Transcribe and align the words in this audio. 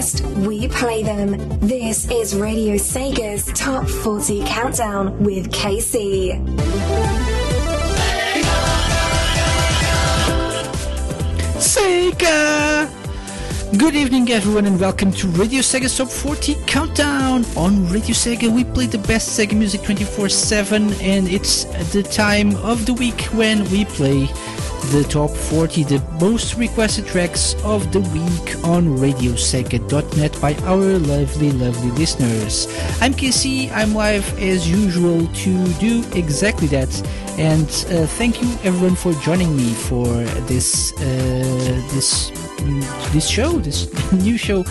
request, 0.00 0.24
we 0.46 0.68
play 0.68 1.02
them. 1.02 1.36
This 1.60 2.10
is 2.10 2.34
Radio 2.34 2.76
Sega's 2.76 3.46
Top 3.52 3.86
40 3.86 4.42
Countdown 4.46 5.22
with 5.22 5.50
KC. 5.52 6.40
Sega! 11.58 12.88
Good 13.78 13.94
evening, 13.94 14.30
everyone, 14.30 14.66
and 14.66 14.80
welcome 14.80 15.12
to 15.12 15.28
Radio 15.28 15.60
Sega's 15.60 15.96
Top 15.98 16.08
40 16.08 16.54
Countdown. 16.66 17.44
On 17.56 17.86
Radio 17.88 18.14
Sega, 18.14 18.50
we 18.50 18.64
play 18.64 18.86
the 18.86 18.98
best 18.98 19.38
Sega 19.38 19.52
music 19.52 19.82
24 19.82 20.30
7, 20.30 20.92
and 21.02 21.28
it's 21.28 21.64
the 21.92 22.02
time 22.02 22.56
of 22.56 22.86
the 22.86 22.94
week 22.94 23.20
when 23.34 23.70
we 23.70 23.84
play 23.84 24.28
the 24.92 25.04
top 25.08 25.30
40, 25.30 25.84
the 25.84 26.02
most 26.20 26.56
requested 26.56 27.06
tracks 27.06 27.54
of 27.64 27.92
the 27.92 28.00
week 28.00 28.64
on 28.64 28.98
RadioSega.net 28.98 30.40
by 30.40 30.54
our 30.64 30.98
lovely, 30.98 31.52
lovely 31.52 31.90
listeners. 31.92 32.66
I'm 33.00 33.14
KC, 33.14 33.70
I'm 33.72 33.94
live 33.94 34.38
as 34.38 34.68
usual 34.70 35.26
to 35.26 35.68
do 35.74 36.04
exactly 36.14 36.66
that. 36.68 36.90
And 37.38 37.68
uh, 37.68 38.06
thank 38.06 38.42
you 38.42 38.48
everyone 38.64 38.96
for 38.96 39.12
joining 39.14 39.56
me 39.56 39.72
for 39.72 40.06
this 40.48 40.92
uh, 40.94 41.82
this 41.92 42.30
this 43.12 43.28
show, 43.28 43.58
this 43.58 43.88
new 44.12 44.36
show 44.36 44.64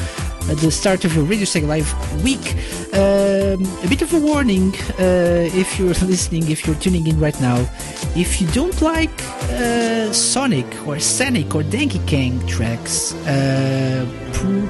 the 0.55 0.71
start 0.71 1.05
of 1.05 1.15
a 1.17 1.21
Radio 1.21 1.45
Sega 1.45 1.67
Live 1.67 2.23
week. 2.23 2.55
Um, 2.93 3.65
a 3.83 3.87
bit 3.87 4.01
of 4.01 4.13
a 4.13 4.19
warning 4.19 4.73
uh, 4.99 5.49
if 5.53 5.77
you're 5.77 5.89
listening, 6.13 6.49
if 6.49 6.65
you're 6.65 6.75
tuning 6.77 7.07
in 7.07 7.19
right 7.19 7.39
now. 7.41 7.57
If 8.15 8.41
you 8.41 8.47
don't 8.47 8.81
like 8.81 9.11
uh, 9.51 10.11
Sonic 10.11 10.65
or 10.87 10.99
Sonic 10.99 11.53
or 11.55 11.63
Donkey 11.63 11.99
Kong 12.07 12.45
tracks, 12.47 13.13
uh, 13.27 14.05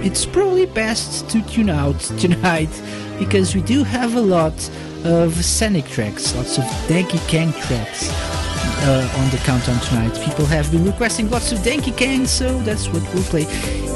it's 0.02 0.26
probably 0.26 0.66
best 0.66 1.30
to 1.30 1.42
tune 1.44 1.70
out 1.70 2.00
tonight 2.20 2.70
because 3.18 3.56
we 3.56 3.62
do 3.62 3.84
have 3.84 4.16
a 4.16 4.22
lot 4.22 4.70
of 5.04 5.34
Sonic 5.44 5.88
tracks, 5.88 6.36
lots 6.36 6.58
of 6.58 6.66
Donkey 6.88 7.20
Kong 7.30 7.54
tracks. 7.62 8.49
Uh, 8.82 9.18
on 9.18 9.30
the 9.30 9.38
countdown 9.44 9.80
tonight. 9.82 10.14
People 10.24 10.46
have 10.46 10.72
been 10.72 10.86
requesting 10.86 11.30
lots 11.30 11.52
of 11.52 11.62
Donkey 11.64 11.92
Kong, 11.92 12.26
so 12.26 12.58
that's 12.60 12.88
what 12.88 13.04
we'll 13.14 13.24
play. 13.24 13.46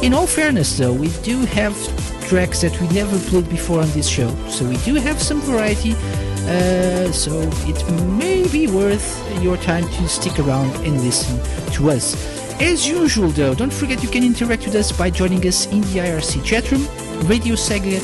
In 0.03 0.13
all 0.13 0.27
fairness, 0.27 0.77
though, 0.77 0.91
we 0.91 1.07
do 1.23 1.45
have 1.45 1.73
tracks 2.27 2.61
that 2.61 2.79
we 2.81 2.87
never 2.89 3.17
played 3.29 3.49
before 3.49 3.79
on 3.79 3.89
this 3.91 4.07
show, 4.07 4.29
so 4.49 4.65
we 4.67 4.77
do 4.77 4.95
have 4.95 5.21
some 5.21 5.39
variety. 5.41 5.93
Uh, 6.45 7.11
so 7.13 7.31
it 7.65 7.79
may 8.19 8.45
be 8.49 8.67
worth 8.67 9.07
your 9.41 9.55
time 9.57 9.87
to 9.87 10.07
stick 10.09 10.37
around 10.39 10.75
and 10.85 11.01
listen 11.01 11.37
to 11.71 11.89
us. 11.89 12.13
As 12.61 12.85
usual, 12.87 13.29
though, 13.29 13.55
don't 13.55 13.73
forget 13.73 14.03
you 14.03 14.09
can 14.09 14.23
interact 14.23 14.65
with 14.65 14.75
us 14.75 14.91
by 14.91 15.09
joining 15.09 15.47
us 15.47 15.65
in 15.67 15.81
the 15.81 15.99
IRC 15.99 16.41
chatroom, 16.41 16.85
Radio 17.29 17.55
Sega. 17.55 17.97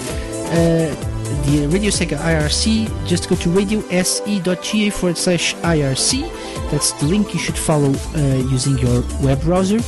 Uh, 0.50 0.95
the 1.45 1.67
Radio 1.67 1.92
Sega 1.92 2.17
IRC, 2.17 3.08
just 3.08 3.30
go 3.30 3.36
to 3.36 3.50
radiose.ga 3.50 4.89
forward 4.89 5.17
slash 5.17 5.54
IRC. 5.56 6.39
That's 6.72 6.92
the 6.94 7.06
link 7.06 7.34
you 7.34 7.40
should 7.40 7.58
follow 7.58 7.94
uh, 8.16 8.20
using 8.52 8.78
your 8.78 9.04
web 9.22 9.42
browser. 9.42 9.80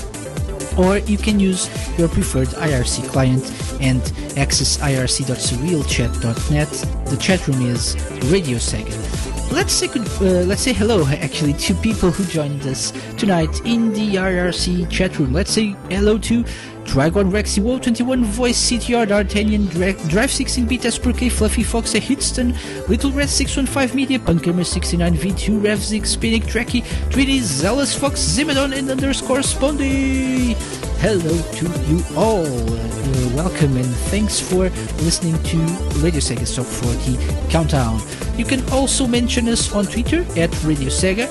Or 0.78 0.98
you 1.00 1.18
can 1.18 1.40
use 1.40 1.70
your 1.98 2.08
preferred 2.08 2.48
IRC 2.50 3.10
client 3.10 3.44
and 3.82 4.02
access 4.38 4.78
irc.surrealchat.net. 4.78 6.70
The 7.08 7.18
chat 7.18 7.48
room 7.48 7.62
is 7.66 7.96
Radio 8.32 8.58
Sega. 8.58 9.41
Let's 9.52 9.74
say 9.74 9.88
uh, 9.88 10.46
let's 10.46 10.62
say 10.62 10.72
hello 10.72 11.06
actually 11.08 11.54
to 11.54 11.74
people 11.76 12.10
who 12.10 12.24
joined 12.26 12.66
us 12.66 12.92
tonight 13.18 13.60
in 13.66 13.92
the 13.92 14.16
IRC 14.16 14.90
chat 14.90 15.20
room. 15.20 15.34
Let's 15.34 15.52
say 15.52 15.76
hello 15.90 16.18
to 16.20 16.46
Dragon 16.86 17.30
Rexy 17.30 17.62
Woe 17.62 17.78
21 17.78 18.24
Voice 18.24 18.72
CTR 18.72 19.08
D'Artagnan 19.10 19.66
Dra- 19.68 20.08
Drive 20.08 20.32
16 20.32 20.66
Beta 20.66 20.88
Spurkey 20.88 21.30
Fluffy 21.30 21.64
Fox 21.64 21.94
Hitston 21.94 22.56
Little 22.88 23.12
Red 23.12 23.30
615 23.30 23.96
Media 23.96 24.20
Punkermer 24.20 24.66
69 24.66 25.16
V2 25.16 25.62
Revzig 25.62 26.06
Spinning 26.06 26.42
Tracky 26.42 26.82
3D 27.10 27.42
Zealous 27.42 27.94
Fox 27.94 28.20
Zimmadon 28.20 28.76
and 28.78 28.90
underscore 28.90 29.40
Spondy 29.40 30.56
Hello 31.02 31.36
to 31.54 31.66
you 31.90 32.00
all. 32.16 32.46
Uh, 32.46 33.36
welcome 33.36 33.76
and 33.76 33.88
thanks 34.14 34.40
for 34.40 34.70
listening 35.02 35.34
to 35.46 35.58
Radio 35.98 36.20
Sega's 36.20 36.56
Top 36.56 36.68
40 36.68 37.18
Countdown. 37.50 38.00
You 38.38 38.46
can 38.46 38.62
also 38.70 39.08
mention 39.08 39.50
us 39.50 39.74
on 39.74 39.86
Twitter 39.86 40.24
at 40.40 40.52
Radio 40.64 40.90
Sega 40.90 41.28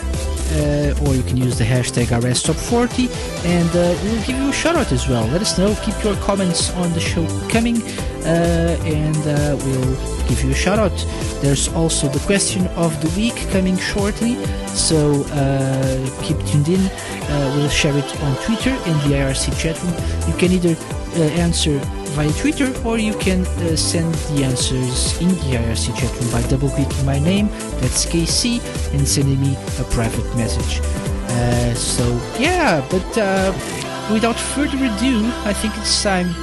uh, 0.53 1.05
or 1.05 1.15
you 1.15 1.23
can 1.23 1.37
use 1.37 1.59
the 1.59 1.65
hashtag 1.65 2.07
RSTop40 2.07 3.09
and 3.45 3.69
uh, 3.71 3.97
we'll 4.03 4.23
give 4.27 4.37
you 4.37 4.49
a 4.49 4.53
shout 4.53 4.77
out 4.77 4.93
as 4.93 5.09
well. 5.09 5.27
Let 5.29 5.41
us 5.41 5.59
know. 5.59 5.75
Keep 5.83 6.03
your 6.05 6.17
comments 6.17 6.71
on 6.75 6.93
the 6.93 7.01
show 7.01 7.27
coming 7.49 7.83
uh, 8.25 8.77
and 8.85 9.17
uh, 9.19 9.57
we'll 9.65 9.97
give 10.29 10.43
you 10.43 10.51
a 10.51 10.55
shout 10.55 10.79
out. 10.79 10.97
There's 11.41 11.69
also 11.69 12.09
the 12.09 12.21
question 12.21 12.67
of 12.69 13.01
the 13.01 13.09
week 13.21 13.37
coming 13.51 13.77
shortly, 13.79 14.35
so 14.67 15.25
uh, 15.33 16.23
keep 16.23 16.39
tuned 16.47 16.69
in. 16.69 16.91
We'll 17.57 17.69
share 17.69 17.97
it 17.97 18.23
on 18.23 18.37
Twitter 18.45 18.71
in 18.71 18.97
the 19.05 19.17
IRC 19.17 19.59
chat 19.59 19.81
room. 19.83 19.95
You 20.29 20.37
can 20.37 20.53
either 20.53 20.77
answer 21.41 21.81
via 22.11 22.33
Twitter 22.33 22.73
or 22.85 22.99
you 22.99 23.15
can 23.15 23.47
uh, 23.47 23.77
send 23.77 24.13
the 24.15 24.45
answers 24.45 25.21
in 25.21 25.29
the 25.29 25.57
IRC 25.57 25.97
chat 25.97 26.13
room 26.21 26.31
by 26.33 26.43
double 26.49 26.69
clicking 26.71 27.07
my 27.07 27.19
name, 27.19 27.49
that's 27.81 28.07
KC, 28.07 28.61
and 28.93 29.07
sending 29.07 29.41
me 29.41 29.57
a 29.79 29.85
private 29.85 30.25
message. 30.37 30.81
Uh, 31.31 31.75
so, 31.75 32.05
yeah, 32.39 32.87
but 32.91 33.19
uh, 33.19 33.53
without 34.13 34.37
further 34.37 34.77
ado, 34.77 35.25
I 35.45 35.53
think 35.53 35.77
it's 35.79 36.03
time 36.03 36.35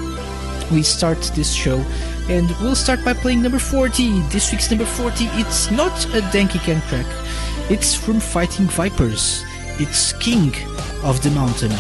we 0.72 0.84
start 0.84 1.20
this 1.36 1.54
show. 1.54 1.84
And 2.30 2.50
we'll 2.62 2.76
start 2.76 3.04
by 3.06 3.14
playing 3.14 3.42
number 3.42 3.60
40. 3.60 4.20
This 4.30 4.52
week's 4.52 4.70
number 4.70 4.86
40, 4.86 5.26
it's 5.34 5.72
not 5.72 6.06
a 6.14 6.22
Donkey 6.32 6.60
Kong 6.60 6.82
track. 6.90 7.06
It's 7.70 7.96
from 7.96 8.20
Fighting 8.20 8.68
Vipers. 8.68 9.44
It's 9.80 10.14
King 10.14 10.54
of 11.04 11.22
the 11.24 11.32
Mountain. 11.32 11.72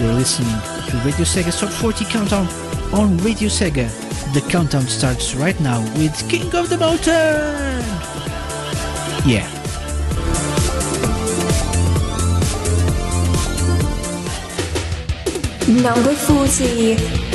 You're 0.00 0.14
listening 0.14 0.48
to 0.90 0.96
Radio 0.98 1.24
Sega's 1.24 1.58
Top 1.60 1.70
40 1.70 2.04
Countdown 2.06 2.46
on 2.92 3.16
Radio 3.18 3.48
Sega. 3.48 3.88
The 4.32 4.40
countdown 4.50 4.86
starts 4.86 5.34
right 5.34 5.58
now 5.60 5.80
with 5.98 6.28
King 6.28 6.54
of 6.54 6.68
the 6.68 6.76
Mountain! 6.76 7.84
Yeah. 9.26 9.46
Number 15.68 16.14
40. 16.14 17.25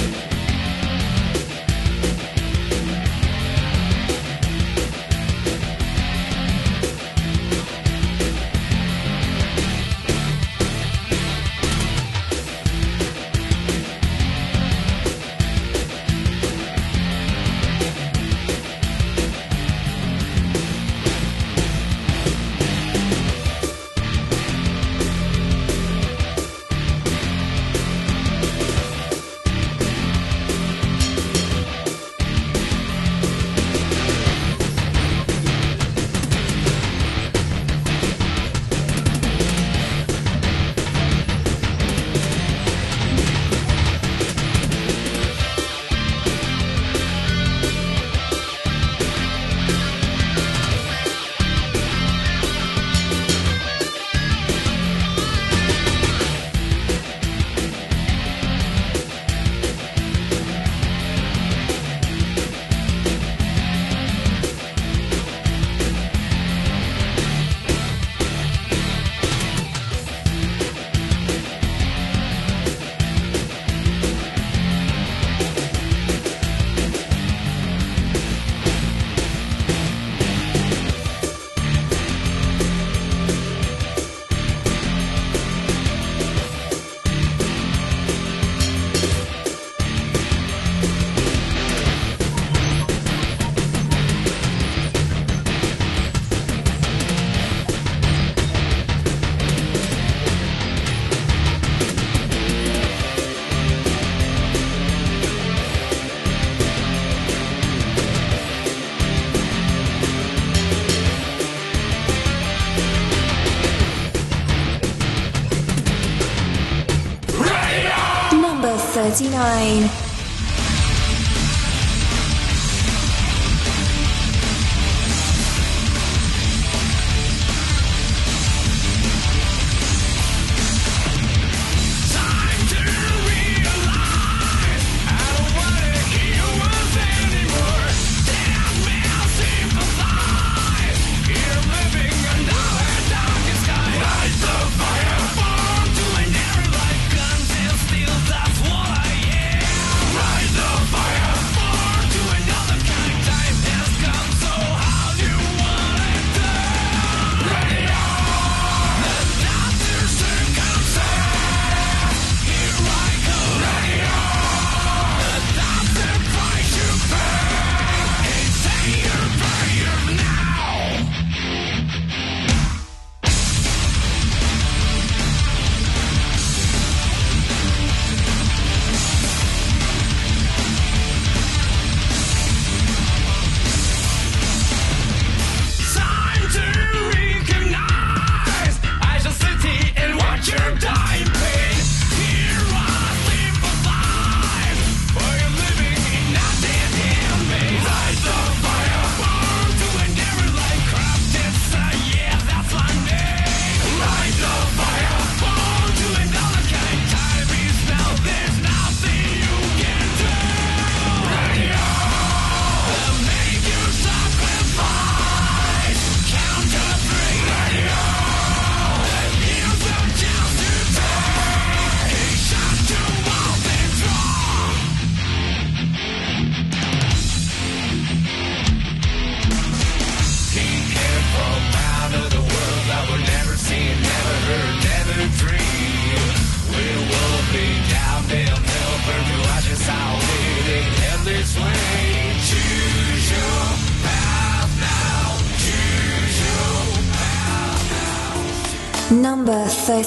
39. 119.32 120.01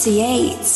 Number 0.07 0.74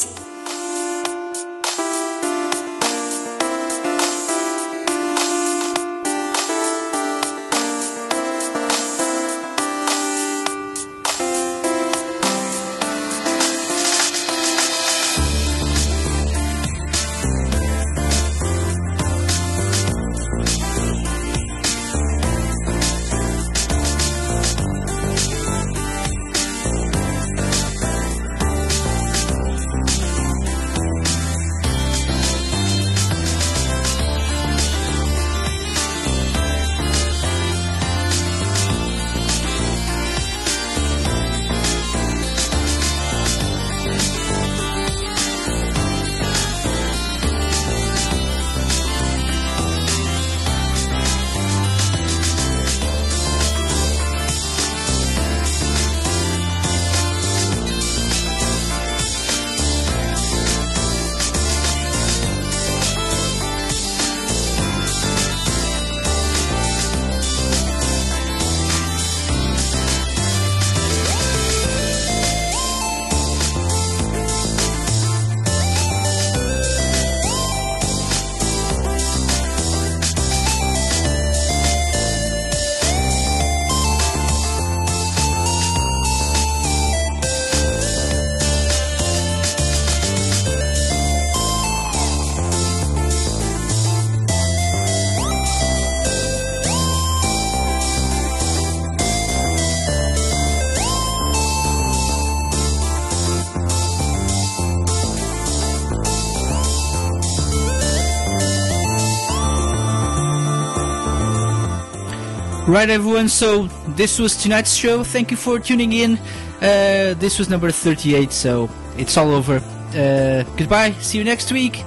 Right, 112.69 112.91
everyone. 112.91 113.31
So 113.31 113.67
this 113.97 114.19
was 114.19 114.37
tonight's 114.37 114.75
show. 114.75 115.03
Thank 115.03 115.31
you 115.31 115.39
for 115.39 115.59
tuning 115.59 115.95
in. 115.95 116.19
Uh, 116.61 117.15
this 117.17 117.39
was 117.39 117.49
number 117.49 117.71
38, 117.71 118.31
so 118.31 118.69
it's 118.99 119.17
all 119.17 119.31
over. 119.31 119.57
Uh, 119.97 120.43
goodbye. 120.59 120.93
See 121.01 121.17
you 121.17 121.25
next 121.25 121.51
week. 121.51 121.83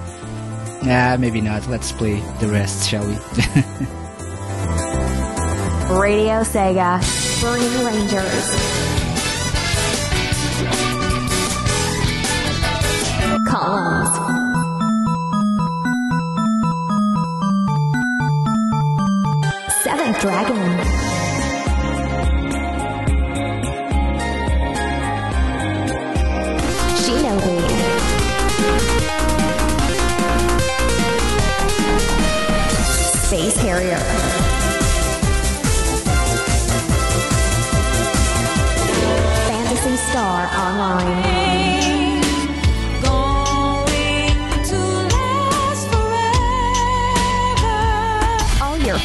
Nah, 0.82 1.16
maybe 1.18 1.40
not. 1.40 1.68
Let's 1.68 1.92
play 1.92 2.18
the 2.40 2.48
rest, 2.48 2.88
shall 2.88 3.06
we? 3.06 3.12
Radio 5.94 6.42
Sega, 6.42 6.98
Burning 7.40 7.84
Rangers. 7.86 8.48
Columns. 13.46 14.21
Dragon. 20.22 20.56
Shinobi. 26.94 27.58
Space 33.26 33.56
Harrier. 33.56 33.98
Phantasy 39.48 39.96
Star 39.96 40.46
Online. 40.56 41.41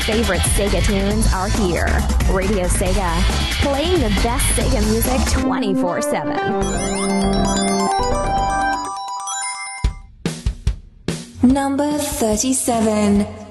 Favorite 0.08 0.40
Sega 0.40 0.82
tunes 0.86 1.28
are 1.34 1.50
here. 1.50 1.88
Radio 2.34 2.66
Sega, 2.66 3.22
playing 3.62 4.00
the 4.00 4.10
best 4.24 4.46
Sega 4.56 4.82
music 4.90 5.20
24 5.44 6.02
7. 6.02 6.34
Number 11.44 11.98
37. 11.98 13.47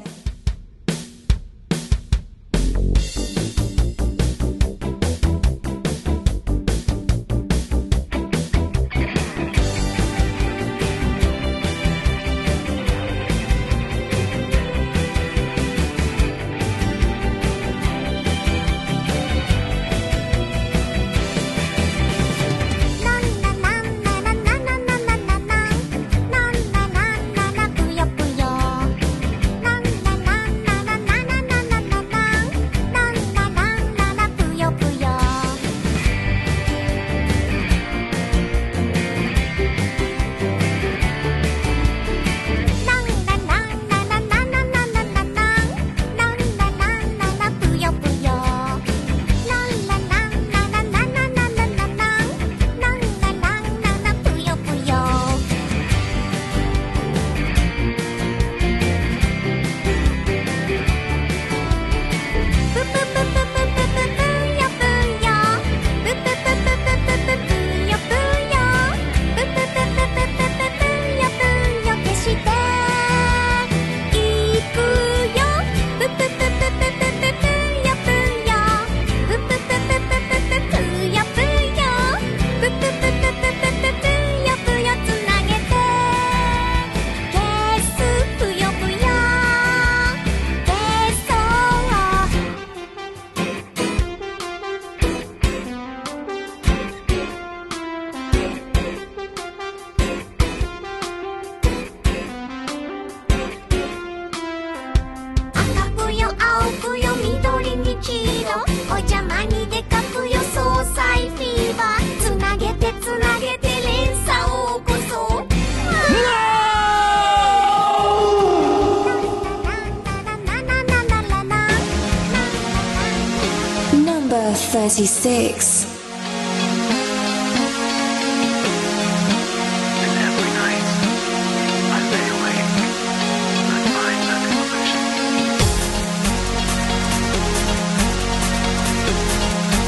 36. 124.88 125.84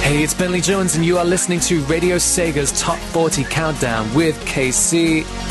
Hey, 0.03 0.25
it's 0.25 0.35
Bentley 0.35 0.61
Jones, 0.61 0.97
and 0.97 1.05
you 1.05 1.17
are 1.17 1.25
listening 1.25 1.61
to 1.61 1.81
Radio 1.83 2.17
Sega's 2.17 2.73
Top 2.81 2.99
40 2.99 3.45
Countdown 3.45 4.13
with 4.17 4.35
KC. 4.47 5.48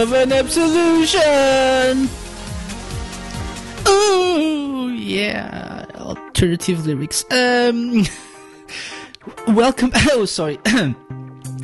Of 0.00 0.12
an 0.14 0.32
absolution. 0.32 2.08
Oh 3.86 4.90
yeah, 4.96 5.84
alternative 5.96 6.86
lyrics. 6.86 7.24
Um, 7.30 8.04
welcome. 9.54 9.92
Oh, 10.12 10.24
sorry. 10.24 10.58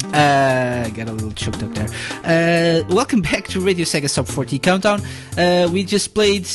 Uh, 0.06 0.88
got 0.90 1.08
a 1.08 1.12
little 1.12 1.32
choked 1.32 1.62
up 1.62 1.74
there. 1.74 1.88
Uh, 2.24 2.84
welcome 2.94 3.20
back 3.20 3.46
to 3.48 3.60
Radio 3.60 3.84
Sega 3.84 4.08
Sub 4.08 4.26
40 4.26 4.58
Countdown. 4.60 5.02
Uh, 5.36 5.68
we 5.70 5.82
just 5.84 6.14
played 6.14 6.48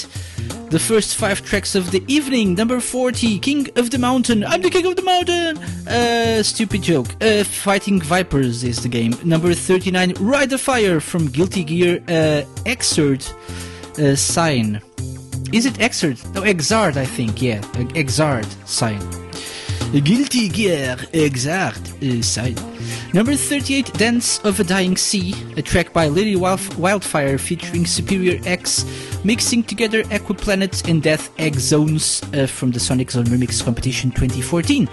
the 0.71 0.79
first 0.79 1.17
five 1.17 1.43
tracks 1.43 1.75
of 1.75 1.91
the 1.91 2.01
evening. 2.07 2.55
Number 2.55 2.79
40, 2.79 3.39
King 3.39 3.67
of 3.75 3.91
the 3.91 3.97
Mountain. 3.99 4.45
I'm 4.45 4.61
the 4.61 4.69
King 4.69 4.85
of 4.85 4.95
the 4.95 5.01
Mountain! 5.01 5.57
Uh, 5.85 6.41
stupid 6.41 6.81
joke. 6.81 7.07
Uh, 7.21 7.43
Fighting 7.43 8.01
Vipers 8.01 8.63
is 8.63 8.81
the 8.81 8.87
game. 8.87 9.13
Number 9.25 9.53
39, 9.53 10.13
Ride 10.21 10.49
the 10.49 10.57
Fire 10.57 11.01
from 11.01 11.27
Guilty 11.27 11.65
Gear 11.65 12.01
uh, 12.07 12.43
Exert 12.65 13.33
uh, 13.99 14.15
Sign. 14.15 14.81
Is 15.51 15.65
it 15.65 15.81
Exert? 15.81 16.23
No, 16.33 16.43
Exard, 16.43 16.95
I 16.95 17.05
think. 17.05 17.41
Yeah, 17.41 17.61
Exard 17.93 18.47
Sign. 18.65 19.20
Guilty 19.99 20.47
Gear, 20.47 20.95
exact, 21.11 21.93
side. 22.21 22.57
Number 23.13 23.35
38, 23.35 23.93
Dance 23.95 24.39
of 24.45 24.57
a 24.61 24.63
Dying 24.63 24.95
Sea, 24.95 25.35
a 25.57 25.61
track 25.61 25.91
by 25.91 26.07
Wildf- 26.37 26.77
Wildfire 26.77 27.37
featuring 27.37 27.85
Superior 27.85 28.39
X, 28.45 28.85
mixing 29.25 29.63
together 29.63 30.03
Equiplanet 30.03 30.89
and 30.89 31.03
Death 31.03 31.29
Egg 31.37 31.55
Zones 31.55 32.23
uh, 32.33 32.47
from 32.47 32.71
the 32.71 32.79
Sonic 32.79 33.11
Zone 33.11 33.25
Remix 33.25 33.61
Competition 33.61 34.11
2014. 34.11 34.87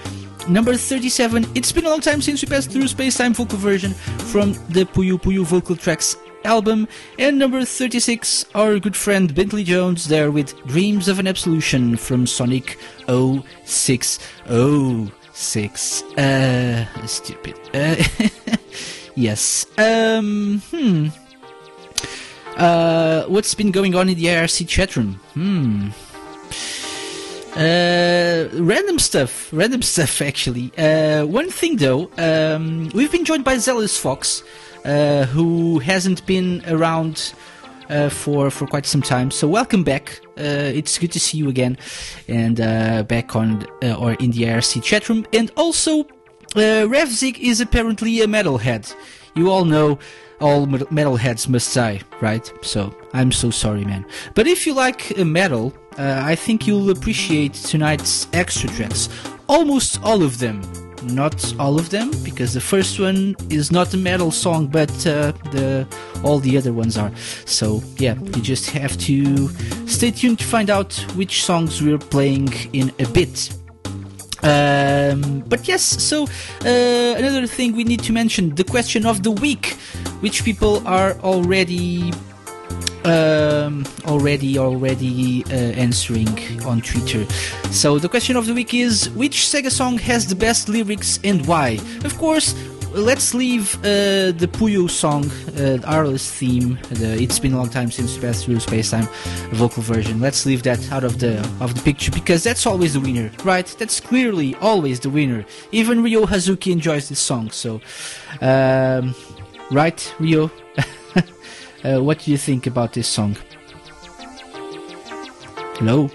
Number 0.49 0.75
37, 0.75 1.47
it's 1.55 1.71
been 1.71 1.87
a 1.87 1.91
long 1.91 2.01
time 2.01 2.21
since 2.21 2.43
we 2.43 2.49
passed 2.49 2.73
through 2.73 2.89
Space 2.89 3.17
Time 3.17 3.35
vocal 3.35 3.59
version 3.59 3.93
from 3.93 4.55
the 4.71 4.85
Puyo 4.85 5.13
Puyo 5.13 5.45
Vocal 5.45 5.77
Tracks 5.77 6.17
album. 6.45 6.87
And 7.19 7.39
number 7.39 7.65
36, 7.65 8.45
our 8.55 8.79
good 8.79 8.95
friend 8.97 9.35
Bentley 9.35 9.65
Jones 9.65 10.09
there 10.09 10.31
with 10.31 10.55
Dreams 10.67 11.09
of 11.09 11.19
an 11.19 11.27
Absolution 11.27 11.97
from 11.97 12.27
Sonic 12.27 12.79
0606. 13.07 16.03
Uh, 16.03 17.07
stupid. 17.07 17.59
Uh, 17.75 17.97
yes. 19.15 19.65
Um, 19.79 20.63
hmm. 20.71 21.09
Uh, 22.57 23.25
what's 23.25 23.55
been 23.55 23.71
going 23.71 23.95
on 23.95 24.09
in 24.09 24.17
the 24.17 24.25
IRC 24.25 24.67
chat 24.67 24.97
room? 24.97 25.21
Hmm. 25.35 25.91
Uh, 27.59 28.49
random 28.53 29.01
stuff, 29.01 29.53
random 29.53 29.83
stuff 29.93 30.23
actually. 30.23 30.71
Uh, 30.79 31.27
one 31.27 31.51
thing 31.51 31.77
though, 31.77 32.09
um, 32.17 32.89
we've 32.95 33.11
been 33.11 33.25
joined 33.25 33.43
by 33.43 33.59
Zealous 33.59 33.99
Fox, 33.99 34.45
who 34.85 35.79
hasn't 35.79 36.25
been 36.27 36.63
around 36.69 37.33
uh, 37.89 38.09
for 38.09 38.51
for 38.51 38.67
quite 38.67 38.87
some 38.87 39.03
time. 39.03 39.31
So 39.31 39.49
welcome 39.49 39.85
back. 39.85 40.21
Uh, 40.39 40.71
it's 40.75 40.99
good 40.99 41.13
to 41.13 41.21
see 41.21 41.39
you 41.39 41.49
again, 41.49 41.79
and 42.29 42.61
uh, 42.61 43.03
back 43.05 43.35
on 43.35 43.67
uh, 43.83 43.95
or 43.95 44.13
in 44.15 44.31
the 44.31 44.43
IRC 44.43 44.83
chat 44.83 45.09
room. 45.09 45.27
And 45.33 45.51
also, 45.57 46.01
uh, 46.57 46.87
Revzig 46.87 47.39
is 47.39 47.61
apparently 47.61 48.21
a 48.21 48.27
metalhead. 48.27 48.95
You 49.35 49.51
all 49.51 49.65
know 49.65 49.99
all 50.41 50.67
metalheads 50.67 51.49
must 51.49 51.75
die, 51.75 52.01
right? 52.21 52.53
So 52.63 52.95
I'm 53.13 53.33
so 53.33 53.51
sorry, 53.51 53.85
man. 53.85 54.05
But 54.35 54.47
if 54.47 54.67
you 54.67 54.75
like 54.75 55.19
uh, 55.19 55.25
metal, 55.25 55.73
uh, 55.99 56.21
I 56.25 56.35
think 56.37 56.67
you'll 56.67 56.91
appreciate 56.91 57.55
tonight's 57.55 58.29
extra 58.33 58.69
tracks. 58.71 59.09
Almost 59.49 60.03
all 60.03 60.23
of 60.23 60.39
them. 60.39 60.63
Not 61.11 61.55
all 61.59 61.79
of 61.79 61.91
them, 61.91 62.11
because 62.23 62.53
the 62.55 62.61
first 62.61 63.01
one 63.01 63.35
is 63.51 63.73
not 63.73 63.93
a 63.95 63.97
metal 63.97 64.31
song, 64.31 64.67
but 64.67 64.91
uh, 65.07 65.33
the 65.53 65.87
all 66.23 66.39
the 66.39 66.57
other 66.57 66.73
ones 66.73 66.97
are. 66.99 67.11
So 67.45 67.83
yeah, 67.97 68.15
you 68.15 68.43
just 68.43 68.71
have 68.71 68.97
to 68.99 69.49
stay 69.87 70.11
tuned 70.11 70.39
to 70.39 70.45
find 70.45 70.71
out 70.71 70.95
which 71.17 71.45
songs 71.45 71.83
we're 71.83 71.99
playing 71.99 72.53
in 72.73 72.93
a 72.99 73.07
bit. 73.09 73.53
Um, 74.43 75.43
but 75.49 75.67
yes, 75.67 75.83
so 75.83 76.25
uh, 76.65 77.15
another 77.19 77.47
thing 77.47 77.75
we 77.75 77.85
need 77.85 78.03
to 78.05 78.13
mention 78.13 78.55
the 78.55 78.65
question 78.65 79.05
of 79.05 79.23
the 79.23 79.33
week, 79.33 79.75
which 80.21 80.45
people 80.45 80.87
are 80.87 81.13
already 81.25 82.13
um, 83.05 83.85
already 84.07 84.59
already 84.59 85.45
uh, 85.47 85.55
answering 85.77 86.29
on 86.65 86.81
Twitter. 86.81 87.25
So 87.71 87.99
the 87.99 88.09
question 88.09 88.37
of 88.37 88.47
the 88.47 88.55
week 88.55 88.75
is 88.75 89.11
which 89.11 89.39
Sega 89.47 89.71
song 89.71 89.99
has 89.99 90.27
the 90.27 90.35
best 90.35 90.69
lyrics 90.69 91.19
and 91.25 91.47
why? 91.47 91.79
Of 92.05 92.17
course, 92.19 92.55
let's 92.93 93.35
leave 93.35 93.77
uh, 93.79 94.33
the 94.33 94.49
Puyo 94.51 94.91
song, 94.91 95.31
uh, 95.59 95.79
Arle's 95.87 96.31
theme. 96.31 96.79
The 96.91 97.21
"It's 97.23 97.39
been 97.39 97.53
a 97.53 97.57
long 97.57 97.71
time 97.71 97.91
since 97.91 98.15
we 98.15 98.23
passed 98.23 98.45
through 98.45 98.61
space 98.61 98.91
time" 98.91 99.09
vocal 99.53 99.83
version. 99.83 100.21
Let's 100.21 100.47
leave 100.47 100.63
that 100.65 100.81
out 100.93 101.05
of 101.05 101.19
the 101.19 101.41
of 101.61 101.75
the 101.75 101.83
picture 101.83 102.11
because 102.11 102.43
that's 102.43 102.67
always 102.67 102.95
the 102.95 103.01
winner, 103.01 103.31
right? 103.45 103.67
That's 103.79 104.01
clearly 104.01 104.55
always 104.57 105.01
the 105.01 105.11
winner. 105.11 105.45
Even 105.73 106.03
Ryo 106.03 106.27
Hazuki 106.27 106.73
enjoys 106.73 107.09
this 107.09 107.21
song, 107.21 107.51
so 107.51 107.81
um, 108.41 109.15
right, 109.71 110.15
Ryo. 110.19 110.51
Uh, 111.85 112.03
what 112.03 112.19
do 112.19 112.31
you 112.31 112.37
think 112.39 112.67
about 112.67 112.93
this 112.93 113.07
song? 113.07 113.37
Hello? 115.77 116.11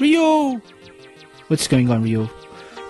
Ryo! 0.00 0.60
What's 1.48 1.68
going 1.68 1.90
on, 1.90 2.02
Ryo? 2.02 2.24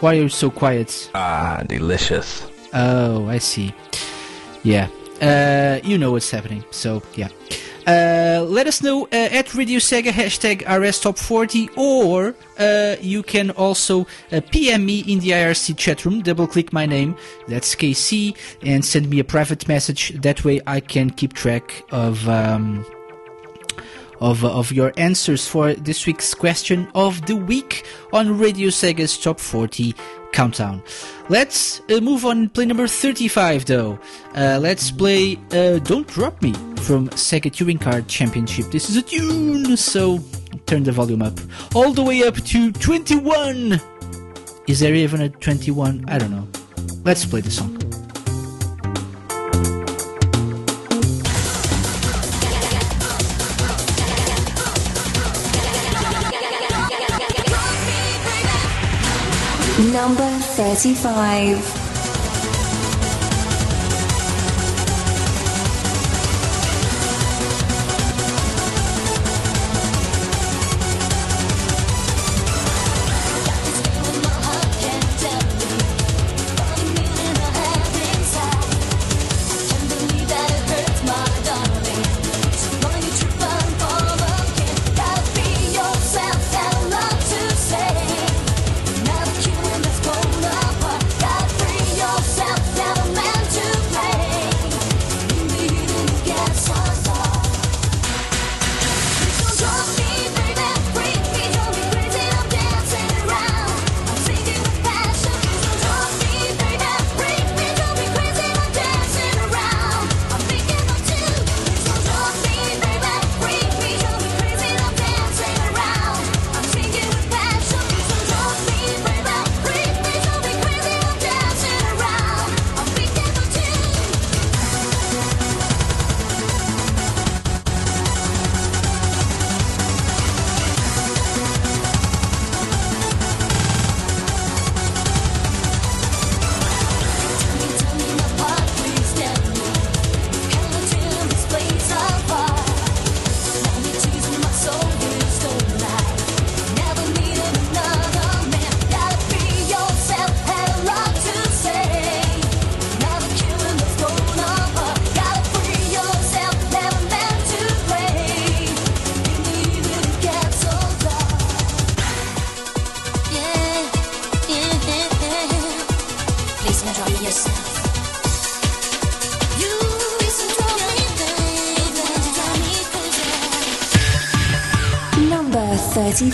Why 0.00 0.14
are 0.16 0.22
you 0.22 0.28
so 0.28 0.50
quiet? 0.50 1.10
Ah, 1.14 1.62
delicious. 1.66 2.46
Oh, 2.72 3.26
I 3.28 3.38
see. 3.38 3.74
Yeah. 4.62 4.88
Uh, 5.20 5.80
you 5.84 5.98
know 5.98 6.12
what's 6.12 6.30
happening, 6.30 6.64
so 6.70 7.02
yeah. 7.14 7.28
Uh, 7.86 8.44
let 8.48 8.66
us 8.68 8.80
know 8.82 9.06
uh, 9.06 9.28
at 9.32 9.54
Radio 9.54 9.78
Sega 9.78 10.10
hashtag 10.10 10.62
RS 10.68 11.00
Top 11.00 11.18
40 11.18 11.68
or 11.76 12.34
uh, 12.58 12.94
you 13.00 13.24
can 13.24 13.50
also 13.52 14.06
uh, 14.30 14.40
PM 14.52 14.86
me 14.86 15.00
in 15.00 15.18
the 15.18 15.30
IRC 15.30 15.76
chat 15.76 16.04
room, 16.04 16.20
double 16.20 16.46
click 16.46 16.72
my 16.72 16.86
name, 16.86 17.16
that's 17.48 17.74
KC, 17.74 18.36
and 18.62 18.84
send 18.84 19.10
me 19.10 19.18
a 19.18 19.24
private 19.24 19.66
message. 19.66 20.10
That 20.20 20.44
way 20.44 20.60
I 20.66 20.78
can 20.78 21.10
keep 21.10 21.32
track 21.32 21.82
of. 21.90 22.28
Um, 22.28 22.86
of, 24.20 24.44
of 24.44 24.70
your 24.70 24.92
answers 24.96 25.48
for 25.48 25.74
this 25.74 26.06
week's 26.06 26.32
question 26.32 26.88
of 26.94 27.26
the 27.26 27.34
week 27.34 27.84
on 28.12 28.38
Radio 28.38 28.68
Sega's 28.68 29.18
Top 29.18 29.40
40 29.40 29.96
Countdown. 30.32 30.82
Let's 31.28 31.80
uh, 31.90 32.00
move 32.00 32.24
on 32.24 32.48
play 32.48 32.64
number 32.64 32.86
35 32.86 33.66
though. 33.66 33.98
Uh, 34.34 34.58
let's 34.60 34.90
play 34.90 35.38
uh, 35.52 35.78
Don't 35.78 36.06
Drop 36.08 36.42
Me 36.42 36.52
from 36.82 37.08
Sega 37.10 37.52
Touring 37.52 37.78
Car 37.78 38.02
Championship. 38.02 38.70
This 38.70 38.90
is 38.90 38.96
a 38.96 39.02
tune, 39.02 39.76
so 39.76 40.18
turn 40.66 40.82
the 40.82 40.92
volume 40.92 41.22
up. 41.22 41.38
All 41.74 41.92
the 41.92 42.02
way 42.02 42.22
up 42.24 42.36
to 42.36 42.72
21! 42.72 43.80
Is 44.66 44.80
there 44.80 44.94
even 44.94 45.22
a 45.22 45.28
21? 45.28 46.04
I 46.08 46.18
don't 46.18 46.30
know. 46.30 46.48
Let's 47.04 47.24
play 47.24 47.40
the 47.40 47.50
song. 47.50 48.01
Number 59.90 60.30
35. 60.54 61.81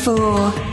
34. 0.09 0.67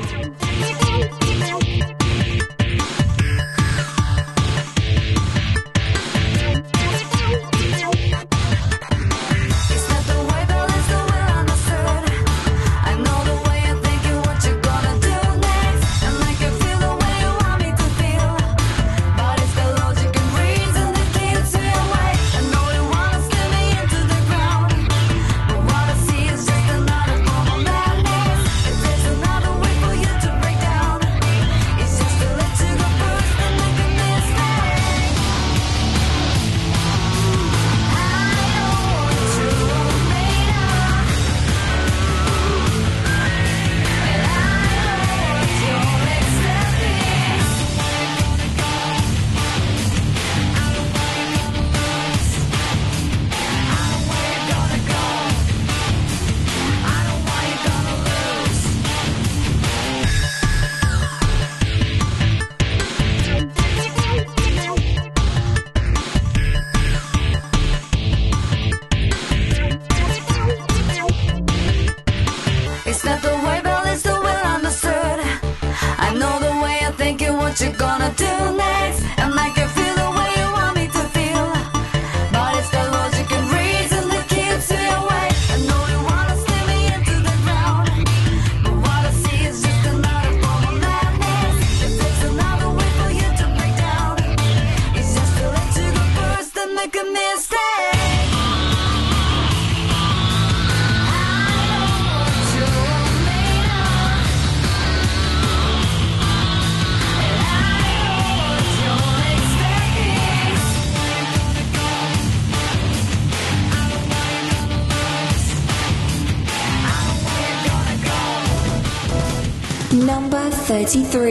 Number 120.85 121.01
33. 121.01 121.24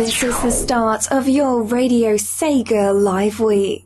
This 0.00 0.22
is 0.22 0.40
the 0.40 0.50
start 0.50 1.12
of 1.12 1.28
your 1.28 1.62
Radio 1.62 2.14
Sega 2.14 2.98
Live 2.98 3.38
Week. 3.38 3.84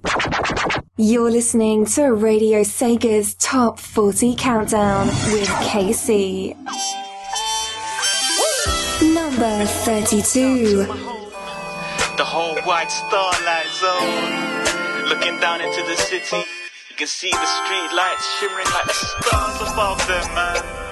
You're 0.96 1.28
listening 1.28 1.86
to 1.86 2.12
Radio 2.14 2.60
Sega's 2.60 3.34
Top 3.34 3.80
40 3.80 4.36
Countdown 4.36 5.08
with 5.08 5.48
KC. 5.48 6.54
Number 9.12 9.66
32. 9.66 10.84
the 12.16 12.24
whole 12.24 12.60
white 12.62 12.92
starlight 12.92 13.66
zone. 13.74 15.08
Looking 15.08 15.40
down 15.40 15.62
into 15.62 15.82
the 15.82 15.96
city, 15.96 16.46
you 16.90 16.96
can 16.96 17.08
see 17.08 17.32
the 17.32 17.46
street 17.64 17.92
lights 17.92 18.24
shimmering 18.38 18.68
like 18.72 18.86
the 18.86 18.92
stars 18.92 19.72
above 19.72 20.06
them, 20.06 20.34
man. 20.36 20.83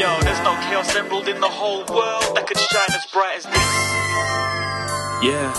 Yo, 0.00 0.18
there's 0.22 0.40
no 0.40 0.54
chaos 0.62 0.96
emerald 0.96 1.28
in 1.28 1.38
the 1.40 1.46
whole 1.46 1.84
world 1.94 2.34
that 2.34 2.46
could 2.46 2.56
shine 2.56 2.88
as 2.88 3.04
bright 3.12 3.36
as 3.36 3.44
this. 3.44 3.54
Yeah. 5.22 5.54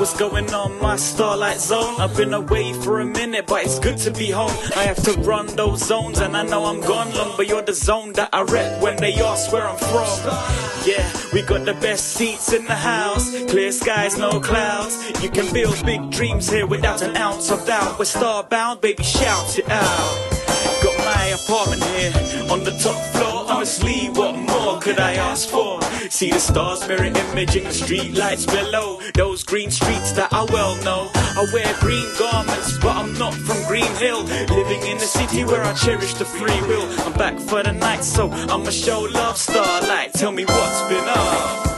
What's 0.00 0.18
going 0.18 0.50
on, 0.54 0.80
my 0.80 0.96
starlight 0.96 1.58
zone? 1.58 2.00
I've 2.00 2.16
been 2.16 2.32
away 2.32 2.72
for 2.72 3.00
a 3.00 3.04
minute, 3.04 3.46
but 3.46 3.64
it's 3.64 3.78
good 3.78 3.98
to 3.98 4.10
be 4.10 4.30
home. 4.30 4.56
I 4.74 4.84
have 4.84 5.02
to 5.02 5.12
run 5.20 5.48
those 5.48 5.86
zones, 5.86 6.20
and 6.20 6.34
I 6.34 6.42
know 6.42 6.64
I'm 6.64 6.80
gone 6.80 7.12
long, 7.14 7.34
but 7.36 7.46
you're 7.46 7.60
the 7.60 7.74
zone 7.74 8.14
that 8.14 8.30
I 8.32 8.40
rep 8.44 8.80
when 8.80 8.96
they 8.96 9.12
ask 9.20 9.52
where 9.52 9.68
I'm 9.68 9.76
from. 9.76 10.06
Yeah, 10.86 11.06
we 11.34 11.42
got 11.42 11.66
the 11.66 11.74
best 11.74 12.14
seats 12.14 12.54
in 12.54 12.64
the 12.64 12.74
house, 12.74 13.36
clear 13.50 13.72
skies, 13.72 14.16
no 14.16 14.40
clouds. 14.40 14.96
You 15.22 15.28
can 15.28 15.52
build 15.52 15.84
big 15.84 16.10
dreams 16.10 16.48
here 16.48 16.66
without 16.66 17.02
an 17.02 17.18
ounce 17.18 17.50
of 17.50 17.66
doubt. 17.66 17.98
We're 17.98 18.06
starbound, 18.06 18.80
baby, 18.80 19.02
shout 19.02 19.58
it 19.58 19.68
out. 19.68 20.39
Apartment 21.30 21.84
here 21.84 22.12
on 22.50 22.64
the 22.64 22.72
top 22.82 23.00
floor. 23.12 23.44
Honestly, 23.48 24.08
what 24.10 24.34
more 24.36 24.80
could 24.80 24.98
I 24.98 25.14
ask 25.14 25.48
for? 25.48 25.80
See 26.10 26.30
the 26.30 26.40
stars 26.40 26.86
mirror 26.88 27.04
imaging 27.04 27.64
the 27.64 27.72
street 27.72 28.14
lights 28.14 28.46
below. 28.46 29.00
Those 29.14 29.44
green 29.44 29.70
streets 29.70 30.10
that 30.12 30.32
I 30.32 30.44
well 30.44 30.74
know. 30.82 31.10
I 31.14 31.46
wear 31.52 31.72
green 31.78 32.06
garments, 32.18 32.78
but 32.78 32.96
I'm 32.96 33.12
not 33.14 33.34
from 33.34 33.62
Green 33.68 33.94
Hill. 33.96 34.24
Living 34.24 34.82
in 34.82 34.98
the 34.98 35.06
city 35.06 35.44
where 35.44 35.62
I 35.62 35.72
cherish 35.74 36.14
the 36.14 36.24
free 36.24 36.60
will. 36.62 36.88
I'm 37.06 37.12
back 37.12 37.38
for 37.38 37.62
the 37.62 37.72
night, 37.72 38.02
so 38.02 38.28
I'ma 38.30 38.70
show 38.70 39.02
love 39.02 39.36
starlight. 39.36 40.12
Tell 40.14 40.32
me 40.32 40.44
what's 40.44 40.82
been 40.88 41.04
up. 41.06 41.69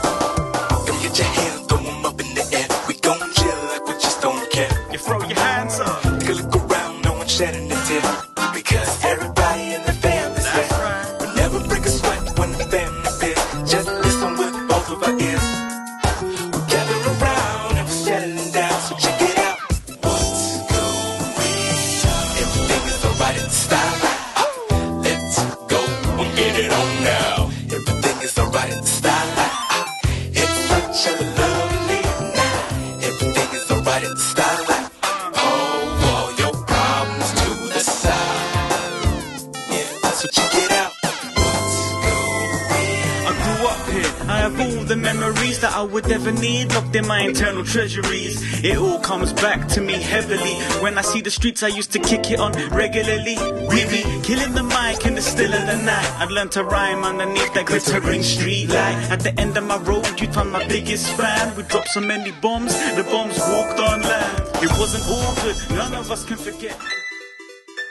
I 45.82 45.84
would 45.84 46.12
ever 46.12 46.30
need 46.30 46.72
locked 46.74 46.94
in 46.94 47.08
my 47.08 47.22
internal 47.22 47.64
treasuries. 47.64 48.62
It 48.62 48.76
all 48.76 49.00
comes 49.00 49.32
back 49.32 49.66
to 49.70 49.80
me 49.80 49.94
heavily 49.94 50.54
when 50.80 50.96
I 50.96 51.02
see 51.02 51.20
the 51.20 51.30
streets 51.32 51.64
I 51.64 51.68
used 51.80 51.90
to 51.94 51.98
kick 51.98 52.30
it 52.30 52.38
on 52.38 52.52
regularly. 52.70 53.36
Really 53.66 54.04
killing 54.22 54.54
the 54.54 54.62
mic 54.62 55.04
in 55.04 55.16
the 55.16 55.20
still 55.20 55.52
of 55.52 55.66
the 55.66 55.82
night. 55.82 56.08
I'd 56.20 56.30
learned 56.30 56.52
to 56.52 56.62
rhyme 56.62 57.02
underneath 57.02 57.52
that 57.54 57.66
glittering 57.66 58.22
street 58.22 58.68
light. 58.68 59.10
At 59.10 59.24
the 59.24 59.34
end 59.40 59.56
of 59.56 59.64
my 59.64 59.78
road, 59.78 60.20
you'd 60.20 60.32
find 60.32 60.52
my 60.52 60.64
biggest 60.68 61.08
fan. 61.16 61.56
We 61.56 61.64
dropped 61.64 61.88
so 61.88 62.00
many 62.00 62.30
bombs, 62.30 62.72
the 62.94 63.02
bombs 63.02 63.40
walked 63.40 63.80
on 63.80 64.02
land. 64.02 64.62
It 64.62 64.70
wasn't 64.78 65.04
all 65.08 65.34
good, 65.42 65.56
none 65.70 65.94
of 65.94 66.12
us 66.12 66.24
can 66.24 66.36
forget. 66.36 66.78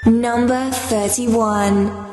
Number 0.06 0.72
31. 0.72 2.11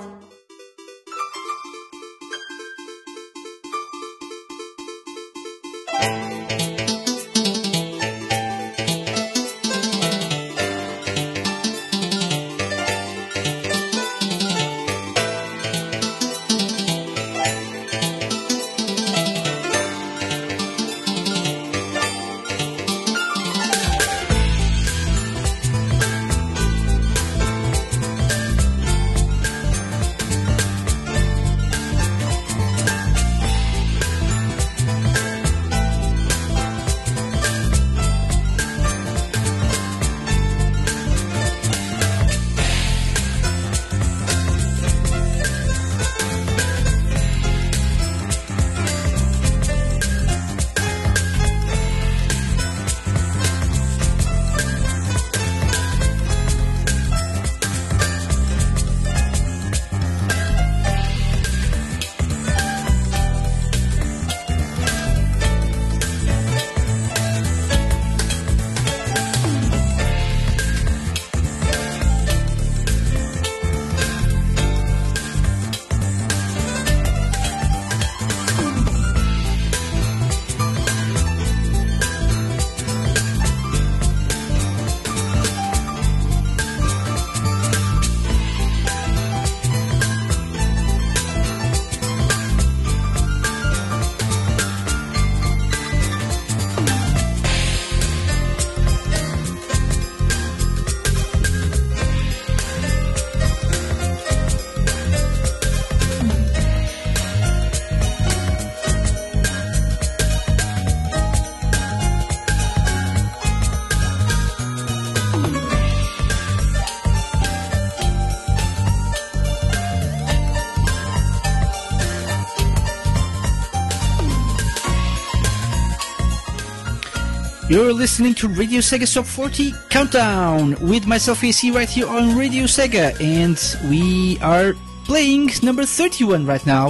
You're 127.79 127.93
listening 127.93 128.35
to 128.35 128.49
Radio 128.49 128.81
Sega 128.81 129.07
Top 129.15 129.25
40 129.25 129.73
Countdown 129.89 130.75
with 130.89 131.07
myself 131.07 131.43
KC 131.43 131.73
right 131.73 131.89
here 131.89 132.09
on 132.09 132.37
Radio 132.37 132.65
Sega, 132.65 133.15
and 133.21 133.57
we 133.89 134.37
are 134.41 134.75
playing 135.05 135.53
number 135.63 135.85
31 135.85 136.45
right 136.45 136.67
now. 136.67 136.89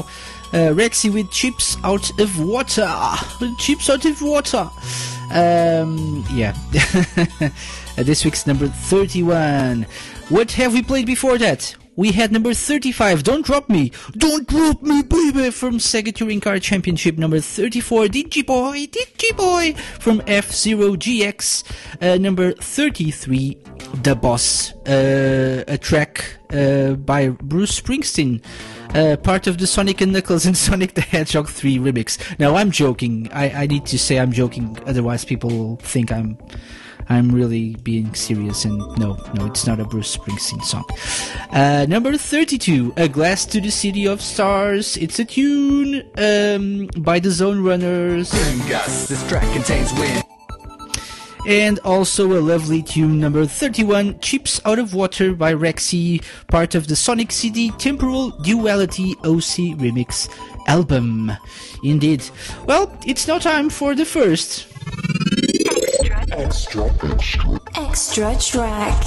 Uh, 0.51 0.72
Rexy 0.72 1.12
with 1.12 1.31
chips 1.31 1.77
out 1.85 2.18
of 2.18 2.40
water. 2.40 2.90
Chips 3.59 3.90
out 3.90 4.07
of 4.07 4.22
water. 4.22 4.70
Um, 5.31 6.24
yeah. 6.33 6.57
Uh, 7.98 8.05
this 8.05 8.24
week's 8.24 8.46
number 8.46 8.68
31. 8.68 9.85
What 10.29 10.53
have 10.53 10.72
we 10.72 10.83
played 10.83 11.05
before 11.05 11.37
that? 11.37 11.74
We 11.99 12.13
had 12.13 12.31
number 12.31 12.55
35, 12.55 13.25
Don't 13.25 13.45
Drop 13.45 13.69
Me, 13.69 13.91
Don't 14.13 14.47
Drop 14.47 14.83
Me, 14.83 15.03
baby, 15.03 15.51
from 15.51 15.79
Sega 15.79 16.15
Touring 16.15 16.41
Car 16.41 16.61
Championship. 16.61 17.19
Number 17.19 17.41
34, 17.41 18.05
Digiboy, 18.05 18.89
Digiboy, 18.89 19.77
from 19.77 20.23
F-Zero 20.29 20.95
GX. 20.95 21.65
Uh, 22.01 22.17
number 22.17 22.53
33, 22.53 23.59
The 24.05 24.15
Boss, 24.15 24.75
uh, 24.87 25.65
a 25.67 25.77
track 25.77 26.37
uh, 26.53 26.93
by 26.93 27.31
Bruce 27.31 27.81
Springsteen. 27.81 28.45
Uh, 28.95 29.17
part 29.17 29.49
of 29.49 29.59
the 29.59 29.67
Sonic 29.67 30.01
and 30.01 30.13
Knuckles 30.13 30.47
and 30.47 30.57
Sonic 30.57 30.95
the 30.95 31.01
Hedgehog 31.01 31.49
3 31.49 31.79
remix. 31.79 32.39
Now 32.39 32.55
I'm 32.55 32.71
joking. 32.71 33.29
I, 33.33 33.51
I 33.51 33.67
need 33.67 33.87
to 33.87 33.99
say 33.99 34.21
I'm 34.21 34.31
joking, 34.31 34.79
otherwise 34.87 35.25
people 35.25 35.79
think 35.83 36.13
I'm 36.13 36.39
I'm 37.09 37.31
really 37.31 37.75
being 37.77 38.14
serious 38.14 38.64
and 38.64 38.79
no, 38.99 39.16
no, 39.35 39.47
it's 39.47 39.66
not 39.66 39.81
a 39.81 39.85
Bruce 39.85 40.16
Springsteen 40.16 40.62
song. 40.62 40.85
Uh, 41.51 41.87
number 41.88 42.16
32, 42.16 42.92
A 42.97 43.09
Glass 43.09 43.47
to 43.47 43.61
the 43.61 43.71
City 43.71 44.07
of 44.07 44.21
Stars. 44.21 44.97
It's 44.99 45.18
a 45.18 45.25
tune 45.25 46.03
um, 46.18 46.88
by 47.03 47.18
the 47.18 47.31
Zone 47.31 47.64
Runners. 47.64 48.31
Gus, 48.68 49.09
this 49.09 49.27
track 49.29 49.51
contains 49.55 49.92
wind. 49.94 50.23
And 51.47 51.79
also 51.79 52.38
a 52.38 52.42
lovely 52.42 52.83
tune 52.83 53.21
number 53.21 53.47
31, 53.47 54.21
Chips 54.21 54.61
Out 54.66 54.79
of 54.79 54.92
Water 54.92 55.33
by 55.33 55.55
Rexy, 55.55 56.23
part 56.49 56.75
of 56.75 56.88
the 56.88 56.97
Sonic 56.97 57.33
CD 57.33 57.71
Temporal 57.79 58.31
Duality 58.42 59.12
OC 59.25 59.79
Remix 59.79 60.29
album. 60.66 61.33
Indeed. 61.83 62.29
Well, 62.66 62.94
it's 63.07 63.27
now 63.27 63.38
time 63.38 63.71
for 63.71 63.94
the 63.94 64.05
first. 64.05 64.66
Extra 66.33 66.91
track. 66.99 67.25
Extra. 67.77 68.37
Track. 68.38 69.05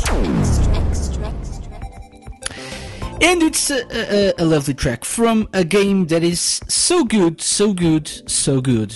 And 3.22 3.44
it's 3.44 3.70
a, 3.70 3.86
a, 3.92 4.34
a 4.40 4.46
lovely 4.46 4.74
track 4.74 5.06
from 5.06 5.48
a 5.54 5.64
game 5.64 6.08
that 6.08 6.24
is 6.24 6.62
so 6.68 7.06
good, 7.06 7.40
so 7.40 7.74
good, 7.74 8.08
so 8.30 8.62
good. 8.62 8.96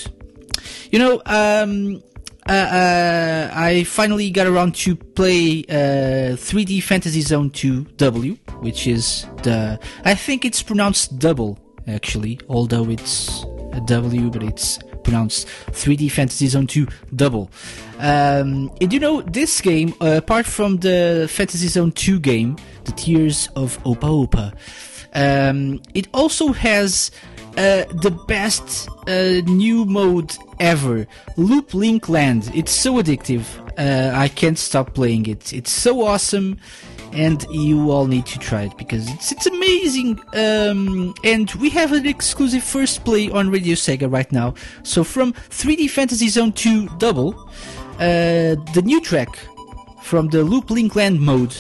You 0.92 1.00
know, 1.00 1.22
um, 1.28 2.02
uh, 2.50 2.52
uh, 2.52 3.52
I 3.54 3.84
finally 3.84 4.32
got 4.32 4.48
around 4.48 4.74
to 4.76 4.96
play 4.96 5.64
uh, 5.70 6.36
3D 6.36 6.82
Fantasy 6.82 7.22
Zone 7.22 7.52
2 7.52 7.84
W, 7.98 8.36
which 8.60 8.88
is 8.88 9.28
the. 9.44 9.80
I 10.04 10.16
think 10.16 10.46
it's 10.46 10.64
pronounced 10.64 11.20
double, 11.20 11.60
actually, 11.88 12.40
although 12.50 12.90
it's 12.90 13.46
a 13.74 13.82
W, 13.86 14.32
but 14.32 14.42
it's 14.42 14.80
pronounced 15.06 15.48
3D 15.68 16.12
Fantasy 16.12 16.48
Zone 16.48 16.68
2 16.68 16.88
Double. 17.16 17.50
Um, 18.00 18.72
and 18.82 18.92
you 18.92 19.00
know, 19.00 19.22
this 19.22 19.62
game, 19.62 19.94
uh, 20.02 20.16
apart 20.18 20.46
from 20.46 20.78
the 20.78 21.28
Fantasy 21.32 21.68
Zone 21.68 21.92
2 21.94 22.20
game, 22.20 22.58
The 22.84 22.92
Tears 22.92 23.48
of 23.56 23.82
Opa 23.84 24.28
Opa, 24.28 24.54
um, 25.14 25.82
it 25.94 26.08
also 26.14 26.52
has 26.52 27.12
uh, 27.58 27.86
the 28.02 28.12
best 28.28 28.90
uh, 29.08 29.42
new 29.46 29.86
mode 29.86 30.36
ever, 30.60 31.08
Loop 31.38 31.74
Link 31.74 32.10
Land. 32.10 32.52
It's 32.54 32.72
so 32.74 32.96
addictive. 32.96 33.46
Uh, 33.78 34.18
I 34.18 34.28
can't 34.28 34.58
stop 34.58 34.94
playing 34.94 35.28
it. 35.28 35.54
It's 35.54 35.72
so 35.72 36.06
awesome, 36.06 36.60
and 37.16 37.46
you 37.50 37.92
all 37.92 38.08
need 38.08 38.26
to 38.28 38.40
try 38.40 38.64
it 38.64 38.78
because 38.78 39.10
it's 39.10 39.32
it's 39.32 39.46
amazing. 39.46 40.20
Um, 40.34 41.14
and 41.24 41.52
we 41.54 41.70
have 41.70 41.94
an 41.94 42.06
exclusive 42.06 42.64
first 42.64 43.06
play 43.06 43.30
on 43.32 43.50
Radio 43.50 43.76
Sega 43.76 44.12
right 44.12 44.32
now. 44.32 44.54
So 44.84 45.04
from 45.04 45.34
3D 45.34 45.90
Fantasy 45.90 46.28
Zone 46.28 46.52
2 46.52 46.88
Double, 46.98 47.34
uh, 47.96 48.56
the 48.74 48.82
new 48.84 49.02
track 49.02 49.40
from 50.02 50.28
the 50.28 50.44
Loop 50.44 50.70
Link 50.70 50.96
Land 50.96 51.20
mode. 51.22 51.56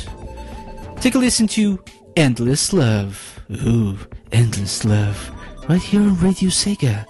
Take 0.99 1.15
a 1.15 1.19
listen 1.19 1.47
to 1.47 1.83
Endless 2.15 2.73
Love. 2.73 3.39
Ooh, 3.51 3.97
Endless 4.31 4.85
Love. 4.85 5.31
Right 5.69 5.81
here 5.81 6.01
on 6.01 6.15
Radio 6.19 6.49
Sega, 6.49 7.05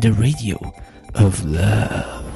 the 0.00 0.12
radio 0.12 0.56
of 1.14 1.44
love. 1.44 2.31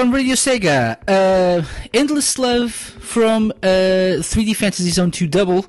On 0.00 0.12
Radio 0.12 0.34
Sega. 0.34 0.96
Uh, 1.06 1.62
Endless 1.92 2.38
Love 2.38 2.72
from 2.72 3.50
uh, 3.62 4.22
3D 4.24 4.56
Fantasy 4.56 4.88
Zone 4.88 5.10
2 5.10 5.26
Double. 5.26 5.66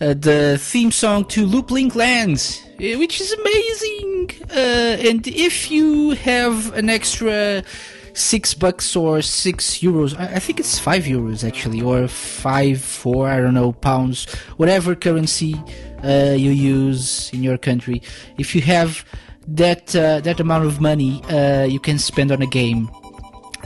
Uh, 0.00 0.14
the 0.14 0.56
theme 0.60 0.92
song 0.92 1.24
to 1.24 1.44
Loop 1.44 1.72
Link 1.72 1.96
Lands, 1.96 2.62
uh, 2.64 2.98
which 2.98 3.20
is 3.20 3.32
amazing. 3.32 4.30
Uh, 4.50 5.08
and 5.08 5.26
if 5.26 5.68
you 5.68 6.10
have 6.10 6.72
an 6.74 6.90
extra 6.90 7.64
six 8.12 8.54
bucks 8.54 8.94
or 8.94 9.20
six 9.20 9.78
euros, 9.78 10.16
I, 10.16 10.36
I 10.36 10.38
think 10.38 10.60
it's 10.60 10.78
five 10.78 11.02
euros 11.04 11.42
actually, 11.42 11.82
or 11.82 12.06
five, 12.06 12.80
four, 12.80 13.28
I 13.28 13.40
don't 13.40 13.54
know, 13.54 13.72
pounds, 13.72 14.32
whatever 14.58 14.94
currency 14.94 15.60
uh, 16.04 16.34
you 16.36 16.50
use 16.50 17.32
in 17.32 17.42
your 17.42 17.58
country. 17.58 18.00
If 18.38 18.54
you 18.54 18.60
have 18.62 19.04
that 19.48 19.88
that 19.88 20.38
amount 20.38 20.66
of 20.66 20.80
money, 20.80 21.20
you 21.68 21.80
can 21.80 21.98
spend 21.98 22.30
on 22.30 22.42
a 22.42 22.46
game 22.46 22.88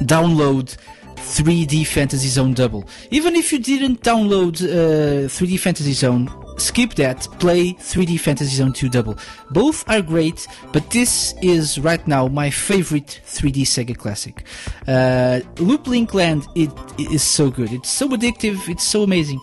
download 0.00 0.76
3D 1.16 1.86
Fantasy 1.86 2.28
Zone 2.28 2.54
Double. 2.54 2.84
Even 3.10 3.34
if 3.34 3.52
you 3.52 3.58
didn't 3.58 4.02
download 4.02 4.62
uh, 4.62 5.28
3D 5.28 5.58
Fantasy 5.58 5.92
Zone, 5.92 6.30
skip 6.58 6.94
that, 6.94 7.26
play 7.38 7.72
3D 7.74 8.20
Fantasy 8.20 8.56
Zone 8.56 8.72
2 8.72 8.88
Double. 8.88 9.18
Both 9.50 9.88
are 9.90 10.02
great, 10.02 10.46
but 10.72 10.88
this 10.90 11.34
is 11.42 11.78
right 11.78 12.06
now 12.06 12.28
my 12.28 12.50
favorite 12.50 13.20
3D 13.26 13.62
Sega 13.62 13.96
classic. 13.96 14.44
Uh, 14.86 15.40
Loop 15.58 15.86
Link 15.86 16.14
Land 16.14 16.46
it, 16.54 16.70
it 16.98 17.10
is 17.12 17.22
so 17.22 17.50
good. 17.50 17.72
It's 17.72 17.90
so 17.90 18.08
addictive. 18.08 18.68
It's 18.68 18.84
so 18.84 19.02
amazing. 19.02 19.40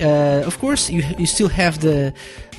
Uh, 0.00 0.42
of 0.46 0.58
course, 0.58 0.88
you 0.90 1.02
you 1.18 1.26
still 1.26 1.48
have 1.48 1.80
the 1.80 2.14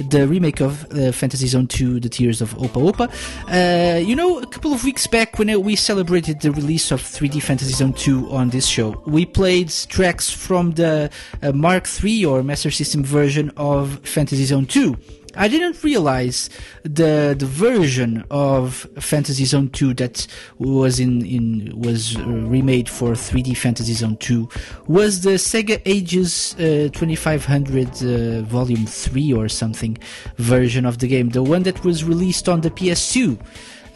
the 0.09 0.27
remake 0.27 0.61
of 0.61 0.85
uh, 0.91 1.11
Fantasy 1.11 1.47
Zone 1.47 1.67
2, 1.67 1.99
The 1.99 2.09
Tears 2.09 2.41
of 2.41 2.53
Opa 2.57 2.91
Opa. 2.91 3.09
Uh, 3.49 3.99
you 3.99 4.15
know, 4.15 4.39
a 4.39 4.45
couple 4.45 4.73
of 4.73 4.83
weeks 4.83 5.07
back 5.07 5.39
when 5.39 5.61
we 5.61 5.75
celebrated 5.75 6.41
the 6.41 6.51
release 6.51 6.91
of 6.91 7.01
3D 7.01 7.41
Fantasy 7.41 7.73
Zone 7.73 7.93
2 7.93 8.31
on 8.31 8.49
this 8.49 8.67
show, 8.67 9.01
we 9.05 9.25
played 9.25 9.69
tracks 9.69 10.29
from 10.29 10.71
the 10.71 11.09
uh, 11.41 11.51
Mark 11.51 11.87
III 12.03 12.25
or 12.25 12.43
Master 12.43 12.71
System 12.71 13.03
version 13.03 13.51
of 13.57 13.99
Fantasy 14.03 14.45
Zone 14.45 14.65
2. 14.65 14.95
I 15.35 15.47
didn't 15.47 15.83
realize 15.83 16.49
the 16.83 17.35
the 17.37 17.45
version 17.45 18.23
of 18.29 18.87
Fantasy 18.99 19.45
Zone 19.45 19.69
2 19.69 19.93
that 19.95 20.27
was 20.59 20.99
in 20.99 21.25
in 21.25 21.71
was 21.75 22.15
uh, 22.17 22.23
remade 22.23 22.87
for 22.87 23.11
3D 23.11 23.57
Fantasy 23.57 23.93
Zone 23.93 24.17
2 24.17 24.47
was 24.87 25.21
the 25.21 25.31
Sega 25.31 25.81
Ages 25.85 26.55
uh, 26.55 26.89
2500 26.93 27.87
uh, 27.87 28.41
Volume 28.43 28.85
3 28.85 29.33
or 29.33 29.49
something 29.49 29.97
version 30.37 30.85
of 30.85 30.99
the 30.99 31.07
game, 31.07 31.29
the 31.29 31.43
one 31.43 31.63
that 31.63 31.83
was 31.83 32.03
released 32.03 32.47
on 32.47 32.61
the 32.61 32.69
PS2 32.69 33.39
uh, 33.39 33.43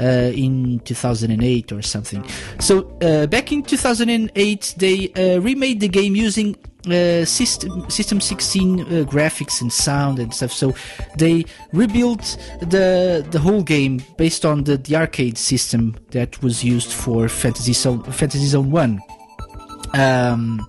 in 0.04 0.80
2008 0.80 1.72
or 1.72 1.82
something. 1.82 2.24
So 2.60 2.92
uh, 3.02 3.28
back 3.28 3.52
in 3.52 3.64
2008, 3.64 4.76
they 4.78 5.12
uh, 5.14 5.40
remade 5.40 5.80
the 5.80 5.88
game 5.88 6.16
using 6.16 6.56
uh, 6.88 7.26
system 7.26 7.90
system 7.90 8.22
16 8.22 8.80
uh, 8.80 8.86
graphics 9.04 9.62
and 9.62 9.72
sound 9.74 10.20
and 10.20 10.34
stuff. 10.34 10.52
So 10.52 10.74
they 11.18 11.46
rebuilt 11.74 12.38
the 12.62 13.26
the 13.30 13.40
whole 13.40 13.64
game 13.64 14.02
based 14.18 14.46
on 14.46 14.64
the, 14.64 14.78
the 14.78 14.96
arcade 14.96 15.38
system 15.38 15.96
that 16.12 16.42
was 16.42 16.64
used 16.64 16.92
for 16.94 17.28
Fantasy 17.28 17.74
Zone 17.74 18.04
Fantasy 18.04 18.46
Zone 18.46 18.72
One. 18.72 19.02
Um, 19.94 20.68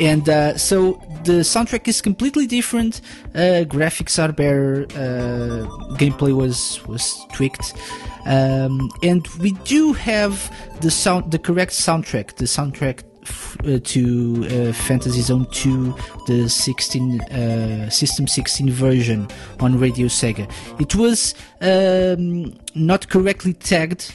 and 0.00 0.28
uh, 0.28 0.56
so 0.56 1.00
the 1.24 1.40
soundtrack 1.42 1.88
is 1.88 2.00
completely 2.00 2.46
different. 2.46 3.00
Uh, 3.34 3.64
graphics 3.64 4.22
are 4.22 4.32
better. 4.32 4.86
Uh, 4.90 5.66
gameplay 5.96 6.34
was 6.34 6.84
was 6.86 7.26
tweaked, 7.32 7.74
um, 8.26 8.90
and 9.02 9.26
we 9.40 9.52
do 9.64 9.92
have 9.92 10.52
the 10.80 10.90
sound, 10.90 11.30
the 11.30 11.38
correct 11.38 11.72
soundtrack. 11.72 12.36
The 12.36 12.44
soundtrack 12.44 13.02
uh, 13.64 13.78
to 13.84 14.46
uh, 14.46 14.72
Fantasy 14.72 15.20
Zone 15.20 15.46
2, 15.50 15.94
the 16.26 16.48
16 16.48 17.20
uh, 17.20 17.90
System 17.90 18.26
16 18.26 18.70
version 18.70 19.28
on 19.60 19.78
Radio 19.78 20.06
Sega. 20.06 20.50
It 20.80 20.94
was 20.94 21.34
um, 21.60 22.58
not 22.74 23.08
correctly 23.08 23.52
tagged 23.52 24.14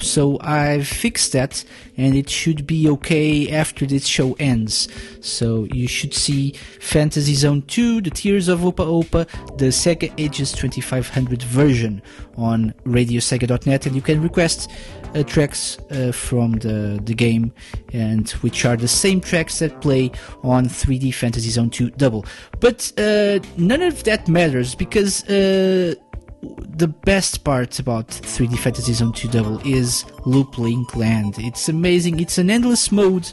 so 0.00 0.38
I've 0.40 0.86
fixed 0.86 1.32
that 1.32 1.64
and 1.96 2.14
it 2.14 2.30
should 2.30 2.66
be 2.66 2.88
okay 2.88 3.50
after 3.50 3.86
this 3.86 4.06
show 4.06 4.34
ends. 4.38 4.88
So 5.20 5.64
you 5.72 5.86
should 5.86 6.14
see 6.14 6.52
Fantasy 6.80 7.34
Zone 7.34 7.62
2, 7.62 8.00
The 8.00 8.10
Tears 8.10 8.48
of 8.48 8.60
Opa 8.60 8.86
Opa, 8.86 9.28
the 9.58 9.66
Sega 9.66 10.12
Ages 10.18 10.52
2500 10.52 11.42
version 11.42 12.02
on 12.36 12.74
radiosega.net 12.84 13.86
and 13.86 13.94
you 13.94 14.02
can 14.02 14.22
request 14.22 14.70
uh, 15.14 15.22
tracks 15.24 15.78
uh, 15.90 16.12
from 16.12 16.52
the, 16.52 17.00
the 17.04 17.14
game 17.14 17.52
and 17.92 18.30
which 18.42 18.64
are 18.64 18.76
the 18.76 18.88
same 18.88 19.20
tracks 19.20 19.58
that 19.58 19.80
play 19.80 20.10
on 20.42 20.66
3D 20.66 21.12
Fantasy 21.14 21.50
Zone 21.50 21.70
2 21.70 21.90
Double. 21.90 22.24
But 22.60 22.92
uh, 22.96 23.40
none 23.56 23.82
of 23.82 24.04
that 24.04 24.28
matters 24.28 24.74
because 24.74 25.24
uh, 25.28 25.94
the 26.42 26.88
best 26.88 27.44
part 27.44 27.78
about 27.78 28.08
3D 28.08 28.58
Fantasy 28.58 28.92
Zone 28.92 29.12
2 29.12 29.28
Double 29.28 29.60
is 29.66 30.04
Loop 30.24 30.58
Link 30.58 30.96
Land. 30.96 31.34
It's 31.38 31.68
amazing. 31.68 32.20
It's 32.20 32.38
an 32.38 32.50
endless 32.50 32.90
mode, 32.90 33.30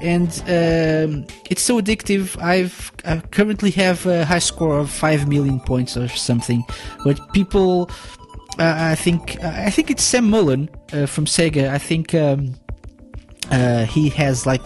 and 0.00 0.28
um, 0.46 1.26
it's 1.50 1.62
so 1.62 1.80
addictive. 1.80 2.40
I've 2.40 2.92
I 3.04 3.18
currently 3.18 3.70
have 3.72 4.06
a 4.06 4.24
high 4.24 4.38
score 4.38 4.78
of 4.78 4.90
five 4.90 5.28
million 5.28 5.60
points 5.60 5.96
or 5.96 6.08
something, 6.08 6.64
but 7.04 7.32
people. 7.32 7.90
Uh, 8.58 8.74
I 8.74 8.94
think 8.94 9.38
I 9.44 9.68
think 9.68 9.90
it's 9.90 10.02
Sam 10.02 10.30
Mullen 10.30 10.70
uh, 10.90 11.04
from 11.04 11.26
Sega. 11.26 11.68
I 11.68 11.76
think 11.76 12.14
um, 12.14 12.54
uh, 13.50 13.84
he 13.84 14.08
has 14.08 14.46
like 14.46 14.62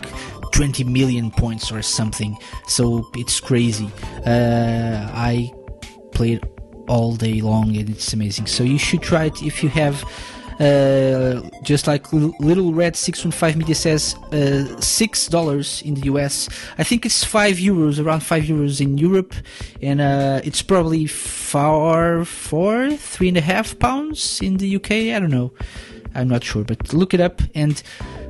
20 0.52 0.84
million 0.84 1.32
points 1.32 1.72
or 1.72 1.82
something. 1.82 2.36
So 2.68 3.04
it's 3.14 3.40
crazy. 3.40 3.90
Uh, 4.24 5.10
I 5.12 5.50
played 6.12 6.40
all 6.90 7.14
day 7.14 7.40
long 7.40 7.76
and 7.76 7.88
it's 7.88 8.12
amazing. 8.12 8.46
So 8.46 8.64
you 8.64 8.78
should 8.78 9.00
try 9.00 9.24
it 9.24 9.42
if 9.42 9.62
you 9.62 9.68
have. 9.70 10.04
Uh, 10.60 11.40
just 11.62 11.86
like 11.86 12.12
Little 12.12 12.74
Red 12.74 12.94
615 12.94 13.58
Media 13.58 13.74
says, 13.74 14.14
uh, 14.30 14.78
six 14.78 15.26
dollars 15.26 15.80
in 15.86 15.94
the 15.94 16.02
US. 16.12 16.50
I 16.76 16.84
think 16.84 17.06
it's 17.06 17.24
five 17.24 17.56
euros, 17.56 17.98
around 17.98 18.20
five 18.20 18.44
euros 18.44 18.78
in 18.78 18.98
Europe, 18.98 19.32
and 19.80 20.02
uh, 20.02 20.42
it's 20.44 20.60
probably 20.60 21.06
far 21.06 22.26
four, 22.26 22.90
three 22.90 23.28
and 23.28 23.38
a 23.38 23.40
half 23.40 23.78
pounds 23.78 24.38
in 24.42 24.58
the 24.58 24.76
UK. 24.76 24.90
I 25.16 25.18
don't 25.18 25.30
know. 25.30 25.50
I'm 26.14 26.28
not 26.28 26.44
sure, 26.44 26.64
but 26.64 26.92
look 26.92 27.14
it 27.14 27.20
up 27.20 27.40
and 27.54 27.82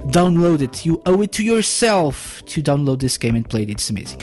download 0.06 0.60
it. 0.60 0.86
You 0.86 1.02
owe 1.06 1.22
it 1.22 1.32
to 1.32 1.42
yourself 1.42 2.44
to 2.46 2.62
download 2.62 3.00
this 3.00 3.18
game 3.18 3.34
and 3.34 3.48
play 3.48 3.62
it. 3.62 3.70
It's 3.70 3.90
amazing. 3.90 4.20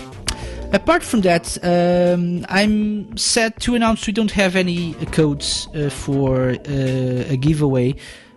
Apart 0.74 1.02
from 1.02 1.22
that, 1.22 1.58
um, 1.64 2.46
I'm 2.50 3.16
sad 3.16 3.58
to 3.62 3.76
announce 3.76 4.06
we 4.06 4.12
don't 4.12 4.32
have 4.32 4.58
any 4.58 4.96
codes 5.14 5.70
uh, 5.74 5.90
for 5.90 6.50
uh, 6.50 7.34
a 7.34 7.38
giveaway. 7.38 7.96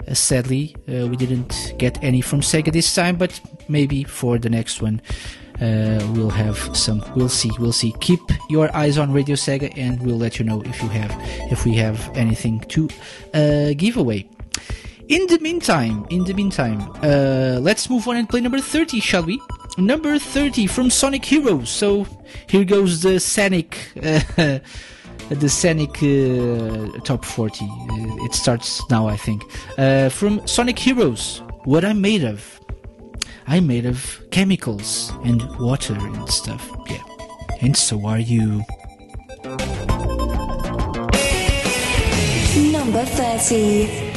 Uh, 0.08 0.14
sadly, 0.14 0.76
uh, 0.88 1.08
we 1.08 1.16
didn't 1.16 1.74
get 1.78 1.98
any 2.04 2.20
from 2.20 2.40
Sega 2.40 2.72
this 2.72 2.94
time, 2.94 3.16
but 3.16 3.40
maybe 3.68 4.04
for 4.04 4.38
the 4.38 4.48
next 4.48 4.80
one. 4.80 5.02
Uh, 5.60 5.98
we'll 6.14 6.30
have 6.30 6.56
some. 6.74 7.02
We'll 7.16 7.28
see. 7.28 7.50
We'll 7.58 7.72
see. 7.72 7.92
Keep 8.00 8.20
your 8.48 8.74
eyes 8.76 8.96
on 8.96 9.12
Radio 9.12 9.34
Sega, 9.34 9.76
and 9.76 10.00
we'll 10.00 10.16
let 10.18 10.38
you 10.38 10.44
know 10.44 10.62
if 10.62 10.80
you 10.82 10.88
have, 10.88 11.12
if 11.50 11.64
we 11.64 11.74
have 11.74 12.16
anything 12.16 12.60
to 12.60 12.88
uh, 13.34 13.74
give 13.76 13.96
away. 13.96 14.28
In 15.08 15.26
the 15.26 15.40
meantime, 15.40 16.06
in 16.10 16.22
the 16.22 16.34
meantime, 16.34 16.92
let's 17.02 17.90
move 17.90 18.06
on 18.06 18.16
and 18.16 18.28
play 18.28 18.40
number 18.40 18.60
30, 18.60 19.00
shall 19.00 19.24
we? 19.24 19.40
Number 19.78 20.18
30 20.18 20.66
from 20.66 20.90
Sonic 20.90 21.24
Heroes. 21.24 21.70
So 21.70 22.06
here 22.48 22.64
goes 22.64 23.02
the 23.02 23.18
Sonic, 23.18 23.78
uh, 24.02 24.20
the 25.30 25.48
Sonic 25.48 26.02
uh, 26.02 26.98
top 27.00 27.24
40. 27.24 27.64
Uh, 27.64 28.24
It 28.24 28.34
starts 28.34 28.82
now, 28.90 29.08
I 29.08 29.16
think. 29.16 29.42
Uh, 29.78 30.08
from 30.10 30.46
Sonic 30.46 30.78
Heroes, 30.78 31.42
what 31.64 31.84
I'm 31.84 32.00
made 32.00 32.24
of. 32.24 32.60
I'm 33.46 33.66
made 33.66 33.86
of 33.86 34.20
chemicals 34.30 35.12
and 35.24 35.42
water 35.58 35.94
and 35.94 36.28
stuff. 36.30 36.70
Yeah. 36.88 37.02
And 37.62 37.76
so 37.76 38.06
are 38.06 38.18
you. 38.20 38.62
Number 42.72 43.04
30. 43.04 44.09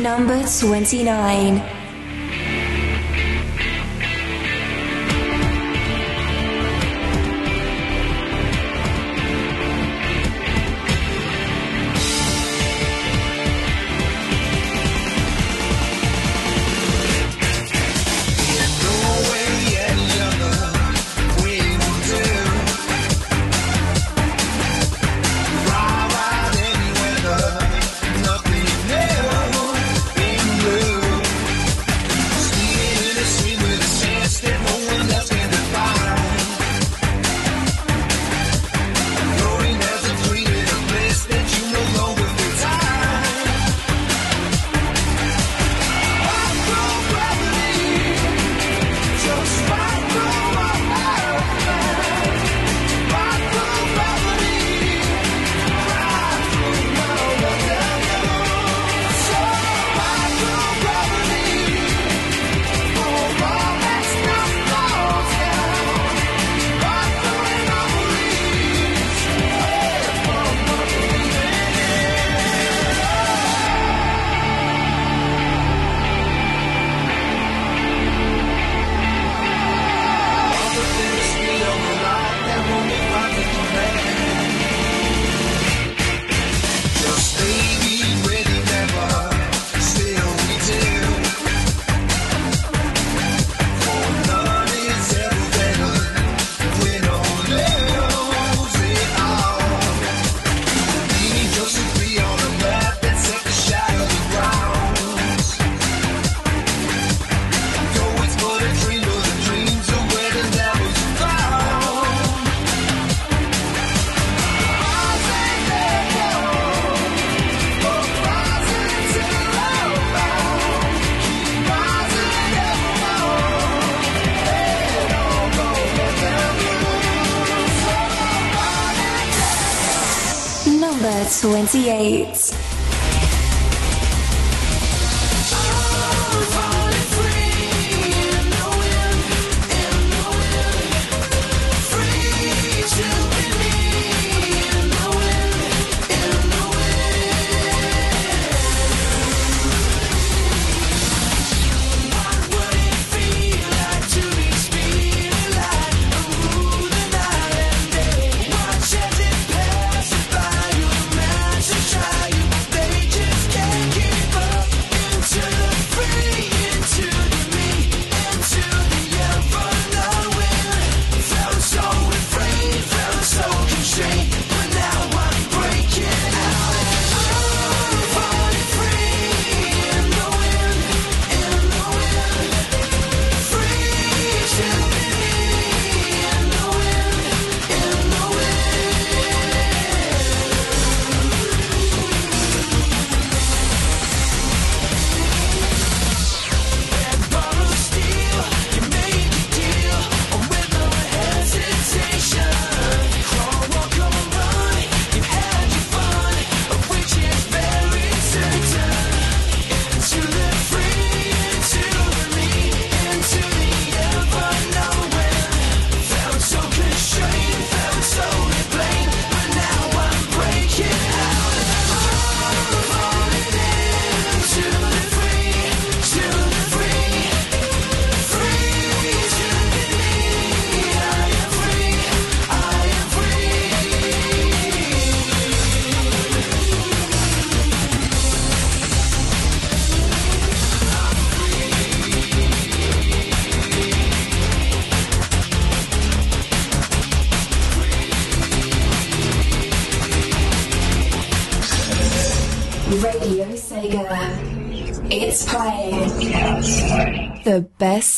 Number 0.00 0.42
29. 0.46 1.79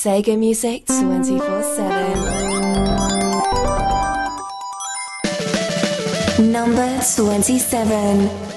Sega 0.02 0.36
music 0.36 0.84
24 0.88 1.62
7. 6.38 6.50
Number 6.50 7.00
27. 7.00 8.51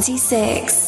26. 0.00 0.87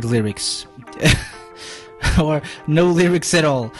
Lyrics. 0.00 0.66
or 2.22 2.42
no 2.66 2.86
lyrics 2.86 3.34
at 3.34 3.44
all. 3.44 3.72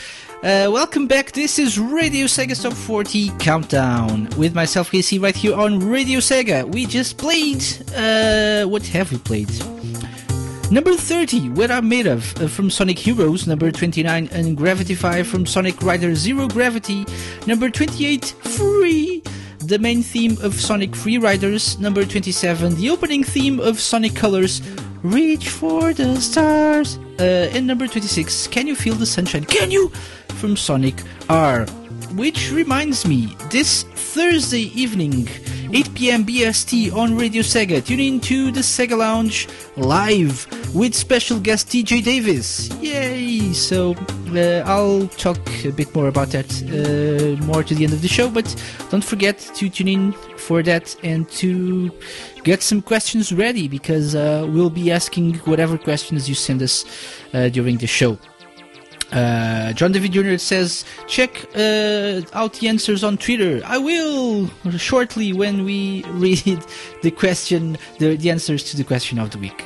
Uh, 0.43 0.69
welcome 0.73 1.07
back. 1.07 1.33
This 1.33 1.59
is 1.59 1.79
Radio 1.79 2.27
Sega 2.27 2.61
Top 2.61 2.73
40 2.73 3.31
Countdown 3.39 4.29
with 4.37 4.55
myself, 4.55 4.91
KC, 4.91 5.23
right 5.23 5.37
here 5.37 5.55
on 5.55 5.79
Radio 5.79 6.19
Sega. 6.19 6.65
We 6.65 6.85
just 6.85 7.17
played. 7.17 7.63
Uh, 7.95 8.65
what 8.65 8.85
have 8.89 9.13
we 9.13 9.19
played? 9.19 9.51
Number 10.73 10.95
30, 10.95 11.51
What 11.51 11.71
I'm 11.71 11.89
Made 11.89 12.07
Of, 12.07 12.35
uh, 12.41 12.49
from 12.49 12.71
Sonic 12.71 12.99
Heroes. 12.99 13.47
Number 13.47 13.71
29, 13.71 14.31
Un-gravitify 14.33 15.23
from 15.23 15.47
Sonic 15.47 15.81
Rider 15.83 16.15
Zero 16.15 16.49
Gravity. 16.49 17.05
Number 17.47 17.71
28, 17.71 18.25
Free, 18.25 19.23
the 19.59 19.79
main 19.79 20.03
theme 20.03 20.37
of 20.43 20.55
Sonic 20.55 20.97
Free 20.97 21.19
Riders. 21.19 21.79
Number 21.79 22.05
27, 22.05 22.75
the 22.77 22.91
opening 22.91 23.23
theme 23.23 23.61
of 23.61 23.79
Sonic 23.79 24.17
Colors, 24.17 24.61
Reach 25.03 25.49
for 25.49 25.93
the 25.93 26.21
Stars. 26.21 26.99
Uh, 27.19 27.51
and 27.53 27.67
number 27.67 27.87
26, 27.87 28.47
Can 28.49 28.67
You 28.67 28.77
Feel 28.77 28.95
the 28.95 29.07
Sunshine? 29.07 29.45
Can 29.45 29.71
you? 29.71 29.89
From 30.39 30.57
Sonic 30.57 30.95
R. 31.29 31.67
Which 32.15 32.51
reminds 32.53 33.07
me, 33.07 33.37
this 33.51 33.83
Thursday 33.83 34.71
evening, 34.75 35.29
8 35.73 35.95
p.m. 35.95 36.25
BST 36.25 36.95
on 36.95 37.17
Radio 37.17 37.43
Sega. 37.43 37.85
Tune 37.85 38.01
in 38.01 38.21
to 38.21 38.51
the 38.53 38.61
Sega 38.61 38.97
Lounge 38.97 39.49
live 39.77 40.47
with 40.75 40.95
special 40.95 41.41
guest 41.41 41.69
TJ 41.69 42.05
Davis. 42.05 42.69
Yay! 42.81 43.53
So 43.53 43.95
I'll 44.37 45.09
talk 45.09 45.39
a 45.65 45.71
bit 45.71 45.95
more 45.95 46.09
about 46.09 46.29
that 46.29 46.51
uh, 46.63 47.45
more 47.45 47.63
to 47.63 47.75
the 47.75 47.85
end 47.85 47.93
of 47.93 48.03
the 48.03 48.09
show, 48.09 48.31
but 48.31 48.55
don't 48.91 49.05
forget 49.05 49.39
to 49.57 49.69
tune 49.69 49.89
in 49.89 50.13
for 50.37 50.63
that 50.63 50.97
and 51.03 51.29
to 51.33 51.91
get 52.45 52.63
some 52.63 52.83
questions 52.83 53.33
ready 53.33 53.69
because 53.69 54.15
uh, 54.15 54.47
we'll 54.51 54.71
be 54.71 54.91
asking 54.91 55.35
whatever 55.51 55.79
questions 55.79 56.29
you 56.29 56.35
send 56.35 56.63
us 56.63 56.85
uh, 57.35 57.49
during 57.49 57.79
the 57.79 57.87
show. 57.87 58.19
Uh, 59.13 59.73
John 59.75 59.93
David 59.93 60.13
Jr. 60.13 60.39
says, 60.39 60.85
check 61.07 61.45
uh, 61.55 62.23
out 62.33 62.55
the 62.55 62.69
answers 62.69 63.05
on 63.05 63.19
Twitter. 63.19 63.61
I 63.65 63.77
will 63.79 64.49
shortly 64.79 65.33
when 65.33 65.65
we 65.65 66.03
read 66.09 66.65
the 67.03 67.11
question, 67.11 67.77
the, 67.99 68.17
the 68.17 68.31
answers 68.31 68.63
to 68.71 68.77
the 68.77 68.85
question 68.85 69.19
of 69.19 69.31
the 69.31 69.39
week. 69.39 69.65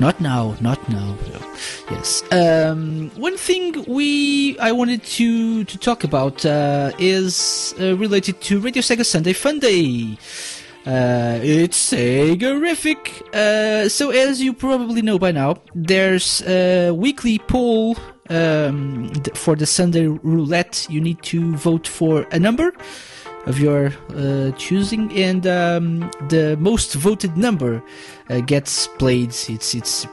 Not 0.00 0.20
now, 0.20 0.56
not 0.60 0.88
now. 0.88 1.16
no. 1.32 1.54
Yes. 1.90 2.22
Um, 2.32 3.10
one 3.16 3.36
thing 3.36 3.84
we 3.86 4.58
I 4.58 4.72
wanted 4.72 5.02
to 5.18 5.64
to 5.64 5.78
talk 5.78 6.04
about 6.04 6.44
uh, 6.44 6.92
is 6.98 7.74
uh, 7.80 7.96
related 7.96 8.40
to 8.42 8.60
Radio 8.60 8.82
Sega 8.82 9.04
Sunday 9.06 9.32
Fun 9.32 9.58
Day. 9.58 10.18
Uh, 10.86 11.38
it's 11.42 11.92
Segarific. 11.92 13.22
Uh, 13.34 13.88
so 13.88 14.10
as 14.10 14.40
you 14.40 14.54
probably 14.54 15.02
know 15.02 15.18
by 15.18 15.30
now, 15.30 15.56
there's 15.74 16.42
a 16.46 16.90
weekly 16.92 17.38
poll 17.38 17.96
um, 18.30 19.12
for 19.34 19.56
the 19.56 19.66
Sunday 19.66 20.06
roulette. 20.06 20.86
You 20.88 21.00
need 21.00 21.22
to 21.24 21.54
vote 21.56 21.86
for 21.86 22.26
a 22.32 22.38
number 22.38 22.72
of 23.46 23.58
your 23.58 23.92
uh, 24.14 24.50
choosing, 24.52 25.10
and 25.16 25.46
um, 25.46 26.10
the 26.28 26.56
most 26.60 26.94
voted 26.94 27.36
number 27.36 27.82
uh, 28.28 28.40
gets 28.40 28.86
played. 28.86 29.30
It's 29.30 29.74
it's 29.74 30.06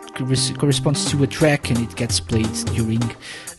corresponds 0.58 1.12
to 1.12 1.24
a 1.24 1.28
track, 1.28 1.70
and 1.70 1.80
it 1.80 1.96
gets 1.96 2.20
played 2.20 2.54
during 2.74 3.04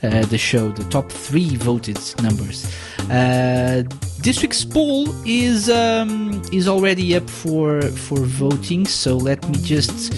uh, 0.02 0.24
the 0.26 0.38
show. 0.38 0.70
The 0.70 0.84
top 0.84 1.10
three 1.10 1.56
voted 1.56 1.98
numbers. 2.22 2.72
Uh, 3.10 3.82
this 4.20 4.40
week's 4.42 4.64
poll 4.64 5.08
is 5.26 5.68
um, 5.68 6.42
is 6.52 6.68
already 6.68 7.14
up 7.14 7.28
for 7.28 7.82
for 7.82 8.20
voting. 8.20 8.86
So 8.86 9.16
let 9.16 9.46
me 9.48 9.58
just. 9.62 10.14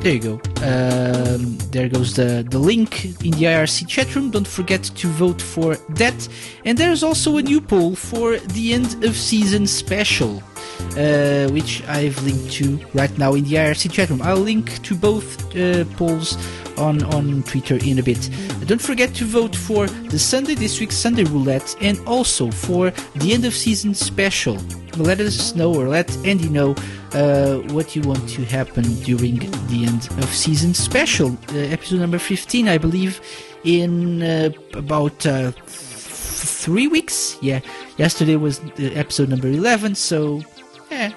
There 0.00 0.14
you 0.14 0.20
go. 0.20 0.34
Um, 0.62 1.58
there 1.72 1.88
goes 1.88 2.14
the, 2.14 2.46
the 2.48 2.58
link 2.58 3.04
in 3.04 3.32
the 3.32 3.46
IRC 3.46 3.88
chat 3.88 4.14
room. 4.14 4.30
Don't 4.30 4.46
forget 4.46 4.84
to 4.84 5.08
vote 5.08 5.42
for 5.42 5.74
that. 5.90 6.28
And 6.64 6.78
there's 6.78 7.02
also 7.02 7.36
a 7.36 7.42
new 7.42 7.60
poll 7.60 7.96
for 7.96 8.36
the 8.38 8.74
end 8.74 9.04
of 9.04 9.16
season 9.16 9.66
special, 9.66 10.40
uh, 10.96 11.48
which 11.48 11.82
I've 11.88 12.22
linked 12.22 12.52
to 12.52 12.78
right 12.94 13.16
now 13.18 13.34
in 13.34 13.42
the 13.44 13.54
IRC 13.56 13.90
chat 13.90 14.08
room. 14.10 14.22
I'll 14.22 14.36
link 14.36 14.80
to 14.84 14.94
both 14.94 15.54
uh, 15.56 15.84
polls 15.96 16.36
on, 16.78 17.02
on 17.14 17.42
Twitter 17.42 17.76
in 17.84 17.98
a 17.98 18.02
bit. 18.02 18.30
Don't 18.66 18.80
forget 18.80 19.14
to 19.14 19.24
vote 19.24 19.54
for 19.54 19.86
the 19.86 20.18
Sunday 20.18 20.54
this 20.54 20.80
week's 20.80 20.96
Sunday 20.96 21.24
Roulette 21.24 21.76
and 21.80 21.98
also 22.06 22.50
for 22.50 22.90
the 23.16 23.32
end 23.32 23.44
of 23.44 23.54
season 23.54 23.94
special. 23.94 24.58
Let 24.96 25.20
us 25.20 25.54
know 25.54 25.74
or 25.74 25.88
let 25.88 26.10
Andy 26.26 26.48
know 26.48 26.74
uh, 27.12 27.56
what 27.72 27.94
you 27.94 28.02
want 28.02 28.28
to 28.30 28.44
happen 28.44 28.84
during 29.02 29.38
the 29.68 29.84
end 29.86 30.08
of 30.18 30.28
season 30.34 30.74
special, 30.74 31.36
uh, 31.52 31.58
episode 31.58 32.00
number 32.00 32.18
15, 32.18 32.68
I 32.68 32.78
believe, 32.78 33.20
in 33.64 34.22
uh, 34.22 34.50
about 34.74 35.24
uh, 35.26 35.52
th- 35.52 35.54
three 35.64 36.88
weeks. 36.88 37.36
Yeah, 37.40 37.60
yesterday 37.96 38.36
was 38.36 38.60
episode 38.78 39.28
number 39.28 39.48
11, 39.48 39.94
so 39.94 40.42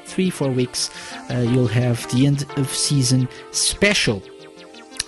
three, 0.06 0.30
four 0.30 0.50
weeks, 0.50 0.90
uh, 1.30 1.40
you'll 1.40 1.68
have 1.68 2.10
the 2.14 2.28
end 2.28 2.46
of 2.58 2.70
season 2.70 3.28
special. 3.52 4.22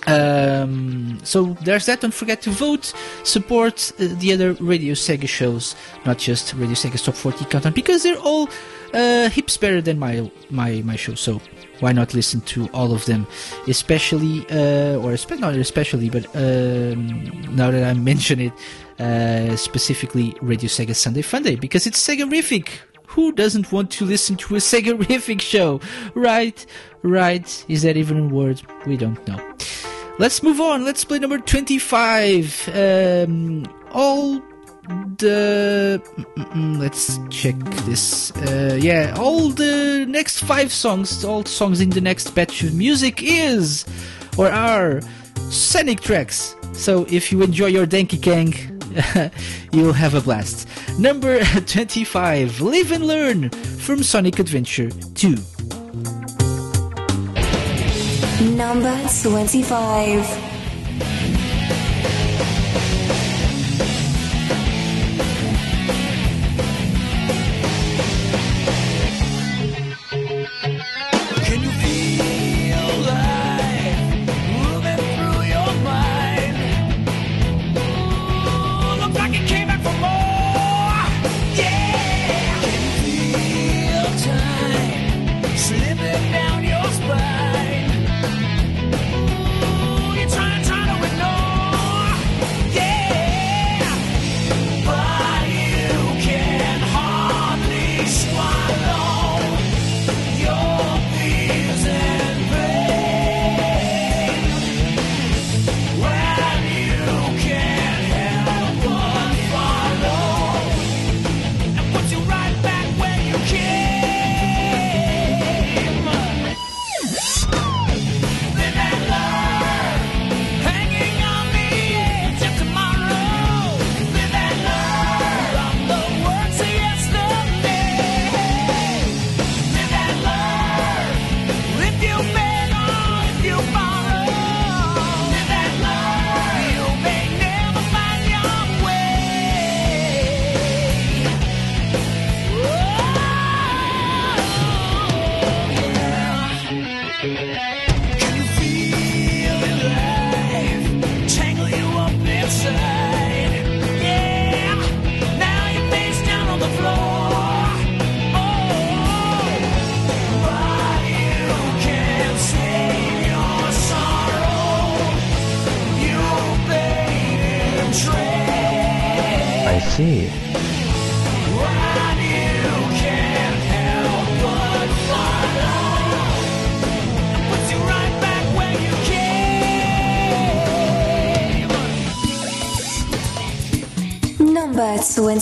Um, 0.06 1.18
so 1.24 1.56
there's 1.62 1.86
that. 1.86 2.00
Don't 2.00 2.12
forget 2.14 2.42
to 2.42 2.50
vote, 2.50 2.92
support 3.22 3.92
uh, 3.98 4.08
the 4.18 4.32
other 4.32 4.52
Radio 4.54 4.94
Sega 4.94 5.28
shows, 5.28 5.74
not 6.04 6.18
just 6.18 6.54
Radio 6.54 6.74
Sega's 6.74 7.02
Top 7.02 7.14
40 7.14 7.44
Countdown, 7.46 7.72
because 7.72 8.02
they're 8.02 8.18
all 8.18 8.48
uh, 8.92 9.28
hips 9.28 9.56
better 9.56 9.80
than 9.80 9.98
my 9.98 10.30
my 10.50 10.82
my 10.84 10.96
show. 10.96 11.14
So 11.14 11.40
why 11.80 11.92
not 11.92 12.14
listen 12.14 12.40
to 12.42 12.68
all 12.72 12.92
of 12.92 13.04
them, 13.06 13.26
especially 13.66 14.46
uh, 14.50 14.96
or 14.96 15.16
not 15.38 15.54
especially, 15.54 16.10
but 16.10 16.26
um, 16.36 17.56
now 17.56 17.70
that 17.70 17.84
I 17.84 17.94
mention 17.94 18.40
it, 18.40 18.52
uh, 18.98 19.56
specifically 19.56 20.36
Radio 20.40 20.68
Sega 20.68 20.94
Sunday 20.94 21.22
Funday, 21.22 21.58
because 21.58 21.86
it's 21.86 22.06
Segarific. 22.06 22.68
Who 23.08 23.30
doesn't 23.30 23.70
want 23.70 23.92
to 23.92 24.04
listen 24.04 24.34
to 24.36 24.56
a 24.56 24.58
Segarific 24.58 25.40
show, 25.40 25.80
right? 26.14 26.64
Right? 27.02 27.64
Is 27.68 27.82
that 27.82 27.96
even 27.96 28.18
a 28.18 28.28
word? 28.28 28.60
We 28.86 28.96
don't 28.96 29.24
know. 29.28 29.38
Let's 30.18 30.42
move 30.42 30.60
on. 30.60 30.84
Let's 30.84 31.04
play 31.04 31.18
number 31.18 31.38
25. 31.38 32.68
Um, 32.68 33.66
all 33.92 34.40
the. 35.18 36.00
Let's 36.78 37.18
check 37.30 37.56
this. 37.86 38.30
Uh, 38.36 38.78
yeah, 38.80 39.14
all 39.18 39.48
the 39.48 40.04
next 40.08 40.44
five 40.44 40.72
songs, 40.72 41.24
all 41.24 41.44
songs 41.44 41.80
in 41.80 41.90
the 41.90 42.00
next 42.00 42.30
batch 42.30 42.62
of 42.62 42.74
music 42.74 43.22
is 43.22 43.84
or 44.36 44.50
are 44.50 45.00
Sonic 45.50 46.00
tracks. 46.00 46.56
So 46.72 47.06
if 47.08 47.30
you 47.30 47.42
enjoy 47.42 47.66
your 47.66 47.86
Denki 47.86 48.20
Kang, 48.20 48.54
you'll 49.72 49.92
have 49.92 50.14
a 50.14 50.20
blast. 50.20 50.68
Number 50.98 51.44
25 51.66 52.60
Live 52.60 52.92
and 52.92 53.06
Learn 53.06 53.50
from 53.50 54.02
Sonic 54.02 54.38
Adventure 54.38 54.90
2. 54.90 55.53
Number 58.40 58.92
25. 59.08 60.53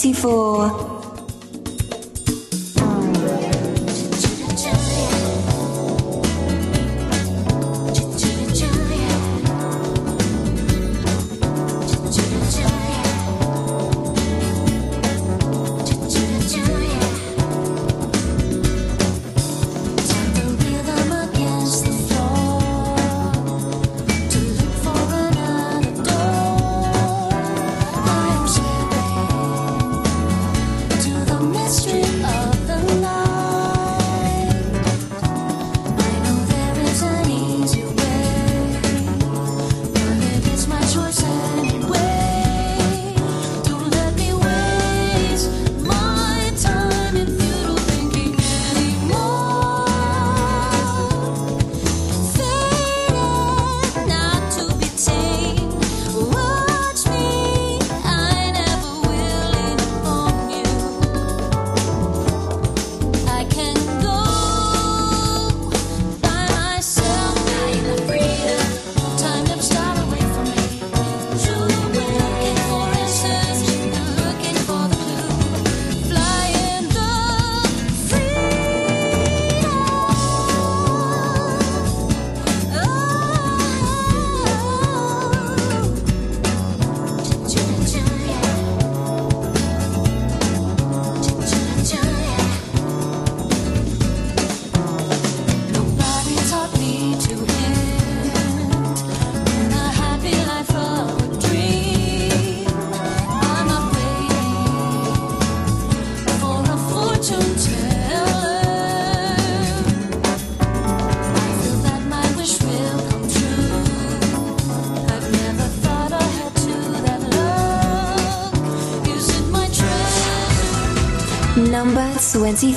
24. 0.03 0.92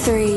23. 0.05 0.34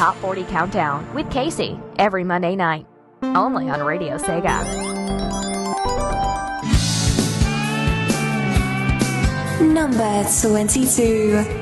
Top 0.00 0.16
40 0.16 0.44
Countdown 0.44 1.14
with 1.14 1.30
Casey 1.30 1.78
every 1.98 2.24
Monday 2.24 2.56
night. 2.56 2.86
Only 3.20 3.68
on 3.68 3.82
Radio 3.82 4.16
Sega. 4.16 4.64
Number 9.60 10.24
22. 10.40 11.59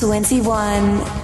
21. 0.00 1.17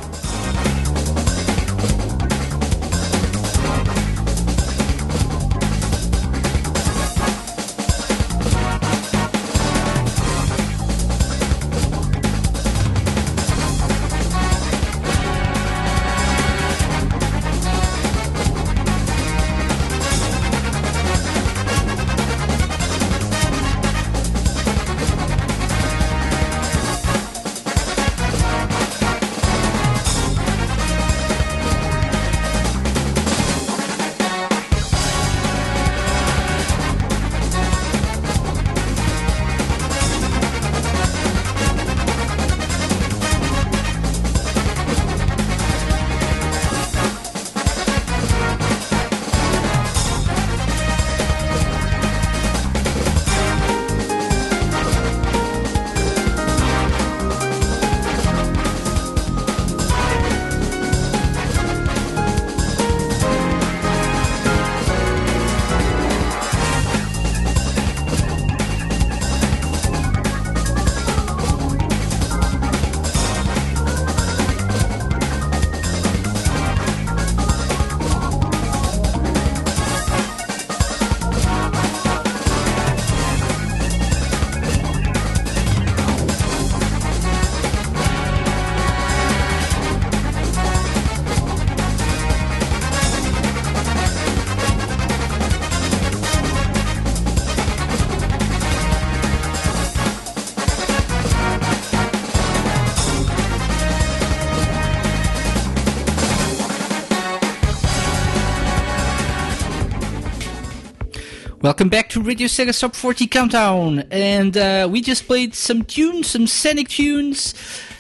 Welcome 111.65 111.89
back 111.89 112.11
to 112.11 112.21
Radio 112.21 112.47
Sega 112.47 112.79
Top 112.79 112.95
40 112.95 113.27
Countdown, 113.27 114.01
and 114.11 114.55
uh, 114.55 114.87
we 114.91 115.01
just 115.01 115.27
played 115.27 115.55
some 115.55 115.83
tunes, 115.83 116.27
some 116.27 116.47
scenic 116.47 116.91
tunes. 116.91 117.55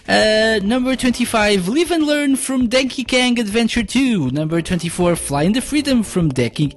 Uh, 0.06 0.60
number 0.62 0.94
25, 0.94 1.66
Live 1.66 1.90
and 1.90 2.04
Learn 2.04 2.36
from 2.36 2.68
Donkey 2.68 3.04
Kong 3.04 3.38
Adventure 3.38 3.82
2. 3.82 4.32
Number 4.32 4.60
24, 4.60 5.16
Fly 5.16 5.44
in 5.44 5.54
the 5.54 5.62
Freedom 5.62 6.02
from 6.02 6.28
Donkey 6.28 6.68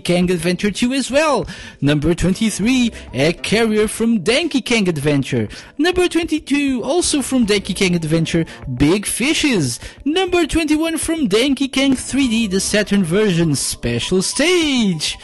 Kong 0.00 0.30
Adventure 0.30 0.70
2 0.70 0.92
as 0.92 1.10
well. 1.10 1.48
Number 1.80 2.14
23, 2.14 2.92
A 3.12 3.32
Carrier 3.32 3.88
from 3.88 4.20
Donkey 4.20 4.62
Kong 4.62 4.88
Adventure. 4.88 5.48
Number 5.78 6.06
22, 6.06 6.84
also 6.84 7.22
from 7.22 7.44
Donkey 7.44 7.74
Kong 7.74 7.96
Adventure, 7.96 8.44
Big 8.76 9.04
Fishes. 9.04 9.80
Number 10.16 10.46
21 10.46 10.96
from 10.96 11.28
Donkey 11.28 11.68
Kong 11.68 11.92
3D, 11.92 12.50
the 12.50 12.58
Saturn 12.58 13.04
version, 13.04 13.54
Special 13.54 14.22
Stage. 14.22 15.18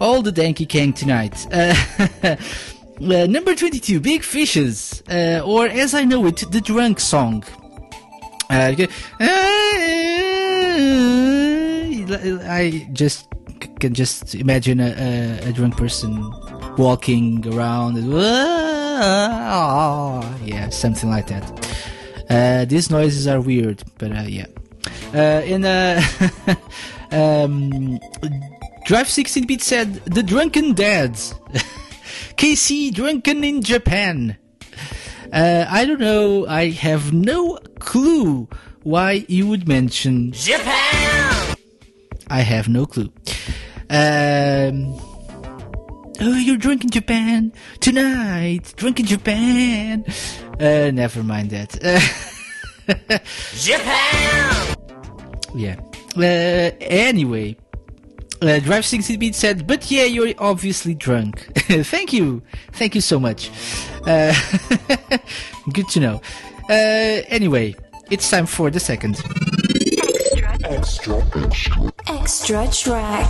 All 0.00 0.22
the 0.22 0.30
Donkey 0.30 0.66
Kong 0.66 0.92
tonight. 0.92 1.46
Uh, 1.52 2.36
Uh, 2.98 3.26
number 3.26 3.54
22, 3.54 4.00
Big 4.00 4.22
Fishes, 4.22 5.02
uh, 5.10 5.42
or 5.44 5.66
as 5.66 5.92
I 5.92 6.04
know 6.04 6.24
it, 6.24 6.50
the 6.50 6.62
drunk 6.62 6.98
song. 6.98 7.44
Uh, 8.48 8.72
okay. 8.72 8.88
I 12.48 12.88
just 12.94 13.28
can 13.80 13.92
just 13.92 14.34
imagine 14.34 14.80
a, 14.80 14.94
a, 14.96 15.48
a 15.50 15.52
drunk 15.52 15.76
person 15.76 16.32
walking 16.78 17.46
around. 17.54 17.98
and, 17.98 18.10
Yeah, 20.42 20.70
something 20.70 21.10
like 21.10 21.26
that. 21.26 21.44
Uh, 22.28 22.64
these 22.64 22.90
noises 22.90 23.26
are 23.26 23.40
weird, 23.40 23.82
but 23.98 24.12
uh, 24.12 24.22
yeah. 24.22 24.46
Uh, 25.14 25.42
in 25.44 25.64
uh, 25.64 26.00
um, 27.10 27.98
Drive 28.84 29.06
16-bit 29.06 29.62
said, 29.62 29.94
The 30.04 30.22
Drunken 30.22 30.74
Dads. 30.74 31.34
KC 32.36 32.92
Drunken 32.92 33.44
in 33.44 33.62
Japan. 33.62 34.36
Uh, 35.32 35.64
I 35.68 35.84
don't 35.84 36.00
know. 36.00 36.46
I 36.46 36.70
have 36.70 37.12
no 37.12 37.58
clue 37.78 38.48
why 38.82 39.24
you 39.28 39.46
would 39.48 39.66
mention 39.66 40.32
Japan. 40.32 41.56
I 42.28 42.40
have 42.40 42.68
no 42.68 42.86
clue. 42.86 43.12
Um, 43.90 45.00
oh, 46.20 46.36
you're 46.36 46.56
drunk 46.56 46.84
in 46.84 46.90
Japan 46.90 47.52
tonight. 47.80 48.72
Drunk 48.76 49.00
in 49.00 49.06
Japan. 49.06 50.04
Uh, 50.60 50.90
never 50.90 51.22
mind 51.22 51.50
that. 51.50 51.72
Japan. 53.54 54.76
Yeah. 55.54 55.76
Uh, 56.16 56.70
anyway, 56.80 57.56
uh, 58.42 58.58
Drive 58.60 58.84
60 58.84 59.16
Beat 59.16 59.34
said, 59.34 59.66
but 59.66 59.90
yeah, 59.90 60.04
you're 60.04 60.32
obviously 60.38 60.94
drunk. 60.94 61.40
Thank 61.56 62.12
you. 62.12 62.42
Thank 62.72 62.94
you 62.94 63.00
so 63.00 63.18
much. 63.18 63.50
Uh, 64.06 64.34
good 65.72 65.88
to 65.90 66.00
know. 66.00 66.20
Uh, 66.68 67.22
anyway, 67.28 67.74
it's 68.10 68.28
time 68.30 68.46
for 68.46 68.70
the 68.70 68.80
second. 68.80 69.22
Extra 72.08 72.68
track. 72.68 73.26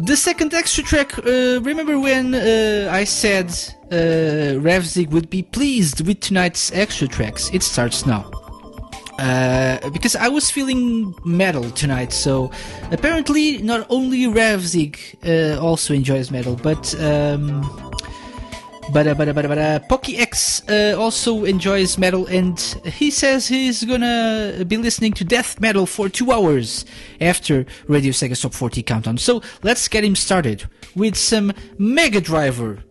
The 0.00 0.16
second 0.16 0.52
extra 0.52 0.84
track, 0.84 1.16
uh, 1.18 1.60
remember 1.62 1.98
when 1.98 2.34
uh, 2.34 2.90
I 2.92 3.04
said 3.04 3.46
uh, 3.90 4.60
Revzig 4.60 5.08
would 5.08 5.30
be 5.30 5.42
pleased 5.42 6.06
with 6.06 6.20
tonight's 6.20 6.70
extra 6.72 7.08
tracks? 7.08 7.48
It 7.54 7.62
starts 7.62 8.04
now. 8.04 8.30
Uh, 9.18 9.88
because 9.90 10.14
I 10.14 10.28
was 10.28 10.50
feeling 10.50 11.14
metal 11.24 11.70
tonight, 11.70 12.12
so 12.12 12.50
apparently 12.90 13.62
not 13.62 13.86
only 13.88 14.26
Revzig 14.26 14.98
uh, 15.24 15.58
also 15.64 15.94
enjoys 15.94 16.30
metal, 16.30 16.56
but 16.56 16.94
um, 17.00 17.62
but 18.92 19.06
uh, 19.06 19.14
but 19.14 19.34
but 19.34 19.48
but 19.48 19.58
uh, 19.58 19.78
Pocky 19.88 20.18
X 20.18 20.62
uh, 20.68 20.94
also 20.98 21.44
enjoys 21.44 21.98
metal, 21.98 22.26
and 22.26 22.58
he 22.84 23.10
says 23.10 23.48
he's 23.48 23.84
gonna 23.84 24.64
be 24.66 24.76
listening 24.76 25.12
to 25.14 25.24
death 25.24 25.60
metal 25.60 25.86
for 25.86 26.08
two 26.08 26.32
hours 26.32 26.84
after 27.20 27.66
Radio 27.88 28.12
Sega 28.12 28.40
Top 28.40 28.54
40 28.54 28.82
Countdown. 28.82 29.18
So 29.18 29.42
let's 29.62 29.88
get 29.88 30.04
him 30.04 30.14
started 30.16 30.68
with 30.94 31.16
some 31.16 31.52
Mega 31.78 32.20
Driver 32.20 32.84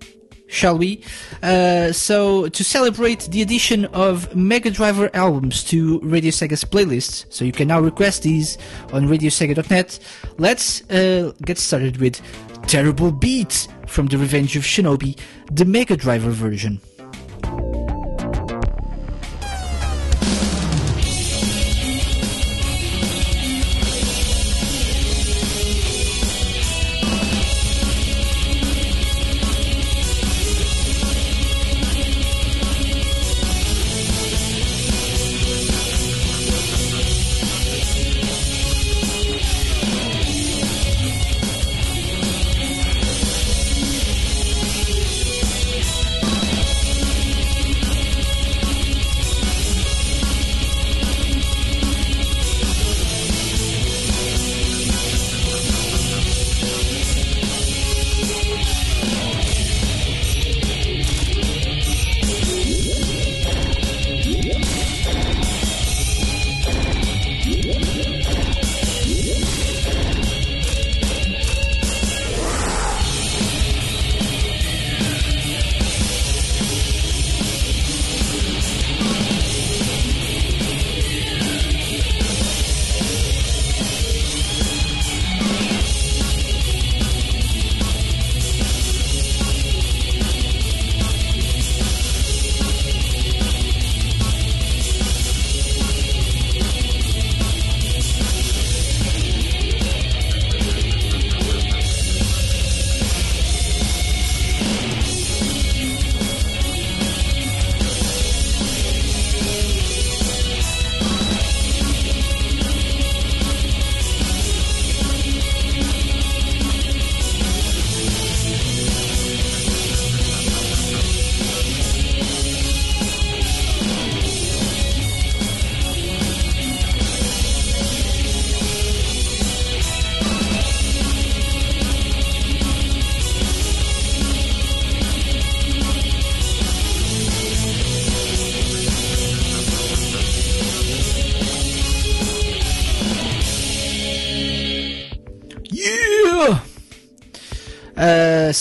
shall 0.48 0.78
we? 0.78 1.04
Uh, 1.42 1.92
so 1.92 2.48
to 2.50 2.64
celebrate 2.64 3.22
the 3.32 3.42
addition 3.42 3.86
of 3.86 4.36
Mega 4.36 4.72
Driver 4.72 5.10
albums 5.14 5.64
to 5.66 6.00
Radio 6.02 6.32
Sega's 6.32 6.64
playlist, 6.64 7.26
so 7.30 7.46
you 7.46 7.52
can 7.52 7.68
now 7.68 7.80
request 7.80 8.24
these 8.24 8.58
on 8.94 9.08
RadioSega.net. 9.08 10.00
Let's 10.38 10.90
uh, 10.90 11.34
get 11.44 11.58
started 11.58 11.98
with 11.98 12.22
Terrible 12.68 13.12
beats 13.12 13.68
from 13.86 14.08
The 14.08 14.18
Revenge 14.18 14.56
of 14.58 14.64
Shinobi, 14.64 15.18
the 15.52 15.66
Mega 15.66 15.96
Driver 15.96 16.32
version. 16.32 16.82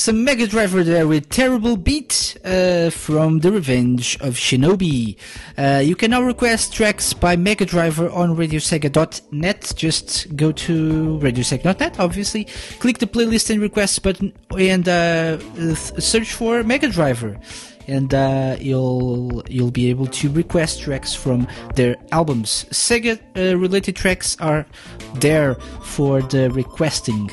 Some 0.04 0.22
Mega 0.22 0.46
Driver 0.46 0.84
there 0.84 1.08
with 1.08 1.30
Terrible 1.30 1.78
Beat 1.78 2.36
uh, 2.44 2.90
from 2.90 3.38
The 3.38 3.50
Revenge 3.50 4.16
of 4.20 4.34
Shinobi. 4.34 5.16
Uh, 5.56 5.80
you 5.82 5.96
can 5.96 6.10
now 6.10 6.22
request 6.22 6.74
tracks 6.74 7.14
by 7.14 7.36
Mega 7.36 7.64
Driver 7.64 8.10
on 8.10 8.36
RadioSega.net. 8.36 9.72
Just 9.74 10.36
go 10.36 10.52
to 10.52 11.18
RadioSega.net, 11.22 11.98
obviously. 11.98 12.44
Click 12.80 12.98
the 12.98 13.06
playlist 13.06 13.48
and 13.48 13.62
request 13.62 14.02
button 14.02 14.34
and 14.58 14.86
uh, 14.86 15.38
search 15.74 16.34
for 16.34 16.62
Mega 16.62 16.90
Driver. 16.90 17.40
And 17.88 18.12
uh, 18.12 18.58
you'll 18.60 19.42
you'll 19.48 19.70
be 19.70 19.88
able 19.88 20.08
to 20.08 20.30
request 20.30 20.82
tracks 20.82 21.14
from 21.14 21.48
their 21.76 21.96
albums. 22.12 22.66
Sega 22.70 23.18
uh, 23.38 23.56
related 23.56 23.96
tracks 23.96 24.36
are 24.38 24.66
there 25.14 25.54
for 25.80 26.20
the 26.20 26.50
requesting. 26.50 27.30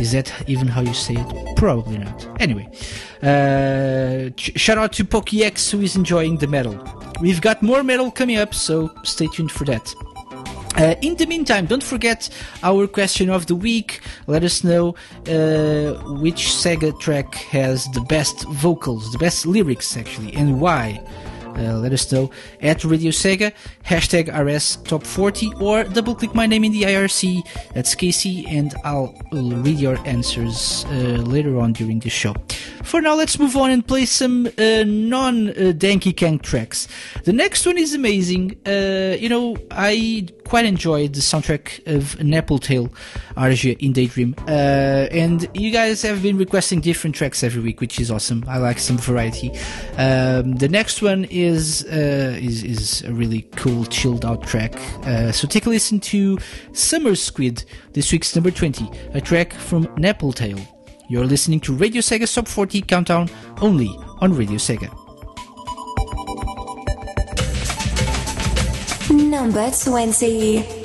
Is 0.00 0.12
that 0.12 0.32
even 0.46 0.66
how 0.66 0.80
you 0.80 0.94
say 0.94 1.14
it? 1.14 1.56
Probably 1.56 1.98
not. 1.98 2.26
Anyway, 2.40 2.66
uh, 3.22 4.30
shout 4.36 4.78
out 4.78 4.94
to 4.94 5.04
PokéX 5.04 5.70
who 5.70 5.82
is 5.82 5.94
enjoying 5.94 6.38
the 6.38 6.46
medal. 6.46 6.74
We've 7.20 7.42
got 7.42 7.62
more 7.62 7.82
metal 7.82 8.10
coming 8.10 8.38
up, 8.38 8.54
so 8.54 8.90
stay 9.02 9.26
tuned 9.26 9.52
for 9.52 9.64
that. 9.66 9.94
Uh, 10.76 10.94
in 11.02 11.16
the 11.16 11.26
meantime, 11.26 11.66
don't 11.66 11.82
forget 11.82 12.30
our 12.62 12.86
question 12.86 13.28
of 13.28 13.44
the 13.44 13.54
week. 13.54 14.00
Let 14.26 14.42
us 14.42 14.64
know 14.64 14.94
uh, 15.26 16.00
which 16.20 16.46
Sega 16.46 16.98
track 16.98 17.34
has 17.34 17.84
the 17.92 18.00
best 18.00 18.48
vocals, 18.48 19.12
the 19.12 19.18
best 19.18 19.44
lyrics 19.44 19.98
actually, 19.98 20.32
and 20.34 20.60
why. 20.60 21.04
Uh, 21.56 21.78
let 21.78 21.92
us 21.92 22.10
know 22.12 22.30
at 22.60 22.84
Radio 22.84 23.10
Sega, 23.10 23.52
hashtag 23.84 24.28
RS 24.32 24.76
Top 24.84 25.04
40, 25.04 25.52
or 25.60 25.84
double 25.84 26.14
click 26.14 26.34
my 26.34 26.46
name 26.46 26.64
in 26.64 26.72
the 26.72 26.82
IRC. 26.82 27.42
That's 27.74 27.94
Casey, 27.94 28.46
and 28.46 28.74
I'll 28.84 29.14
will 29.32 29.52
read 29.52 29.78
your 29.78 29.98
answers 30.06 30.84
uh, 30.86 31.22
later 31.26 31.58
on 31.58 31.72
during 31.72 32.00
the 32.00 32.10
show. 32.10 32.34
For 32.82 33.00
now, 33.00 33.14
let's 33.14 33.38
move 33.38 33.56
on 33.56 33.70
and 33.70 33.86
play 33.86 34.06
some 34.06 34.46
uh, 34.46 34.84
non 34.84 35.50
uh, 35.50 35.72
Danky 35.76 36.16
Kang 36.16 36.38
tracks. 36.38 36.88
The 37.24 37.32
next 37.32 37.66
one 37.66 37.78
is 37.78 37.94
amazing. 37.94 38.56
Uh, 38.66 39.16
you 39.18 39.28
know, 39.28 39.56
I 39.70 40.26
quite 40.44 40.64
enjoyed 40.64 41.12
the 41.12 41.20
soundtrack 41.20 41.86
of 41.86 42.16
Napple 42.18 42.58
Arsia 43.36 43.78
in 43.78 43.92
Daydream. 43.92 44.34
And 44.48 45.48
you 45.54 45.70
guys 45.70 46.02
have 46.02 46.22
been 46.22 46.36
requesting 46.36 46.80
different 46.80 47.14
tracks 47.14 47.44
every 47.44 47.62
week, 47.62 47.80
which 47.80 48.00
is 48.00 48.10
awesome. 48.10 48.44
I 48.48 48.58
like 48.58 48.78
some 48.78 48.98
variety. 48.98 49.50
Um, 49.96 50.56
the 50.56 50.68
next 50.68 51.02
one 51.02 51.24
is, 51.26 51.39
is 51.40 51.84
uh, 51.84 52.36
is 52.40 52.62
is 52.62 53.02
a 53.02 53.12
really 53.12 53.42
cool 53.56 53.84
chilled 53.86 54.24
out 54.24 54.42
track. 54.42 54.74
Uh, 55.06 55.32
so 55.32 55.46
take 55.46 55.66
a 55.66 55.70
listen 55.70 56.00
to 56.00 56.38
Summer 56.72 57.14
Squid, 57.14 57.64
this 57.92 58.12
week's 58.12 58.34
number 58.34 58.50
twenty, 58.50 58.88
a 59.14 59.20
track 59.20 59.52
from 59.52 59.86
Napple 59.96 60.34
Tale. 60.34 60.60
You're 61.08 61.26
listening 61.26 61.60
to 61.60 61.74
Radio 61.74 62.00
Sega 62.00 62.32
Top 62.32 62.46
40 62.46 62.82
Countdown 62.82 63.28
only 63.60 63.88
on 64.20 64.32
Radio 64.32 64.56
Sega. 64.56 64.88
Number 69.10 69.70
twenty. 69.82 70.79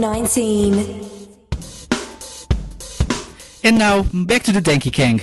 2019. 0.00 1.06
And 3.62 3.78
now 3.78 4.04
back 4.24 4.42
to 4.44 4.52
the 4.52 4.60
Denki 4.60 4.90
Kang. 4.90 5.20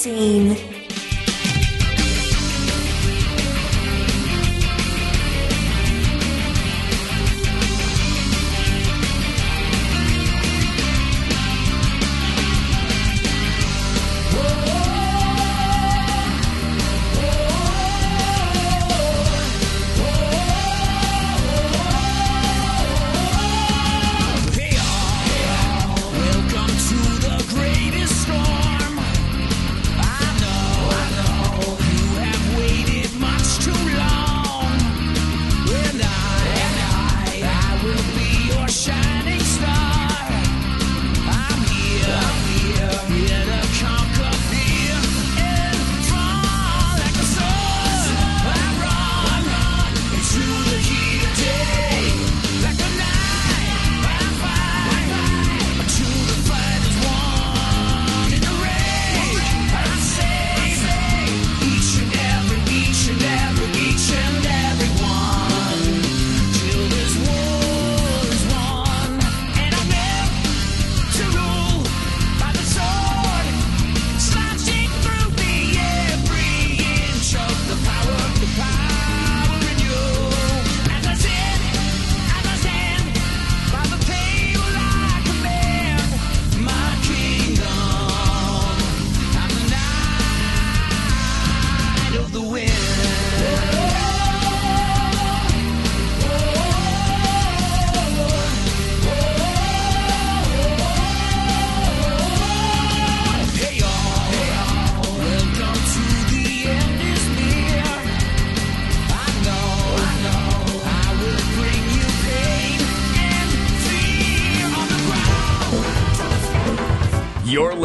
scene. 0.00 0.69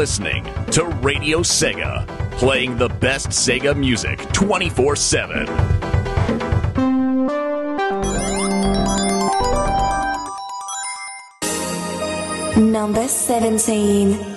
listening 0.06 0.44
to 0.70 0.86
Radio 1.02 1.40
Sega, 1.40 2.06
playing 2.38 2.78
the 2.78 2.88
best 2.88 3.30
Sega 3.30 3.76
music 3.76 4.20
24 4.34 4.96
7. 4.96 5.46
Number 12.72 13.08
17. 13.08 14.35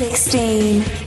16. 0.00 0.99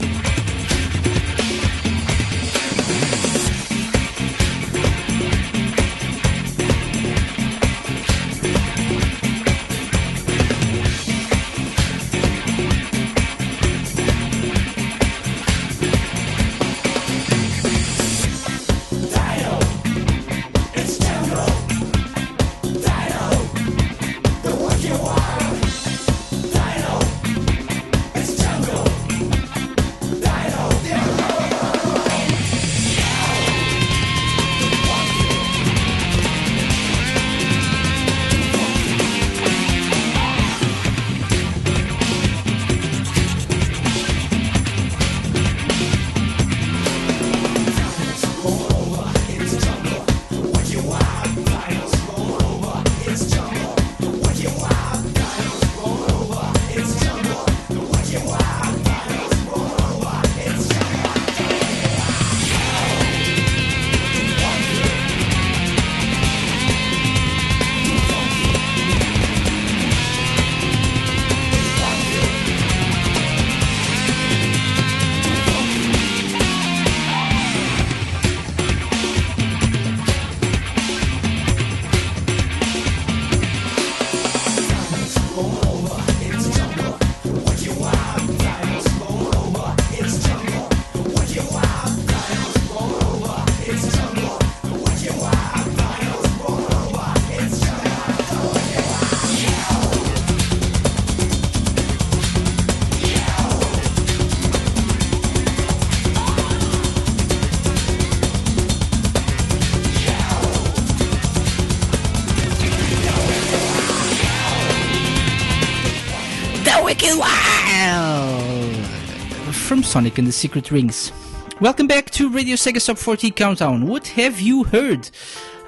Sonic 119.94 120.18
and 120.18 120.26
the 120.26 120.32
Secret 120.32 120.72
Rings. 120.72 121.12
Welcome 121.60 121.86
back 121.86 122.10
to 122.10 122.28
Radio 122.28 122.56
Sega 122.56 122.84
Top 122.84 122.98
40 122.98 123.30
Countdown. 123.30 123.86
What 123.86 124.08
have 124.08 124.40
you 124.40 124.64
heard? 124.64 125.08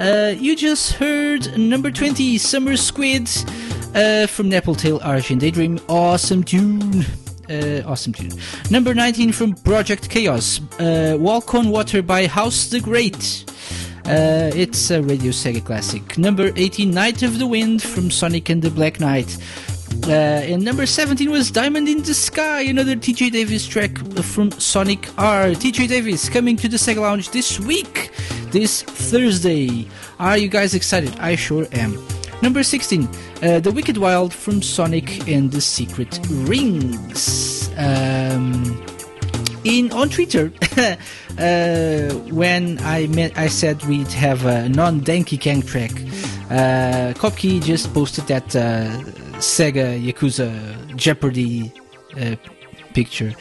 Uh, 0.00 0.34
you 0.36 0.56
just 0.56 0.94
heard 0.94 1.56
number 1.56 1.92
20, 1.92 2.36
Summer 2.36 2.76
Squid, 2.76 3.30
uh, 3.94 4.26
from 4.26 4.50
Tail 4.50 4.98
Argent 5.04 5.42
Daydream. 5.42 5.78
Awesome 5.88 6.42
tune. 6.42 7.04
Uh, 7.48 7.82
awesome 7.86 8.12
tune. 8.12 8.32
Number 8.68 8.94
19 8.94 9.30
from 9.30 9.54
Project 9.54 10.10
Chaos, 10.10 10.60
uh, 10.80 11.16
Walk 11.20 11.54
on 11.54 11.70
Water 11.70 12.02
by 12.02 12.26
House 12.26 12.66
the 12.66 12.80
Great. 12.80 13.44
Uh, 14.06 14.50
it's 14.56 14.90
a 14.90 15.00
Radio 15.02 15.30
Sega 15.30 15.64
classic. 15.64 16.18
Number 16.18 16.50
18, 16.56 16.90
Night 16.90 17.22
of 17.22 17.38
the 17.38 17.46
Wind 17.46 17.80
from 17.80 18.10
Sonic 18.10 18.48
and 18.48 18.60
the 18.60 18.70
Black 18.70 18.98
Knight. 18.98 19.38
Uh, 20.06 20.10
and 20.10 20.64
number 20.64 20.86
17 20.86 21.30
was 21.30 21.50
Diamond 21.50 21.88
in 21.88 22.02
the 22.02 22.14
Sky, 22.14 22.62
another 22.62 22.94
TJ 22.94 23.32
Davis 23.32 23.66
track 23.66 23.98
from 24.22 24.50
Sonic 24.52 25.08
R. 25.18 25.48
TJ 25.50 25.88
Davis 25.88 26.28
coming 26.28 26.56
to 26.56 26.68
the 26.68 26.76
Sega 26.76 27.00
Lounge 27.00 27.30
this 27.30 27.58
week, 27.58 28.10
this 28.50 28.82
Thursday. 28.82 29.88
Are 30.18 30.36
you 30.38 30.48
guys 30.48 30.74
excited? 30.74 31.18
I 31.18 31.34
sure 31.34 31.66
am. 31.72 31.98
Number 32.42 32.62
16, 32.62 33.08
uh, 33.42 33.60
The 33.60 33.72
Wicked 33.72 33.96
Wild 33.96 34.32
from 34.32 34.62
Sonic 34.62 35.26
and 35.28 35.50
the 35.50 35.60
Secret 35.60 36.20
Rings. 36.30 37.70
Um, 37.76 38.84
in 39.64 39.90
on 39.92 40.08
Twitter, 40.08 40.52
uh, 40.76 42.14
when 42.30 42.78
I 42.82 43.08
met, 43.08 43.36
I 43.36 43.48
said 43.48 43.84
we'd 43.86 44.12
have 44.12 44.44
a 44.44 44.68
non-Donkey 44.68 45.38
Kang 45.38 45.62
track. 45.62 45.92
Uh, 46.50 47.12
just 47.60 47.92
posted 47.92 48.26
that 48.28 48.54
uh, 48.54 49.25
Sega 49.38 50.00
Yakuza 50.00 50.96
Jeopardy 50.96 51.72
uh, 52.18 52.36
picture 52.94 53.34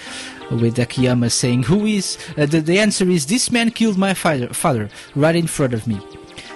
with 0.51 0.77
Akiyama 0.77 1.29
saying, 1.29 1.63
"Who 1.63 1.85
is?" 1.85 2.17
Uh, 2.37 2.45
the, 2.45 2.59
the 2.59 2.79
answer 2.79 3.09
is, 3.09 3.25
"This 3.27 3.49
man 3.49 3.71
killed 3.71 3.97
my 3.97 4.13
father, 4.13 4.49
father 4.49 4.89
right 5.15 5.35
in 5.35 5.47
front 5.47 5.73
of 5.73 5.87
me." 5.87 5.99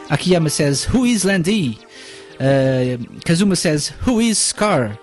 Akiyama 0.10 0.50
says, 0.50 0.84
"Who 0.84 1.06
is 1.06 1.24
Landy?" 1.24 1.80
Uh, 2.40 2.98
Kazuma 3.26 3.56
says, 3.56 3.90
"Who 4.02 4.20
is 4.20 4.38
Scar?" 4.38 4.98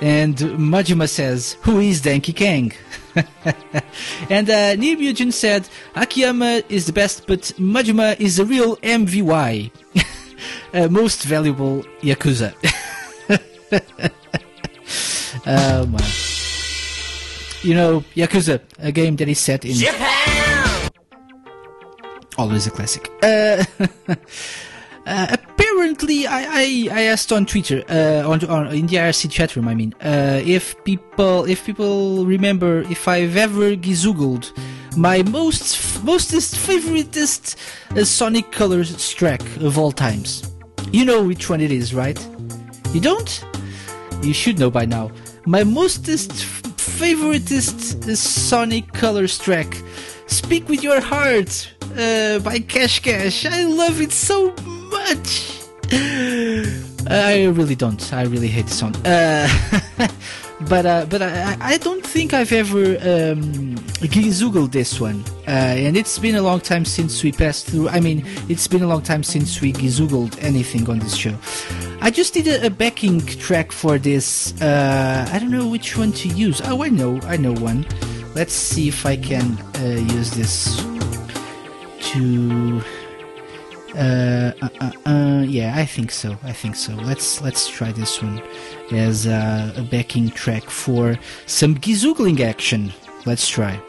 And 0.00 0.36
Majima 0.36 1.08
says, 1.08 1.56
"Who 1.62 1.80
is 1.80 2.00
Denki 2.00 2.34
Kang? 2.34 2.72
and 4.30 4.48
uh, 4.48 4.76
Niryujin 4.76 5.32
said, 5.32 5.68
"Akiyama 5.96 6.62
is 6.68 6.86
the 6.86 6.92
best, 6.92 7.26
but 7.26 7.52
Majima 7.58 8.18
is 8.20 8.38
a 8.38 8.44
real 8.44 8.76
MVY, 8.76 9.70
uh, 10.74 10.88
most 10.88 11.24
valuable 11.24 11.82
Yakuza." 12.02 12.54
oh 15.46 15.86
man. 15.86 16.02
You 17.62 17.74
know, 17.74 18.00
Yakuza, 18.16 18.60
a 18.78 18.90
game 18.90 19.16
that 19.16 19.28
is 19.28 19.38
set 19.38 19.64
in 19.64 19.74
Japan! 19.74 20.20
always 22.40 22.66
a 22.66 22.70
classic. 22.70 23.10
Uh, 23.22 23.64
uh, 25.06 25.26
apparently, 25.30 26.26
I, 26.26 26.40
I, 26.62 26.88
I 26.90 27.02
asked 27.02 27.32
on 27.32 27.46
Twitter, 27.46 27.84
uh, 27.88 28.28
on, 28.28 28.44
on 28.46 28.68
in 28.74 28.86
the 28.86 28.96
IRC 28.96 29.30
chat 29.30 29.54
room. 29.56 29.68
I 29.68 29.74
mean, 29.74 29.94
uh, 30.00 30.40
if 30.44 30.82
people 30.84 31.44
if 31.44 31.64
people 31.66 32.24
remember 32.26 32.80
if 32.90 33.06
I've 33.06 33.36
ever 33.36 33.76
gizoogled 33.76 34.52
my 34.96 35.22
most 35.24 36.02
mostest 36.02 36.54
favoritist 36.54 37.56
uh, 37.96 38.04
Sonic 38.04 38.50
Colors 38.50 39.12
track 39.12 39.42
of 39.60 39.78
all 39.78 39.92
times. 39.92 40.42
You 40.92 41.04
know 41.04 41.22
which 41.22 41.48
one 41.48 41.60
it 41.60 41.70
is, 41.70 41.94
right? 41.94 42.18
You 42.92 43.00
don't? 43.00 43.44
You 44.22 44.34
should 44.34 44.58
know 44.58 44.70
by 44.70 44.84
now. 44.84 45.10
My 45.46 45.64
mostest 45.64 46.32
favoritist 46.76 48.06
uh, 48.06 48.14
Sonic 48.14 48.92
Colors 48.92 49.38
track. 49.38 49.74
Speak 50.26 50.68
with 50.68 50.82
Your 50.82 51.00
Heart 51.00 51.72
uh, 51.96 52.38
by 52.40 52.58
Cash 52.58 53.00
Cash. 53.00 53.46
I 53.46 53.64
love 53.64 54.00
it 54.00 54.12
so 54.12 54.54
much. 54.90 55.60
I 57.08 57.46
really 57.46 57.74
don't. 57.74 58.12
I 58.12 58.22
really 58.22 58.48
hate 58.48 58.66
the 58.66 58.72
song. 58.72 58.94
Uh, 59.06 59.48
but 60.68 60.86
uh, 60.86 61.06
but 61.08 61.22
I, 61.22 61.56
I 61.60 61.78
don't 61.78 62.04
think 62.04 62.34
I've 62.34 62.52
ever 62.52 62.96
um, 63.00 63.76
this 64.70 65.00
one. 65.00 65.24
Uh, 65.46 65.50
and 65.50 65.96
it's 65.96 66.18
been 66.18 66.36
a 66.36 66.42
long 66.42 66.60
time 66.60 66.84
since 66.84 67.22
we 67.22 67.32
passed 67.32 67.66
through. 67.66 67.88
I 67.88 68.00
mean, 68.00 68.24
it's 68.48 68.66
been 68.68 68.82
a 68.82 68.86
long 68.86 69.02
time 69.02 69.22
since 69.22 69.60
we 69.60 69.72
gizoogled 69.72 70.36
anything 70.42 70.88
on 70.88 70.98
this 70.98 71.14
show. 71.14 71.36
I 72.00 72.10
just 72.10 72.34
did 72.34 72.46
a, 72.46 72.66
a 72.66 72.70
backing 72.70 73.20
track 73.20 73.72
for 73.72 73.98
this. 73.98 74.54
Uh, 74.60 75.28
I 75.32 75.38
don't 75.38 75.50
know 75.50 75.68
which 75.68 75.96
one 75.96 76.12
to 76.12 76.28
use. 76.28 76.60
Oh, 76.64 76.82
I 76.82 76.88
know. 76.88 77.20
I 77.24 77.36
know 77.36 77.54
one. 77.54 77.86
Let's 78.34 78.54
see 78.54 78.88
if 78.88 79.04
I 79.06 79.16
can 79.16 79.58
uh, 79.76 80.14
use 80.14 80.30
this 80.30 80.76
to. 82.12 82.82
Uh, 83.94 84.52
uh, 84.62 84.68
uh, 84.80 84.92
uh, 85.06 85.42
yeah, 85.48 85.74
I 85.76 85.84
think 85.84 86.12
so. 86.12 86.36
I 86.44 86.52
think 86.52 86.76
so. 86.76 86.92
Let's 86.94 87.40
let's 87.40 87.66
try 87.68 87.90
this 87.90 88.22
one 88.22 88.40
as 88.92 89.26
a 89.26 89.86
backing 89.90 90.30
track 90.30 90.64
for 90.64 91.18
some 91.46 91.74
gizoogling 91.76 92.40
action. 92.40 92.92
Let's 93.26 93.48
try. 93.48 93.80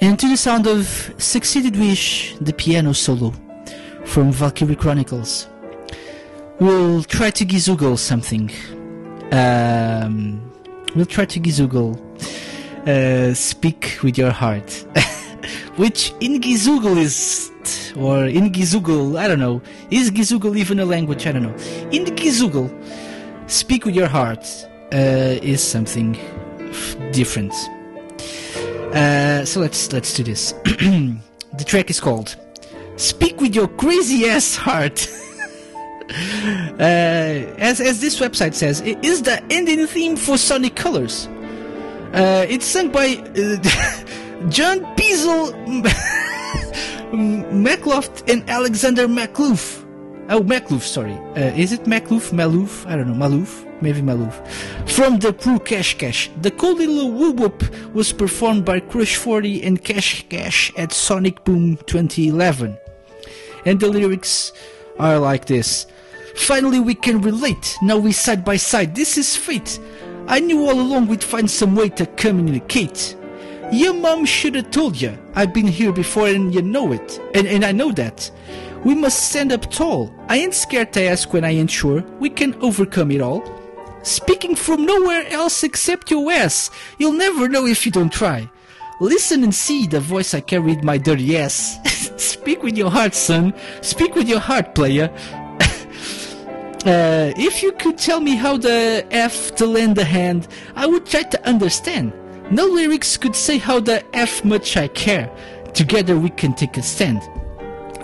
And 0.00 0.18
to 0.18 0.28
the 0.28 0.36
sound 0.36 0.66
of 0.66 1.14
Succeeded 1.18 1.76
Wish, 1.76 2.34
the 2.40 2.52
piano 2.52 2.92
solo 2.92 3.32
from 4.06 4.32
Valkyria 4.32 4.76
Chronicles. 4.76 5.48
We'll 6.60 7.02
try 7.02 7.30
to 7.30 7.44
gizoogle 7.44 7.98
something. 7.98 8.50
Um, 9.32 10.40
we'll 10.94 11.06
try 11.06 11.24
to 11.24 11.40
gizoogle. 11.40 11.98
Uh, 12.86 13.34
speak 13.34 13.98
with 14.02 14.16
your 14.16 14.30
heart. 14.30 14.70
Which 15.76 16.12
in 16.20 16.40
gizoogle 16.40 16.96
is, 16.96 17.50
or 17.96 18.26
in 18.26 18.52
gizoogle, 18.52 19.18
I 19.18 19.26
don't 19.26 19.40
know. 19.40 19.60
Is 19.90 20.10
gizoogle 20.10 20.56
even 20.56 20.78
a 20.78 20.84
language? 20.84 21.26
I 21.26 21.32
don't 21.32 21.42
know. 21.42 21.56
In 21.90 22.04
gizoogle, 22.04 22.70
speak 23.50 23.84
with 23.84 23.94
your 23.96 24.08
heart 24.08 24.46
uh, 24.92 25.40
is 25.42 25.62
something 25.62 26.12
different. 27.12 27.52
Uh, 28.94 29.44
so 29.44 29.60
let's 29.60 29.92
let's 29.92 30.14
do 30.14 30.22
this. 30.22 30.52
the 30.64 31.64
track 31.66 31.90
is 31.90 31.98
called 31.98 32.36
"Speak 32.96 33.40
with 33.40 33.54
Your 33.54 33.68
Crazy 33.68 34.28
Ass 34.28 34.56
Heart." 34.56 35.08
uh, 36.78 37.56
as 37.58 37.80
as 37.80 38.00
this 38.00 38.20
website 38.20 38.54
says, 38.54 38.80
it 38.82 39.04
is 39.04 39.22
the 39.22 39.42
ending 39.50 39.86
theme 39.86 40.16
for 40.16 40.36
Sonic 40.36 40.76
Colors. 40.76 41.28
Uh, 42.14 42.46
it's 42.48 42.66
sung 42.66 42.90
by 42.90 43.16
uh, 43.16 44.48
John 44.48 44.84
Piesel, 44.94 45.50
McLoft, 47.10 48.28
and 48.32 48.48
Alexander 48.48 49.08
McLoof. 49.08 49.82
Oh, 50.30 50.40
McLoof, 50.40 50.82
sorry. 50.82 51.14
Uh, 51.36 51.52
is 51.56 51.72
it 51.72 51.84
McLoof? 51.84 52.30
Maloof? 52.30 52.86
I 52.86 52.96
don't 52.96 53.08
know. 53.08 53.26
Maloof? 53.26 53.66
Maybe 53.82 54.00
Maloof. 54.00 54.46
From 54.88 55.18
the 55.18 55.32
Pro 55.32 55.58
Cash 55.58 55.98
Cash. 55.98 56.30
The 56.40 56.50
cool 56.52 56.76
little 56.76 57.10
woo 57.10 57.32
whoop 57.32 57.62
was 57.92 58.12
performed 58.12 58.64
by 58.64 58.80
Crush 58.80 59.16
40 59.16 59.62
and 59.62 59.82
Cash 59.82 60.26
Cash 60.28 60.72
at 60.78 60.92
Sonic 60.92 61.44
Boom 61.44 61.76
2011. 61.86 62.78
And 63.66 63.80
the 63.80 63.88
lyrics 63.88 64.52
are 64.98 65.18
like 65.18 65.46
this. 65.46 65.86
Finally 66.36 66.80
we 66.80 66.94
can 66.94 67.20
relate. 67.20 67.76
Now 67.82 67.98
we 67.98 68.12
side 68.12 68.44
by 68.44 68.56
side. 68.56 68.94
This 68.94 69.16
is 69.16 69.36
fate. 69.36 69.78
I 70.26 70.40
knew 70.40 70.66
all 70.66 70.80
along 70.80 71.06
we'd 71.06 71.22
find 71.22 71.50
some 71.50 71.76
way 71.76 71.88
to 71.90 72.06
communicate. 72.06 73.16
Your 73.72 73.94
mom 73.94 74.24
should 74.24 74.54
have 74.54 74.70
told 74.70 75.00
you. 75.00 75.18
I've 75.34 75.52
been 75.52 75.66
here 75.66 75.92
before 75.92 76.28
and 76.28 76.54
you 76.54 76.62
know 76.62 76.92
it. 76.92 77.20
And, 77.34 77.46
and 77.46 77.64
I 77.64 77.72
know 77.72 77.92
that. 77.92 78.30
We 78.84 78.94
must 78.94 79.30
stand 79.30 79.52
up 79.52 79.70
tall. 79.70 80.14
I 80.28 80.36
ain't 80.38 80.54
scared 80.54 80.92
to 80.92 81.02
ask 81.02 81.32
when 81.32 81.44
I 81.44 81.50
ain't 81.50 81.70
sure. 81.70 82.02
We 82.20 82.30
can 82.30 82.54
overcome 82.62 83.10
it 83.10 83.20
all. 83.20 83.42
Speaking 84.02 84.54
from 84.54 84.84
nowhere 84.84 85.26
else 85.28 85.64
except 85.64 86.10
your 86.10 86.30
ass. 86.30 86.70
You'll 86.98 87.12
never 87.12 87.48
know 87.48 87.66
if 87.66 87.86
you 87.86 87.92
don't 87.92 88.12
try. 88.12 88.50
Listen 89.00 89.42
and 89.42 89.54
see 89.54 89.86
the 89.86 90.00
voice 90.00 90.34
I 90.34 90.40
carried 90.40 90.84
my 90.84 90.98
dirty 90.98 91.36
ass. 91.36 91.78
Speak 92.16 92.62
with 92.62 92.76
your 92.76 92.90
heart, 92.90 93.14
son. 93.14 93.54
Speak 93.80 94.14
with 94.14 94.28
your 94.28 94.40
heart, 94.40 94.74
player. 94.74 95.10
Uh, 96.86 97.32
if 97.38 97.62
you 97.62 97.72
could 97.72 97.96
tell 97.96 98.20
me 98.20 98.36
how 98.36 98.58
the 98.58 99.06
F 99.10 99.54
to 99.54 99.64
lend 99.64 99.96
a 99.96 100.04
hand, 100.04 100.46
I 100.76 100.84
would 100.84 101.06
try 101.06 101.22
to 101.22 101.48
understand. 101.48 102.12
No 102.50 102.66
lyrics 102.66 103.16
could 103.16 103.34
say 103.34 103.56
how 103.56 103.80
the 103.80 104.04
F 104.14 104.44
much 104.44 104.76
I 104.76 104.88
care. 104.88 105.34
Together 105.72 106.18
we 106.18 106.28
can 106.28 106.52
take 106.52 106.76
a 106.76 106.82
stand. 106.82 107.22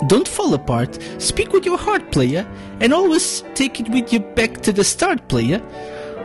Don't 0.07 0.27
fall 0.27 0.55
apart, 0.55 0.99
speak 1.19 1.53
with 1.53 1.67
your 1.67 1.77
heart, 1.77 2.11
player, 2.11 2.49
and 2.81 2.95
always 2.95 3.45
take 3.55 3.81
it 3.81 3.89
with 3.91 4.15
you 4.15 4.21
back 4.21 4.63
to 4.63 4.73
the 4.73 4.83
start, 4.83 5.29
player. 5.29 5.61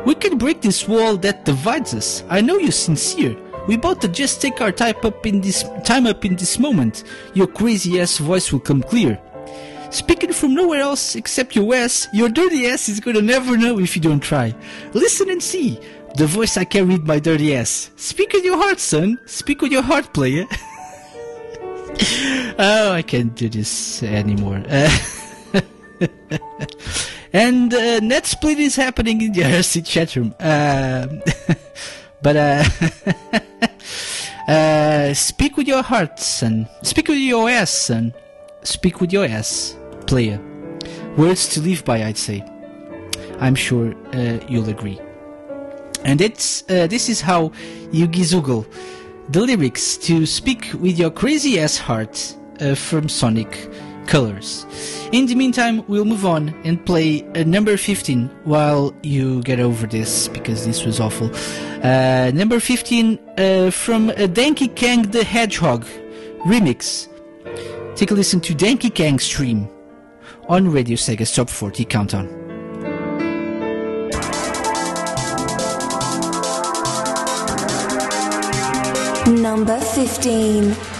We 0.05 0.15
can 0.15 0.37
break 0.37 0.61
this 0.61 0.87
wall 0.87 1.17
that 1.17 1.43
divides 1.43 1.93
us. 1.93 2.23
I 2.29 2.39
know 2.39 2.57
you're 2.57 2.71
sincere. 2.71 3.35
We 3.67 3.77
both 3.77 4.11
just 4.11 4.41
take 4.41 4.61
our 4.61 4.71
time 4.71 4.95
up 5.03 5.25
in 5.25 5.41
this 5.41 5.63
time 5.83 6.05
up 6.05 6.23
in 6.23 6.35
this 6.35 6.59
moment. 6.59 7.03
Your 7.33 7.47
crazy 7.47 7.99
ass 7.99 8.19
voice 8.19 8.51
will 8.51 8.59
come 8.59 8.83
clear. 8.83 9.19
Speaking 9.89 10.33
from 10.33 10.53
nowhere 10.53 10.81
else 10.81 11.15
except 11.15 11.55
your 11.55 11.73
ass, 11.73 12.07
your 12.13 12.29
dirty 12.29 12.67
ass 12.67 12.89
is 12.89 12.99
gonna 12.99 13.21
never 13.21 13.57
know 13.57 13.79
if 13.79 13.95
you 13.95 14.01
don't 14.01 14.19
try. 14.19 14.53
Listen 14.93 15.29
and 15.29 15.41
see. 15.41 15.79
The 16.15 16.27
voice 16.27 16.57
I 16.57 16.63
carried 16.63 17.05
my 17.05 17.19
dirty 17.19 17.55
ass. 17.55 17.91
Speak 17.97 18.33
with 18.33 18.45
your 18.45 18.57
heart, 18.57 18.79
son. 18.79 19.19
Speak 19.25 19.61
with 19.61 19.71
your 19.71 19.81
heart, 19.81 20.13
player. 20.13 20.45
oh, 22.59 22.91
I 22.91 23.03
can't 23.05 23.35
do 23.35 23.49
this 23.49 24.01
anymore. 24.03 24.63
Uh, 24.69 24.97
and 27.33 27.73
uh, 27.73 27.99
net 27.99 28.25
split 28.25 28.59
is 28.59 28.75
happening 28.75 29.21
in 29.21 29.33
the 29.33 29.41
IRC 29.41 29.85
chat 29.85 30.15
room. 30.15 30.33
Um 30.39 31.21
but 32.21 32.35
uh, 32.35 32.63
uh, 34.51 35.13
speak 35.13 35.57
with 35.57 35.67
your 35.67 35.83
heart, 35.83 36.19
son. 36.19 36.67
Speak 36.81 37.07
with 37.07 37.17
your 37.17 37.49
ass, 37.49 37.69
son. 37.69 38.13
Speak 38.63 39.01
with 39.01 39.13
your 39.13 39.25
ass, 39.25 39.77
player. 40.07 40.39
Words 41.17 41.49
to 41.49 41.61
live 41.61 41.85
by, 41.85 42.03
I'd 42.03 42.17
say. 42.17 42.43
I'm 43.39 43.55
sure 43.55 43.93
uh, 44.13 44.39
you'll 44.47 44.69
agree. 44.69 44.99
And 46.03 46.21
it's 46.21 46.63
uh, 46.69 46.87
this 46.87 47.09
is 47.09 47.21
how 47.21 47.51
you 47.91 48.07
gizoogle 48.07 48.65
the 49.29 49.41
lyrics 49.41 49.97
to 49.97 50.25
"Speak 50.25 50.71
with 50.79 50.99
Your 50.99 51.09
Crazy 51.09 51.59
Ass 51.59 51.77
Heart" 51.77 52.35
uh, 52.61 52.75
from 52.75 53.09
Sonic 53.09 53.69
Colors. 54.07 54.65
In 55.11 55.25
the 55.25 55.35
meantime, 55.35 55.83
we'll 55.87 56.05
move 56.05 56.25
on 56.25 56.49
and 56.63 56.83
play 56.85 57.23
uh, 57.35 57.43
number 57.43 57.77
15 57.77 58.27
while 58.43 58.93
you 59.03 59.41
get 59.43 59.59
over 59.59 59.87
this 59.87 60.27
because 60.27 60.65
this 60.65 60.85
was 60.85 60.99
awful. 60.99 61.31
Uh, 61.83 62.31
number 62.33 62.59
15 62.59 63.19
uh, 63.37 63.71
from 63.71 64.09
uh, 64.09 64.27
Donkey 64.27 64.67
Kong 64.67 65.03
the 65.03 65.23
Hedgehog 65.23 65.85
remix. 66.45 67.07
Take 67.95 68.11
a 68.11 68.13
listen 68.13 68.41
to 68.41 68.53
Donkey 68.53 68.89
Kong 68.89 69.19
stream 69.19 69.69
on 70.47 70.71
Radio 70.71 70.95
Sega's 70.95 71.33
Top 71.33 71.49
40 71.49 71.85
Countdown. 71.85 72.45
Number 79.41 79.79
15. 79.79 80.94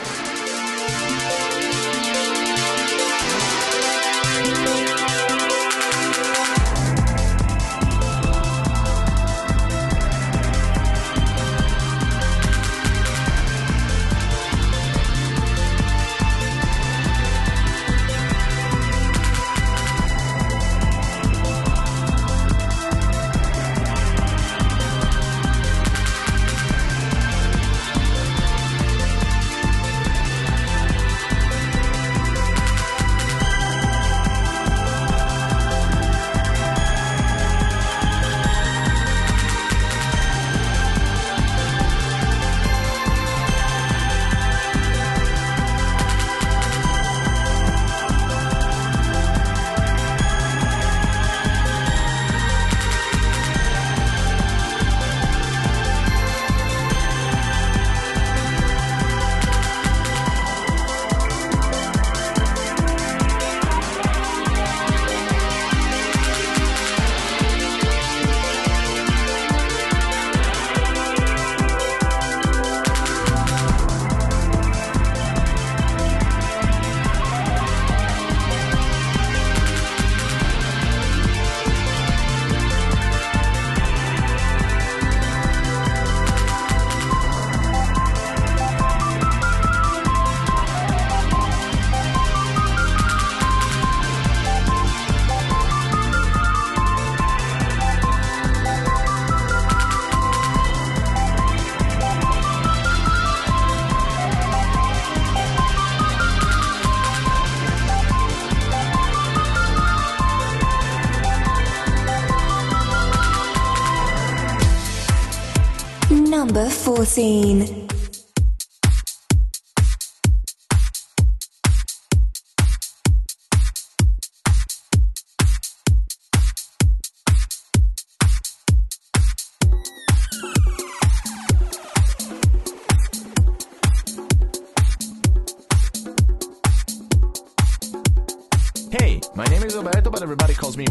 Me 117.17 117.65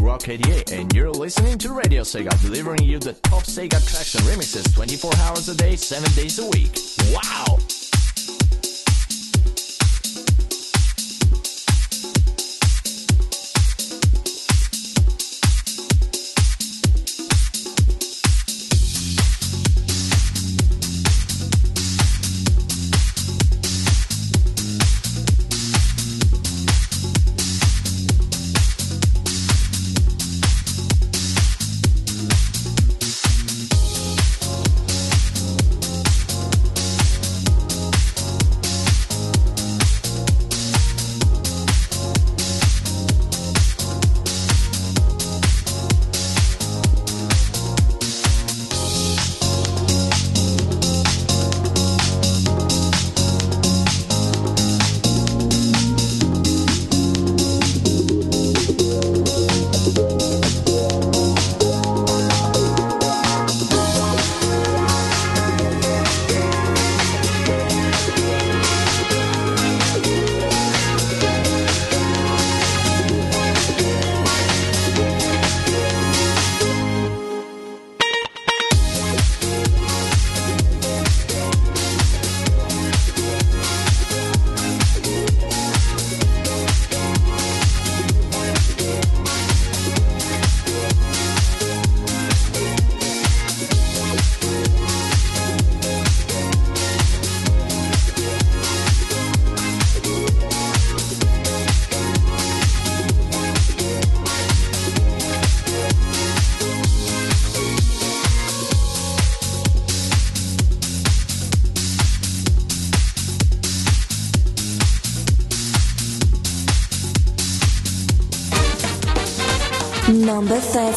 Rock 0.01 0.29
88, 0.29 0.71
and 0.71 0.93
you're 0.93 1.11
listening 1.11 1.57
to 1.59 1.73
Radio 1.73 2.01
Sega, 2.01 2.41
delivering 2.41 2.83
you 2.83 2.97
the 2.99 3.13
top 3.13 3.43
Sega 3.43 3.85
tracks 3.87 4.15
and 4.53 4.73
24 4.75 5.11
hours 5.21 5.49
a 5.49 5.55
day, 5.55 5.75
7 5.75 6.03
days 6.13 6.37
a 6.37 6.45
week. 6.49 6.69
Wow! 7.11 7.57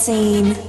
Number 0.09 0.68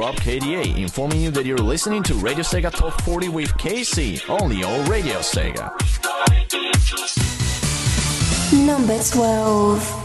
Rob 0.00 0.14
KDA 0.14 0.78
informing 0.78 1.20
you 1.20 1.30
that 1.32 1.44
you're 1.44 1.58
listening 1.58 2.02
to 2.04 2.14
Radio 2.14 2.42
Sega 2.42 2.74
Top 2.74 2.98
40 3.02 3.28
with 3.28 3.52
KC, 3.58 4.30
only 4.30 4.64
on 4.64 4.88
Radio 4.88 5.18
Sega. 5.18 5.68
Number 8.66 8.98
12. 9.02 9.99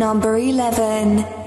Number 0.00 0.38
11. 0.38 1.39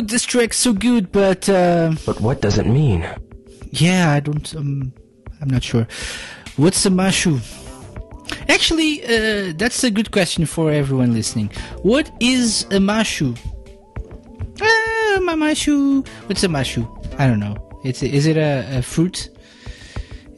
Good. 0.00 0.08
This 0.10 0.24
track's 0.24 0.56
so 0.56 0.72
good, 0.72 1.12
but 1.12 1.48
uh, 1.48 1.92
But 2.06 2.20
what 2.20 2.40
does 2.40 2.58
it 2.58 2.66
mean? 2.66 3.06
yeah, 3.72 4.12
I 4.12 4.20
don't. 4.20 4.54
Um, 4.56 4.92
I'm 5.40 5.48
not 5.48 5.62
sure. 5.62 5.86
What's 6.56 6.84
a 6.86 6.90
mashu? 6.90 7.40
Actually, 8.48 9.02
uh, 9.04 9.52
that's 9.56 9.84
a 9.84 9.90
good 9.90 10.10
question 10.10 10.46
for 10.46 10.70
everyone 10.70 11.12
listening. 11.14 11.50
What 11.82 12.10
is 12.20 12.64
a 12.70 12.78
mashu? 12.78 13.36
Ah, 14.60 15.20
my 15.22 15.34
mashu. 15.34 16.06
What's 16.28 16.44
a 16.44 16.48
mashu? 16.48 16.84
I 17.18 17.26
don't 17.26 17.40
know. 17.40 17.56
It's 17.84 18.02
is 18.02 18.26
it 18.26 18.36
a, 18.36 18.78
a 18.78 18.82
fruit? 18.82 19.30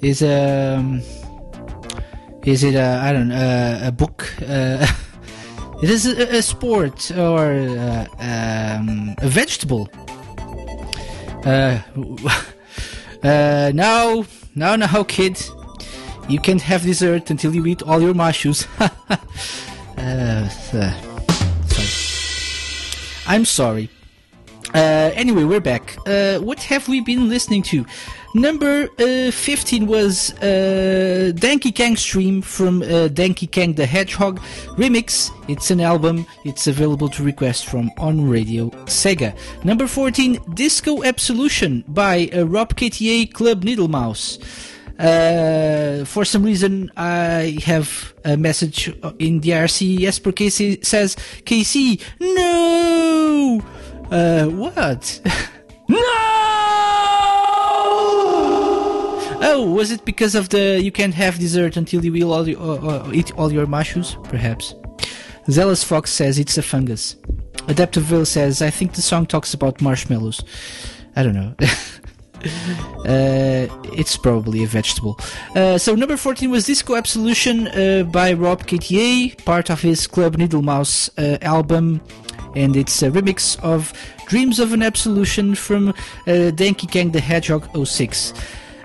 Is 0.00 0.22
um 0.22 1.00
is 2.44 2.64
it 2.64 2.74
a 2.74 3.00
I 3.02 3.12
don't 3.12 3.28
know 3.28 3.36
a, 3.84 3.88
a 3.88 3.92
book? 3.92 4.32
Uh, 4.46 4.86
it 5.82 5.90
is 5.90 6.06
a, 6.06 6.36
a 6.36 6.42
sport 6.42 7.10
or 7.10 7.52
uh, 7.52 8.06
um, 8.20 9.14
a 9.18 9.28
vegetable. 9.28 9.90
Uh, 11.44 11.80
uh, 13.24 13.72
now, 13.74 14.24
now, 14.54 14.76
now, 14.76 15.02
kid, 15.02 15.42
you 16.28 16.38
can't 16.38 16.62
have 16.62 16.82
dessert 16.82 17.30
until 17.30 17.52
you 17.54 17.66
eat 17.66 17.82
all 17.82 18.00
your 18.00 18.14
mashus. 18.14 18.66
uh, 19.98 20.48
uh, 20.78 20.94
sorry. 21.66 23.34
I'm 23.34 23.44
sorry. 23.44 23.90
Uh, 24.74 25.10
anyway, 25.14 25.44
we're 25.44 25.60
back. 25.60 25.96
Uh, 26.06 26.38
what 26.38 26.62
have 26.62 26.86
we 26.88 27.00
been 27.00 27.28
listening 27.28 27.62
to? 27.64 27.84
Number 28.34 28.88
uh, 28.98 29.30
15 29.30 29.86
was 29.86 30.32
uh, 30.34 31.32
Donkey 31.34 31.70
Kong 31.70 31.96
Stream 31.96 32.40
from 32.40 32.82
uh, 32.82 33.08
Donkey 33.08 33.46
Kong 33.46 33.74
the 33.74 33.84
Hedgehog 33.84 34.40
remix. 34.78 35.30
It's 35.48 35.70
an 35.70 35.80
album. 35.80 36.24
It's 36.44 36.66
available 36.66 37.10
to 37.10 37.22
request 37.22 37.66
from 37.66 37.90
on 37.98 38.28
Radio 38.28 38.70
Sega. 38.86 39.36
Number 39.64 39.86
14, 39.86 40.38
Disco 40.54 41.04
Absolution 41.04 41.84
by 41.88 42.30
uh, 42.34 42.44
Rob 42.46 42.74
KTA 42.74 43.32
Club 43.34 43.64
Needle 43.64 43.88
Mouse. 43.88 44.38
Uh, 44.98 46.04
for 46.06 46.24
some 46.24 46.42
reason, 46.42 46.90
I 46.96 47.58
have 47.64 48.14
a 48.24 48.36
message 48.38 48.88
in 49.18 49.40
the 49.40 49.50
RC. 49.50 49.98
Jesper 49.98 50.32
Casey 50.32 50.80
says, 50.82 51.16
KC, 51.44 52.00
no! 52.18 53.60
Uh, 54.10 54.46
what? 54.46 55.20
Oh, 59.44 59.68
was 59.68 59.90
it 59.90 60.04
because 60.04 60.36
of 60.36 60.50
the 60.50 60.80
you 60.80 60.92
can't 60.92 61.14
have 61.14 61.38
dessert 61.38 61.76
until 61.76 62.04
you 62.04 62.12
will 62.12 62.32
all 62.32 62.48
your, 62.48 62.60
uh, 62.60 63.08
uh, 63.08 63.10
eat 63.12 63.36
all 63.36 63.52
your 63.52 63.66
mushrooms? 63.66 64.16
Perhaps. 64.24 64.74
Zealous 65.50 65.82
Fox 65.82 66.12
says 66.12 66.38
it's 66.38 66.56
a 66.56 66.62
fungus. 66.62 67.16
Adaptiveville 67.66 68.26
says 68.26 68.62
I 68.62 68.70
think 68.70 68.94
the 68.94 69.02
song 69.02 69.26
talks 69.26 69.52
about 69.52 69.82
marshmallows. 69.82 70.44
I 71.16 71.24
don't 71.24 71.34
know. 71.34 71.54
uh, 73.04 73.66
it's 73.96 74.16
probably 74.16 74.62
a 74.62 74.66
vegetable. 74.68 75.18
Uh, 75.56 75.76
so 75.76 75.96
number 75.96 76.16
14 76.16 76.48
was 76.48 76.66
Disco 76.66 76.94
Absolution 76.94 77.66
uh, 77.68 78.04
by 78.04 78.32
Rob 78.32 78.62
KTA, 78.62 79.44
part 79.44 79.70
of 79.70 79.82
his 79.82 80.06
Club 80.06 80.36
Needle 80.36 80.62
Mouse 80.62 81.10
uh, 81.18 81.38
album, 81.42 82.00
and 82.54 82.76
it's 82.76 83.02
a 83.02 83.10
remix 83.10 83.58
of 83.60 83.92
Dreams 84.26 84.60
of 84.60 84.72
an 84.72 84.82
Absolution 84.82 85.56
from 85.56 85.88
uh, 86.28 86.50
Donkey 86.52 86.86
Kong 86.86 87.10
the 87.10 87.20
Hedgehog 87.20 87.68
06. 87.86 88.32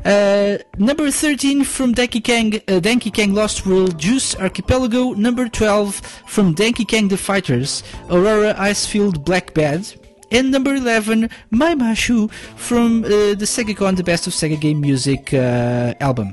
Uh, 0.08 0.58
number 0.78 1.12
13 1.12 1.66
from 1.66 1.92
Donkey 1.92 2.22
Kong, 2.22 2.54
uh, 2.70 2.80
Donkey 2.80 3.12
Kong 3.12 3.34
Lost 3.34 3.66
World, 3.66 3.98
Juice 4.00 4.38
Archipelago. 4.38 5.12
Number 5.12 5.50
12 5.50 5.96
from 6.26 6.54
Donkey 6.54 6.86
Kong 6.86 7.10
The 7.10 7.18
Fighters, 7.18 7.84
Aurora 8.10 8.54
Icefield 8.54 9.26
Black 9.26 9.54
Bad. 9.54 9.86
And 10.32 10.50
number 10.50 10.76
11, 10.76 11.30
My 11.52 11.76
Mashu 11.76 12.32
from 12.56 13.04
uh, 13.04 13.10
the 13.10 13.46
SegaCon, 13.46 13.98
the 13.98 14.04
Best 14.04 14.28
of 14.28 14.34
Sega 14.34 14.58
Game 14.58 14.80
Music 14.80 15.34
uh, 15.34 15.94
album. 16.00 16.32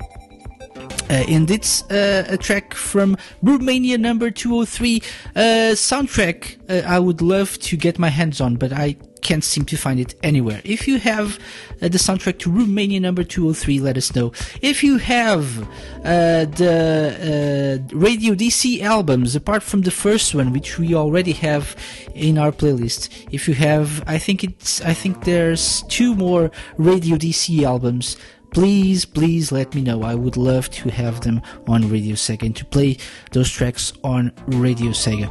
Uh, 1.11 1.25
and 1.29 1.51
it's 1.51 1.83
uh, 1.91 2.25
a 2.29 2.37
track 2.37 2.75
from 2.75 3.17
Roommania 3.43 3.99
number 3.99 4.31
203 4.31 5.03
uh, 5.35 5.41
soundtrack 5.75 6.57
uh, 6.71 6.87
I 6.87 6.99
would 6.99 7.21
love 7.21 7.59
to 7.59 7.77
get 7.77 7.99
my 7.99 8.09
hands 8.09 8.41
on, 8.41 8.55
but 8.55 8.73
I 8.73 8.97
can't 9.25 9.43
seem 9.43 9.65
to 9.65 9.77
find 9.77 9.99
it 9.99 10.15
anywhere. 10.23 10.61
If 10.65 10.87
you 10.87 10.99
have 11.01 11.41
uh, 11.83 11.89
the 11.89 11.99
soundtrack 11.99 12.39
to 12.41 12.51
Roommania 12.51 13.01
number 13.01 13.25
203, 13.25 13.81
let 13.81 13.97
us 13.97 14.15
know. 14.15 14.33
If 14.63 14.85
you 14.85 14.99
have 14.99 15.63
uh, 16.05 16.45
the 16.61 17.81
uh, 17.91 17.97
Radio 17.97 18.35
DC 18.35 18.83
albums, 18.83 19.35
apart 19.35 19.63
from 19.65 19.81
the 19.83 19.91
first 19.91 20.35
one, 20.35 20.53
which 20.53 20.79
we 20.79 20.95
already 20.95 21.33
have 21.33 21.75
in 22.15 22.39
our 22.39 22.53
playlist, 22.53 23.09
if 23.33 23.49
you 23.49 23.55
have, 23.55 24.05
I 24.07 24.19
think 24.19 24.45
it's, 24.45 24.81
I 24.83 24.95
think 24.95 25.25
there's 25.25 25.83
two 25.89 26.15
more 26.15 26.51
Radio 26.77 27.17
DC 27.17 27.65
albums 27.65 28.17
please, 28.55 29.05
please 29.05 29.51
let 29.51 29.75
me 29.75 29.83
know. 29.83 30.05
I 30.05 30.15
would 30.15 30.37
love 30.37 30.71
to 30.71 30.89
have 30.89 31.23
them 31.23 31.43
on 31.67 31.91
Radio 31.91 32.15
Sega 32.15 32.45
and 32.45 32.57
to 32.57 32.65
play 32.65 32.99
those 33.33 33.51
tracks 33.51 33.93
on 34.05 34.31
Radio 34.47 34.91
Sega. 34.93 35.29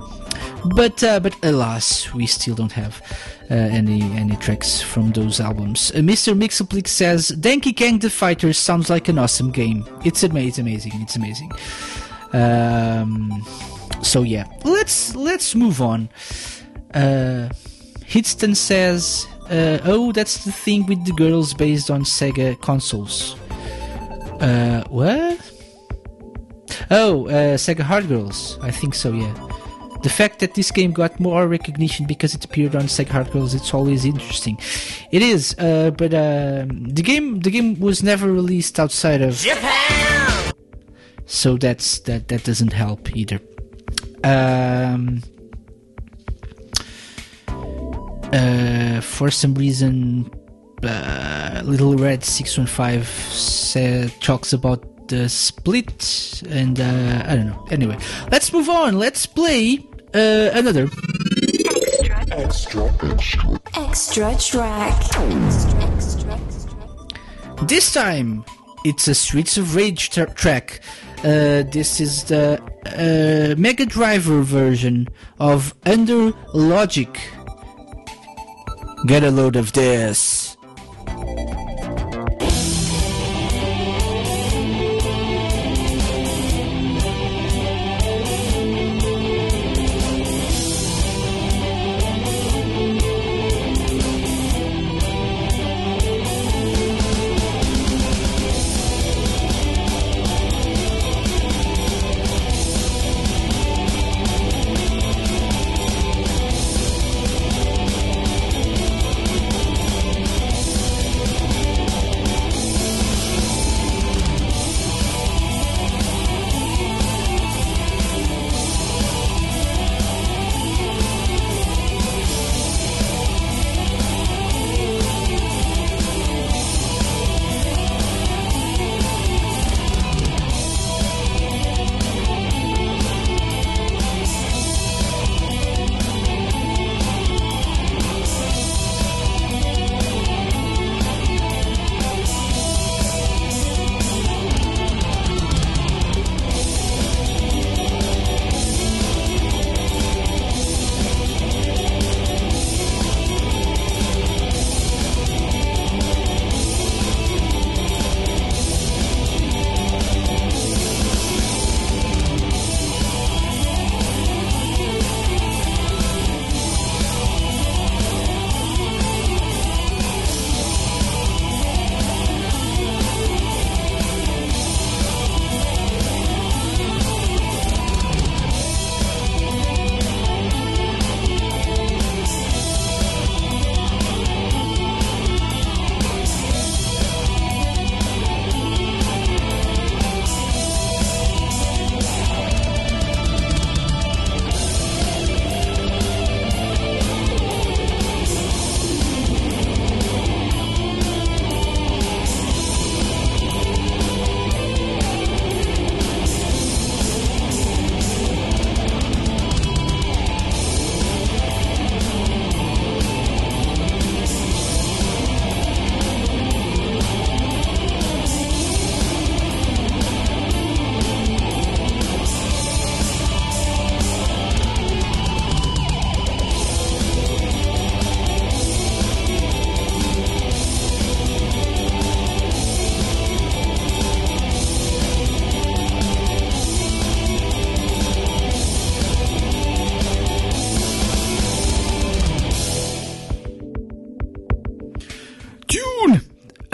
But 0.66 1.04
uh, 1.04 1.20
but 1.20 1.36
alas, 1.44 2.14
we 2.14 2.26
still 2.26 2.56
don't 2.56 2.72
have 2.72 3.02
uh, 3.52 3.54
any 3.54 4.02
any 4.14 4.36
tracks 4.38 4.82
from 4.82 5.12
those 5.12 5.40
albums. 5.40 5.92
Uh, 5.92 5.98
Mr. 5.98 6.38
Mixoplix 6.38 6.88
says 6.88 7.32
Denki 7.32 7.78
Kong 7.78 8.00
the 8.00 8.10
Fighters 8.10 8.58
sounds 8.58 8.90
like 8.90 9.10
an 9.10 9.20
awesome 9.20 9.52
game. 9.52 9.86
It's 10.06 10.24
amazing, 10.24 10.68
it's 10.68 10.86
amazing, 10.86 11.02
it's 11.02 11.16
amazing. 11.16 11.52
Um, 12.32 13.46
so 14.02 14.24
yeah, 14.24 14.46
let's 14.64 15.16
let's 15.16 15.54
move 15.54 15.82
on. 15.82 16.10
Uh, 16.94 17.50
Hitston 18.06 18.56
says 18.56 19.28
uh, 19.50 19.80
oh, 19.84 20.12
that's 20.12 20.46
the 20.46 20.52
thing 20.52 20.86
with 20.86 21.06
the 21.06 21.12
girls 21.12 21.54
based 21.54 21.92
on 21.92 22.04
Sega 22.04 22.60
consoles. 22.62 23.36
Uh, 24.40 24.84
what? 24.90 25.40
Oh, 26.90 27.28
uh, 27.28 27.58
Sega 27.58 27.82
Hard 27.82 28.08
Girls. 28.08 28.58
I 28.62 28.72
think 28.72 28.96
so, 28.96 29.12
yeah. 29.12 29.34
The 30.04 30.10
fact 30.10 30.40
that 30.40 30.54
this 30.54 30.70
game 30.70 30.92
got 30.92 31.18
more 31.22 31.48
recognition 31.48 32.06
because 32.06 32.36
it 32.36 32.44
appeared 32.44 32.76
on 32.76 32.84
Sega 32.84 33.08
Hard 33.08 33.32
Girls, 33.32 33.54
it's 33.54 33.74
always 33.74 34.04
interesting. 34.04 34.60
It 35.12 35.22
is, 35.22 35.56
uh, 35.58 35.92
but 35.92 36.14
um, 36.14 36.90
the 36.90 37.02
game 37.02 37.40
the 37.40 37.50
game 37.50 37.80
was 37.80 38.04
never 38.04 38.30
released 38.30 38.82
outside 38.82 39.22
of 39.22 39.36
Japan, 39.38 40.52
so 41.26 41.56
that's 41.56 42.00
that 42.00 42.28
that 42.28 42.44
doesn't 42.44 42.74
help 42.74 43.16
either. 43.16 43.40
Um, 44.26 45.22
uh, 48.34 49.00
for 49.00 49.32
some 49.32 49.54
reason, 49.56 50.30
uh, 50.84 51.62
Little 51.64 51.96
Red 51.96 52.26
Six 52.26 52.58
One 52.58 52.68
Five 52.68 53.08
talks 54.20 54.52
about 54.52 55.08
the 55.08 55.30
split, 55.30 56.44
and 56.50 56.78
uh, 56.78 57.24
I 57.26 57.38
don't 57.38 57.48
know. 57.48 57.66
Anyway, 57.72 57.98
let's 58.32 58.52
move 58.52 58.68
on. 58.68 59.00
Let's 59.00 59.26
play 59.26 59.80
uh, 60.14 60.50
another 60.54 60.88
Extra, 62.32 62.92
extra, 63.04 63.60
extra 63.76 64.36
track. 64.38 65.00
This 67.68 67.94
time, 67.94 68.44
it's 68.84 69.08
a 69.08 69.16
Streets 69.16 69.58
of 69.58 69.76
Rage 69.76 70.10
tra- 70.10 70.34
track. 70.34 70.82
Uh, 71.20 71.64
this 71.72 72.00
is 72.02 72.24
the 72.26 72.62
uh, 72.88 73.56
Mega 73.60 73.86
Driver 73.86 74.42
version 74.42 75.08
of 75.40 75.74
Under 75.86 76.34
Logic. 76.54 77.20
Get 79.06 79.24
a 79.24 79.32
load 79.32 79.56
of 79.56 79.74
this. 79.74 80.58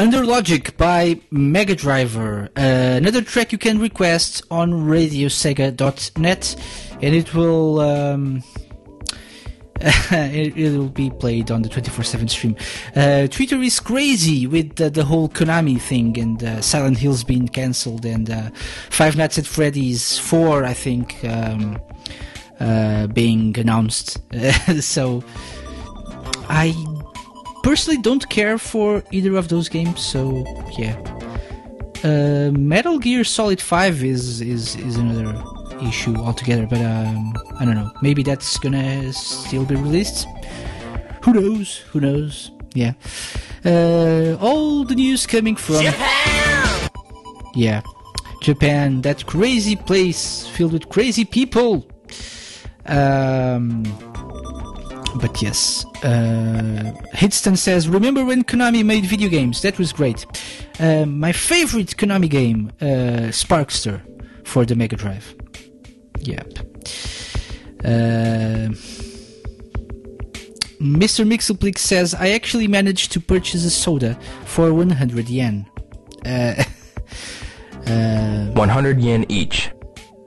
Under 0.10 0.26
Logic 0.26 0.76
by 0.76 1.20
Mega 1.30 1.76
Driver. 1.76 2.50
Uh, 2.58 2.98
another 2.98 3.22
track 3.22 3.52
you 3.52 3.60
can 3.60 3.78
request 3.78 4.42
on 4.50 4.72
radiosega.net 4.74 6.56
and 7.00 7.14
it 7.14 7.36
will 7.36 7.80
um, 7.80 8.42
it, 9.80 10.56
will 10.56 10.90
be 10.90 11.12
played 11.12 11.52
on 11.52 11.62
the 11.62 11.70
24/7 11.70 12.28
stream. 12.28 12.56
Uh, 12.96 13.28
Twitter 13.28 13.62
is 13.62 13.80
crazy 13.80 14.48
with 14.48 14.78
the, 14.78 14.90
the 14.90 15.06
whole 15.06 15.30
Konami 15.30 15.80
thing 15.80 16.18
and 16.18 16.44
uh, 16.44 16.60
Silent 16.60 16.98
Hills 16.98 17.24
being 17.24 17.48
cancelled 17.48 18.04
and 18.04 18.32
uh, 18.32 18.50
Five 18.90 19.16
Nights 19.16 19.38
at 19.38 19.46
Freddy's 19.46 20.18
4 20.18 20.64
I 20.64 20.74
think 20.74 21.24
um, 21.24 21.80
uh, 22.60 23.06
being 23.06 23.56
announced. 23.60 24.18
so 24.82 25.24
I 26.50 26.74
personally 27.70 28.02
don't 28.02 28.28
care 28.30 28.58
for 28.58 29.04
either 29.12 29.36
of 29.36 29.48
those 29.48 29.70
games, 29.70 30.02
so 30.04 30.44
yeah. 30.76 30.96
Uh, 32.04 32.50
Metal 32.58 32.98
Gear 32.98 33.24
Solid 33.24 33.62
5 33.62 34.04
is, 34.04 34.42
is, 34.42 34.76
is 34.78 34.96
another 34.96 35.40
issue 35.84 36.16
altogether, 36.16 36.66
but 36.66 36.82
um, 36.82 37.32
I 37.60 37.66
don't 37.66 37.76
know. 37.76 37.92
Maybe 38.02 38.24
that's 38.24 38.58
gonna 38.58 39.14
still 39.14 39.66
be 39.66 39.76
released. 39.76 40.28
Who 41.24 41.34
knows? 41.34 41.78
Who 41.92 42.00
knows? 42.00 42.50
Yeah. 42.74 42.94
Uh, 43.64 44.36
all 44.42 44.84
the 44.84 44.96
news 44.96 45.28
coming 45.28 45.56
from 45.56 45.84
Japan. 45.84 46.90
Yeah, 47.54 47.84
Japan, 48.42 49.02
that 49.02 49.28
crazy 49.28 49.76
place 49.76 50.48
filled 50.48 50.74
with 50.74 50.90
crazy 50.90 51.24
people. 51.24 51.86
Um, 52.88 53.84
but 55.16 55.42
yes, 55.42 55.86
uh, 56.04 56.94
Hitston 57.14 57.58
says, 57.58 57.88
"Remember 57.88 58.24
when 58.26 58.44
Konami 58.44 58.84
made 58.86 59.06
video 59.06 59.30
games? 59.30 59.62
That 59.62 59.78
was 59.78 59.92
great. 59.92 60.26
Uh, 60.80 61.06
my 61.06 61.32
favorite 61.32 61.98
Konami 61.98 62.30
game, 62.30 62.72
uh, 62.82 63.32
Sparkster, 63.32 64.02
for 64.44 64.66
the 64.66 64.76
Mega 64.76 64.96
Drive. 64.96 65.36
Yep. 66.22 66.60
Uh, 67.84 68.74
Mr. 70.80 71.26
Mixelplix 71.28 71.80
says, 71.80 72.14
I 72.14 72.30
actually 72.30 72.68
managed 72.68 73.12
to 73.12 73.20
purchase 73.20 73.66
a 73.66 73.70
soda 73.70 74.18
for 74.46 74.74
100 74.74 75.30
yen. 75.30 75.66
Uh, 76.26 76.64
uh, 77.86 78.46
100 78.52 79.02
yen 79.02 79.26
each. 79.30 79.72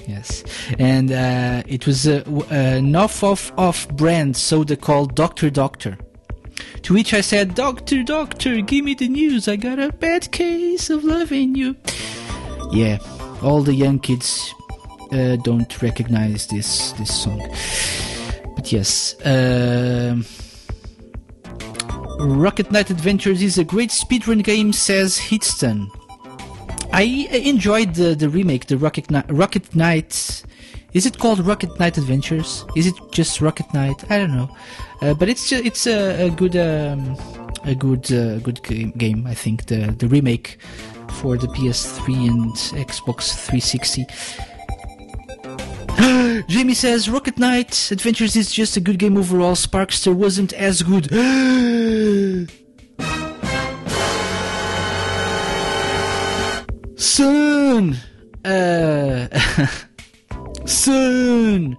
Yes, 0.06 0.42
and 0.78 1.12
uh, 1.12 1.62
it 1.66 1.86
was 1.86 2.06
a, 2.06 2.24
an 2.50 2.94
off 2.96 3.22
off 3.22 3.52
off 3.56 3.88
brand 3.90 4.36
soda 4.36 4.76
called 4.76 5.14
Doctor 5.14 5.50
Doctor. 5.50 5.98
To 6.82 6.94
which 6.94 7.14
I 7.14 7.20
said, 7.20 7.54
Doctor 7.54 8.02
Doctor, 8.02 8.60
give 8.60 8.84
me 8.84 8.94
the 8.94 9.08
news. 9.08 9.48
I 9.48 9.56
got 9.56 9.78
a 9.78 9.92
bad 9.92 10.30
case 10.32 10.90
of 10.90 11.04
loving 11.04 11.54
you. 11.54 11.76
Yeah, 12.72 12.98
all 13.42 13.62
the 13.62 13.74
young 13.74 13.98
kids 13.98 14.52
uh, 15.12 15.36
don't 15.36 15.82
recognize 15.82 16.46
this 16.48 16.92
this 16.92 17.22
song. 17.22 17.38
But 18.56 18.72
yes, 18.72 19.14
um 19.24 20.24
Rocket 22.18 22.70
Knight 22.70 22.90
Adventures 22.90 23.42
is 23.42 23.58
a 23.58 23.64
great 23.64 23.90
speedrun 23.90 24.44
game, 24.44 24.72
says 24.72 25.18
Hitston. 25.18 25.88
I 26.92 27.02
enjoyed 27.44 27.94
the, 27.94 28.14
the 28.14 28.28
remake, 28.28 28.66
the 28.66 28.76
Rocket 28.76 29.10
Knight, 29.10 29.24
Rocket 29.30 29.74
Knight. 29.74 30.42
Is 30.92 31.06
it 31.06 31.18
called 31.18 31.40
Rocket 31.40 31.78
Knight 31.80 31.96
Adventures? 31.96 32.66
Is 32.76 32.86
it 32.86 32.94
just 33.12 33.40
Rocket 33.40 33.72
Knight? 33.72 34.04
I 34.10 34.18
don't 34.18 34.36
know, 34.36 34.54
uh, 35.00 35.14
but 35.14 35.30
it's 35.30 35.48
ju- 35.48 35.62
it's 35.64 35.86
a, 35.86 36.26
a 36.26 36.30
good 36.30 36.54
um, 36.54 37.16
a 37.64 37.74
good 37.74 38.12
uh, 38.12 38.40
good 38.40 38.62
game, 38.62 38.90
game. 38.90 39.26
I 39.26 39.34
think 39.34 39.66
the 39.66 39.94
the 39.98 40.06
remake 40.06 40.58
for 41.20 41.38
the 41.38 41.46
PS3 41.48 42.28
and 42.28 42.54
Xbox 42.86 43.32
360. 43.34 44.04
Jamie 46.48 46.74
says 46.74 47.08
Rocket 47.08 47.38
Knight 47.38 47.90
Adventures 47.90 48.36
is 48.36 48.52
just 48.52 48.76
a 48.76 48.80
good 48.80 48.98
game 48.98 49.16
overall. 49.16 49.54
Sparkster 49.54 50.14
wasn't 50.14 50.52
as 50.52 50.82
good. 50.82 51.08
Son! 57.02 57.96
Uh, 58.44 59.26
son! 60.64 61.76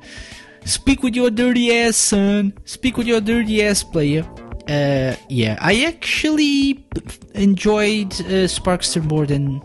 Speak 0.65 1.01
with 1.01 1.15
your 1.15 1.29
dirty 1.29 1.73
ass, 1.73 1.95
son! 1.95 2.51
Speak 2.65 2.97
with 2.97 3.07
your 3.07 3.21
dirty 3.21 3.63
ass, 3.63 3.83
player. 3.85 4.25
Uh, 4.67 5.15
yeah, 5.29 5.57
I 5.61 5.85
actually 5.85 6.85
enjoyed 7.35 8.11
uh, 8.19 8.51
Sparkster 8.51 9.01
more 9.09 9.25
than 9.25 9.61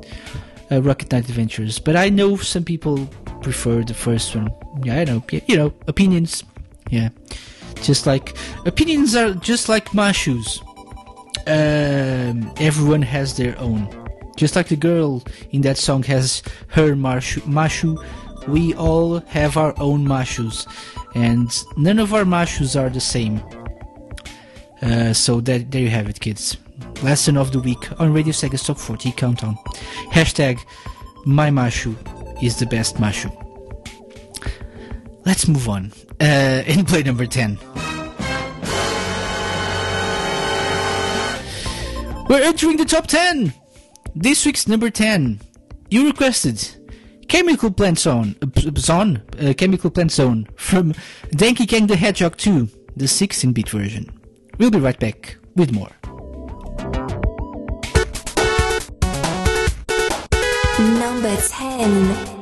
uh, 0.70 0.80
Rocket 0.80 1.10
Knight 1.10 1.28
Adventures, 1.28 1.80
but 1.80 1.97
I 1.97 2.09
know 2.09 2.36
some 2.36 2.62
people 2.62 3.09
prefer 3.43 3.82
the 3.82 3.94
first 3.94 4.36
one. 4.36 4.55
Yeah, 4.85 5.01
I 5.01 5.05
know. 5.06 5.24
Yeah, 5.28 5.40
you 5.48 5.56
know, 5.56 5.74
opinions. 5.89 6.44
Yeah, 6.89 7.09
just 7.82 8.06
like 8.06 8.36
opinions 8.64 9.16
are 9.16 9.35
just 9.35 9.68
like 9.68 9.86
mashus. 9.86 10.62
Um, 11.48 12.55
everyone 12.59 13.02
has 13.02 13.36
their 13.36 13.59
own. 13.59 14.07
Just 14.39 14.55
like 14.55 14.69
the 14.69 14.77
girl 14.77 15.24
in 15.51 15.62
that 15.62 15.77
song 15.77 16.05
has 16.05 16.44
her 16.69 16.94
mashu, 16.94 17.40
mashu, 17.43 17.98
we 18.47 18.73
all 18.74 19.19
have 19.27 19.56
our 19.56 19.74
own 19.81 20.06
mashus, 20.06 20.65
and 21.16 21.51
none 21.77 21.98
of 21.98 22.15
our 22.15 22.23
mashus 22.23 22.81
are 22.81 22.89
the 22.89 23.01
same. 23.01 23.43
Uh, 24.81 25.12
so 25.12 25.40
that 25.40 25.73
there 25.73 25.82
you 25.82 25.90
have 25.90 26.09
it, 26.09 26.20
kids. 26.20 26.56
Lesson 27.02 27.36
of 27.36 27.51
the 27.51 27.59
week 27.59 28.01
on 28.01 28.12
Radio 28.12 28.32
Sega 28.32 28.65
Top 28.65 28.78
40 28.78 29.10
Countdown. 29.10 29.56
Hashtag 30.12 30.60
my 31.27 31.51
mashu 31.51 31.97
is 32.40 32.60
the 32.60 32.66
best 32.66 32.94
mashu. 32.94 33.28
Let's 35.27 35.48
move 35.48 35.69
on. 35.69 35.93
Uh, 36.20 36.62
in 36.65 36.85
play 36.85 37.02
number 37.02 37.27
10. 37.27 37.59
We're 42.28 42.43
entering 42.43 42.77
the 42.77 42.85
top 42.85 43.09
10! 43.09 43.52
This 44.14 44.44
week's 44.47 44.66
number 44.66 44.90
10. 44.90 45.40
You 45.90 46.06
requested 46.06 46.66
Chemical 47.28 47.70
Plant 47.70 47.98
Zone, 47.98 48.35
uh, 48.43 48.70
Zone 48.76 49.22
uh, 49.40 49.52
Chemical 49.56 49.90
Plant 49.90 50.12
Zone 50.12 50.48
from 50.56 50.94
Donkey 51.30 51.66
Kong 51.66 51.86
the 51.86 51.97
Hedgehog 51.97 52.36
2, 52.36 52.68
the 52.97 53.05
16-bit 53.05 53.68
version. 53.68 54.18
We'll 54.59 54.70
be 54.70 54.80
right 54.80 54.98
back 54.98 55.36
with 55.55 55.72
more. 55.72 55.90
Number 60.78 61.36
10. 61.36 62.38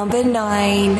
Number 0.00 0.24
9. 0.24 0.99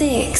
Number 0.00 0.37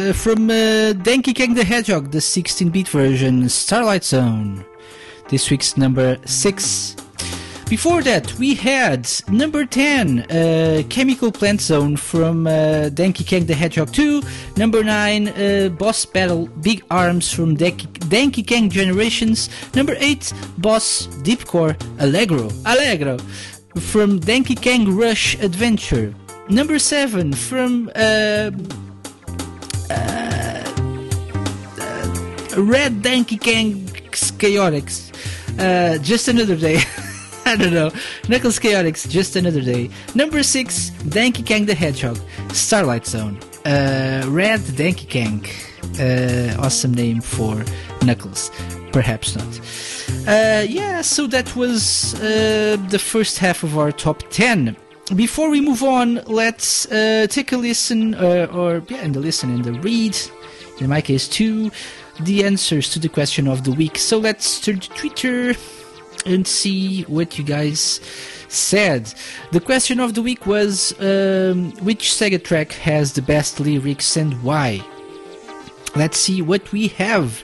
Uh, 0.00 0.14
from 0.14 0.48
uh, 0.48 0.94
Kong 1.34 1.54
the 1.54 1.64
Hedgehog, 1.64 2.10
the 2.10 2.20
16-bit 2.20 2.88
version, 2.88 3.46
Starlight 3.50 4.02
Zone. 4.02 4.64
This 5.28 5.50
week's 5.50 5.76
number 5.76 6.16
6. 6.24 6.96
Before 7.68 8.02
that, 8.02 8.32
we 8.38 8.54
had 8.54 9.06
number 9.28 9.66
10, 9.66 10.20
uh, 10.20 10.82
Chemical 10.88 11.30
Plant 11.30 11.60
Zone 11.60 11.96
from 11.98 12.46
uh, 12.46 12.88
Donkey 12.88 13.24
Kong 13.24 13.44
the 13.44 13.52
Hedgehog 13.54 13.92
2. 13.92 14.22
Number 14.56 14.82
9, 14.82 15.28
uh, 15.28 15.68
Boss 15.78 16.06
Battle 16.06 16.46
Big 16.62 16.82
Arms 16.90 17.30
from 17.30 17.56
Denki, 17.56 17.86
Donkey 18.08 18.42
Kong 18.42 18.70
Generations. 18.70 19.50
Number 19.74 19.96
8, 19.98 20.32
Boss 20.56 21.06
Deep 21.24 21.44
Core 21.44 21.76
Allegro. 21.98 22.48
Allegro 22.64 23.18
from 23.76 24.18
Denki 24.18 24.60
Kang 24.60 24.96
Rush 24.96 25.34
Adventure. 25.42 26.14
Number 26.48 26.78
7, 26.78 27.34
from 27.34 27.90
uh, 27.94 28.50
Red 32.56 33.02
Donkey 33.02 33.36
Kong 33.36 33.86
Chaotix. 34.10 35.10
Uh, 35.58 35.98
just 35.98 36.28
another 36.28 36.56
day. 36.56 36.78
I 37.46 37.56
don't 37.56 37.72
know. 37.72 37.90
Knuckles 38.28 38.58
Chaotix, 38.58 39.08
just 39.08 39.36
another 39.36 39.60
day. 39.60 39.90
Number 40.14 40.42
six, 40.42 40.90
Donkey 41.08 41.42
Kang 41.42 41.66
the 41.66 41.74
Hedgehog, 41.74 42.18
Starlight 42.52 43.06
Zone. 43.06 43.38
Uh, 43.64 44.24
Red 44.28 44.60
Donkey 44.76 45.06
Kang. 45.06 45.44
Uh, 45.98 46.54
awesome 46.60 46.94
name 46.94 47.20
for 47.20 47.64
Knuckles. 48.02 48.50
Perhaps 48.92 49.36
not. 49.36 49.60
Uh, 50.26 50.64
yeah, 50.68 51.00
so 51.02 51.26
that 51.26 51.54
was 51.56 52.14
uh, 52.14 52.76
the 52.88 52.98
first 52.98 53.38
half 53.38 53.62
of 53.62 53.78
our 53.78 53.92
top 53.92 54.22
10. 54.30 54.76
Before 55.16 55.50
we 55.50 55.60
move 55.60 55.82
on, 55.82 56.22
let's 56.26 56.86
uh, 56.86 57.26
take 57.28 57.52
a 57.52 57.56
listen, 57.56 58.14
uh, 58.14 58.46
or 58.52 58.82
yeah, 58.88 58.98
and 58.98 59.14
the 59.14 59.20
listen 59.20 59.50
and 59.50 59.64
the 59.64 59.72
read, 59.80 60.16
in 60.78 60.88
my 60.88 61.00
case, 61.00 61.26
to 61.28 61.70
the 62.24 62.44
answers 62.44 62.90
to 62.90 62.98
the 62.98 63.08
question 63.08 63.48
of 63.48 63.64
the 63.64 63.72
week. 63.72 63.98
So 63.98 64.18
let's 64.18 64.60
turn 64.60 64.80
to 64.80 64.88
Twitter 64.90 65.54
and 66.26 66.46
see 66.46 67.02
what 67.02 67.38
you 67.38 67.44
guys 67.44 68.00
said. 68.48 69.12
The 69.52 69.60
question 69.60 70.00
of 70.00 70.14
the 70.14 70.22
week 70.22 70.46
was 70.46 70.92
um, 71.00 71.72
which 71.82 72.10
Sega 72.10 72.42
track 72.42 72.72
has 72.72 73.12
the 73.12 73.22
best 73.22 73.60
lyrics 73.60 74.16
and 74.16 74.42
why? 74.42 74.84
Let's 75.96 76.18
see 76.18 76.42
what 76.42 76.70
we 76.72 76.88
have. 76.88 77.42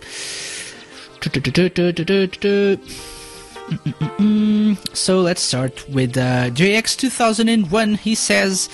So 4.92 5.20
let's 5.20 5.42
start 5.42 5.88
with 5.88 6.16
uh, 6.16 6.50
JX2001. 6.50 7.98
He 7.98 8.14
says, 8.14 8.68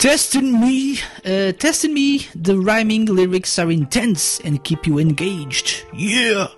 Testing 0.00 0.58
me, 0.58 0.98
uh, 1.26 1.52
testing 1.52 1.92
me, 1.92 2.26
the 2.34 2.58
rhyming 2.58 3.04
lyrics 3.04 3.58
are 3.58 3.70
intense 3.70 4.40
and 4.40 4.64
keep 4.64 4.86
you 4.86 4.98
engaged. 4.98 5.84
Yeah. 5.92 6.48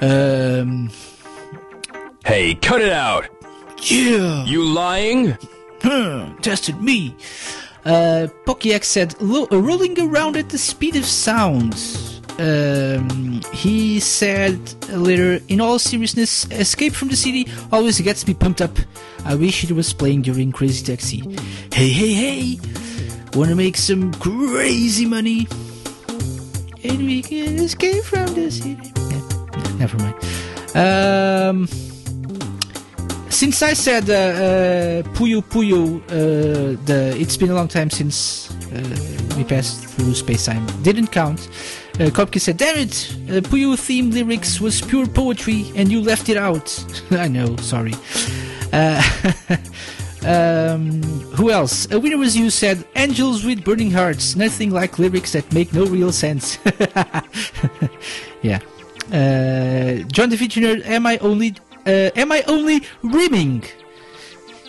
Um, 0.00 0.90
Hey, 2.24 2.54
cut 2.54 2.80
it 2.80 2.92
out! 2.92 3.26
yeah. 3.90 4.44
You 4.44 4.62
lying? 4.64 5.36
Huh, 5.82 6.32
tested 6.40 6.80
me. 6.80 7.16
Uh, 7.84 8.28
Pokiak 8.46 8.84
said, 8.84 9.16
rolling 9.20 9.98
around 9.98 10.36
at 10.36 10.50
the 10.50 10.58
speed 10.58 10.94
of 10.94 11.04
sound. 11.06 11.74
Um, 12.38 13.40
he 13.52 13.98
said 13.98 14.58
later, 14.90 15.40
in 15.48 15.60
all 15.60 15.78
seriousness, 15.78 16.46
Escape 16.52 16.94
from 16.94 17.08
the 17.08 17.16
City 17.16 17.48
always 17.72 18.00
gets 18.00 18.26
me 18.26 18.34
pumped 18.34 18.60
up. 18.60 18.78
I 19.24 19.34
wish 19.34 19.64
it 19.64 19.72
was 19.72 19.92
playing 19.92 20.22
during 20.22 20.52
Crazy 20.52 20.84
Taxi. 20.84 21.18
Hey, 21.72 21.88
hey, 21.88 22.12
hey! 22.12 22.60
Wanna 23.34 23.56
make 23.56 23.76
some 23.76 24.12
crazy 24.14 25.04
money? 25.04 25.48
And 26.84 26.98
we 26.98 27.22
can 27.22 27.58
escape 27.58 28.04
from 28.04 28.32
the 28.34 28.50
city. 28.50 28.92
Yeah, 29.10 29.76
never 29.78 29.98
mind. 29.98 30.14
Um, 30.76 31.66
since 33.30 33.62
I 33.62 33.72
said 33.72 34.08
uh, 34.08 34.14
uh, 34.14 35.02
Puyo 35.14 35.42
Puyo, 35.42 36.00
uh, 36.04 36.80
the 36.84 37.16
it's 37.18 37.36
been 37.36 37.50
a 37.50 37.54
long 37.54 37.68
time 37.68 37.90
since 37.90 38.50
uh, 38.72 39.36
we 39.36 39.44
passed 39.44 39.84
through 39.86 40.14
space 40.14 40.46
time. 40.46 40.64
Didn't 40.82 41.08
count. 41.08 41.48
Uh, 41.98 42.10
Kopke 42.10 42.40
said, 42.40 42.56
"Damn 42.56 42.78
it! 42.78 43.16
Uh, 43.28 43.40
Puyo 43.40 43.76
theme 43.76 44.10
lyrics 44.10 44.60
was 44.60 44.80
pure 44.80 45.06
poetry, 45.06 45.72
and 45.74 45.90
you 45.90 46.00
left 46.00 46.28
it 46.28 46.36
out." 46.36 46.68
I 47.10 47.26
know, 47.26 47.56
sorry. 47.56 47.94
Uh, 48.72 49.02
um, 50.24 51.02
who 51.34 51.50
else? 51.50 51.90
A 51.90 51.98
winner 51.98 52.18
was 52.18 52.36
you 52.36 52.50
said, 52.50 52.84
"Angels 52.94 53.44
with 53.44 53.64
burning 53.64 53.90
hearts, 53.90 54.36
nothing 54.36 54.70
like 54.70 55.00
lyrics 55.00 55.32
that 55.32 55.52
make 55.52 55.72
no 55.72 55.86
real 55.86 56.12
sense." 56.12 56.58
yeah. 58.42 58.60
Uh, 59.10 60.04
John 60.06 60.30
DeFitchner, 60.30 60.84
am 60.86 61.04
I 61.04 61.18
only 61.18 61.56
uh, 61.84 62.10
am 62.14 62.30
I 62.30 62.42
only 62.46 62.82
rimming? 63.02 63.64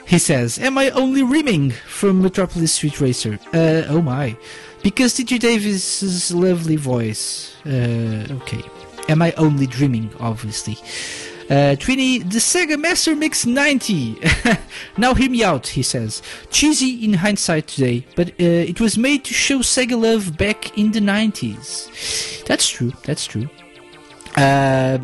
He 0.10 0.18
says, 0.18 0.58
Am 0.58 0.76
I 0.80 0.90
only 0.90 1.22
rimming 1.22 1.70
from 1.70 2.24
Metropolis 2.24 2.74
Street 2.74 3.00
Racer? 3.00 3.38
Uh, 3.54 3.84
oh 3.94 4.02
my. 4.02 4.36
Because 4.84 5.14
TJ 5.14 5.40
Davis's 5.40 6.34
lovely 6.34 6.76
voice. 6.76 7.56
Uh, 7.66 8.26
okay. 8.42 8.64
Am 9.10 9.22
I 9.22 9.34
only 9.34 9.68
dreaming, 9.68 10.12
obviously? 10.20 10.78
Uh, 11.50 11.76
Trini, 11.76 12.20
the 12.20 12.38
Sega 12.38 12.80
Master 12.80 13.16
Mix 13.16 13.46
90. 13.46 14.20
now 14.98 15.16
hear 15.16 15.32
me 15.32 15.44
out, 15.44 15.66
he 15.66 15.82
says. 15.82 16.22
Cheesy 16.52 17.04
in 17.04 17.14
hindsight 17.16 17.66
today, 17.66 18.06
but 18.16 18.30
uh, 18.30 18.34
it 18.38 18.80
was 18.80 19.00
made 19.00 19.26
to 19.26 19.34
show 19.34 19.60
Sega 19.60 20.00
love 20.00 20.38
back 20.38 20.78
in 20.78 20.92
the 20.92 21.00
90s. 21.00 22.46
That's 22.46 22.70
true, 22.70 22.94
that's 23.04 23.26
true. 23.26 23.50
Uh, 24.36 25.00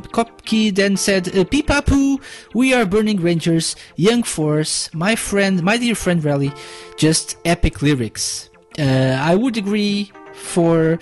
then 0.71 0.95
said, 0.95 1.29
uh, 1.29 1.43
Peepapoo, 1.45 2.21
we 2.53 2.75
are 2.75 2.85
Burning 2.85 3.19
Rangers, 3.19 3.75
Young 3.95 4.21
Force, 4.21 4.93
my 4.93 5.15
friend, 5.15 5.63
my 5.63 5.77
dear 5.77 5.95
friend 5.95 6.23
Rally, 6.23 6.53
just 6.95 7.37
epic 7.43 7.81
lyrics. 7.81 8.51
Uh, 8.77 9.17
I 9.21 9.35
would 9.35 9.57
agree 9.57 10.11
for 10.33 10.99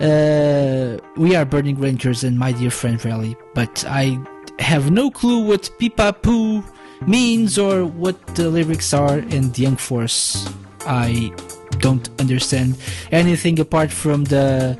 uh, 0.00 0.98
We 1.16 1.36
Are 1.36 1.44
Burning 1.44 1.78
Rangers 1.78 2.24
and 2.24 2.38
My 2.38 2.52
Dear 2.52 2.70
Friend 2.70 3.02
Rally, 3.04 3.36
but 3.54 3.84
I 3.86 4.18
have 4.58 4.90
no 4.90 5.10
clue 5.10 5.44
what 5.44 5.70
Peepapoo 5.78 6.64
means 7.06 7.58
or 7.58 7.84
what 7.84 8.26
the 8.34 8.48
lyrics 8.48 8.92
are 8.92 9.18
in 9.18 9.52
Young 9.54 9.76
Force. 9.76 10.48
I 10.86 11.32
don't 11.78 12.08
understand 12.20 12.76
anything 13.12 13.60
apart 13.60 13.92
from 13.92 14.24
the 14.24 14.78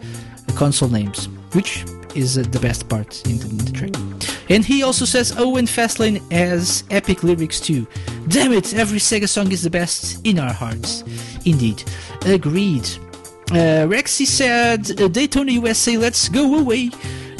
console 0.56 0.89
names, 0.89 1.27
which 1.52 1.85
is 2.14 2.36
uh, 2.36 2.43
the 2.43 2.60
best 2.60 2.89
part 2.89 3.24
in 3.27 3.39
the, 3.39 3.48
in 3.48 3.56
the 3.59 3.73
track. 3.73 4.23
And 4.51 4.64
he 4.64 4.82
also 4.82 5.05
says 5.05 5.35
Owen 5.39 5.66
Fastlane 5.66 6.20
has 6.31 6.85
epic 6.90 7.23
lyrics 7.23 7.60
too. 7.60 7.86
Damn 8.28 8.52
it, 8.52 8.74
every 8.74 8.98
Sega 8.98 9.28
song 9.28 9.51
is 9.52 9.62
the 9.62 9.70
best 9.70 10.24
in 10.27 10.39
our 10.39 10.52
hearts. 10.52 11.05
Indeed. 11.44 11.85
Agreed. 12.24 12.89
Uh, 13.51 13.86
Rexy 13.86 14.27
said 14.27 15.01
uh, 15.01 15.09
Daytona 15.09 15.52
USA, 15.52 15.97
let's 15.97 16.28
go 16.28 16.59
away. 16.59 16.90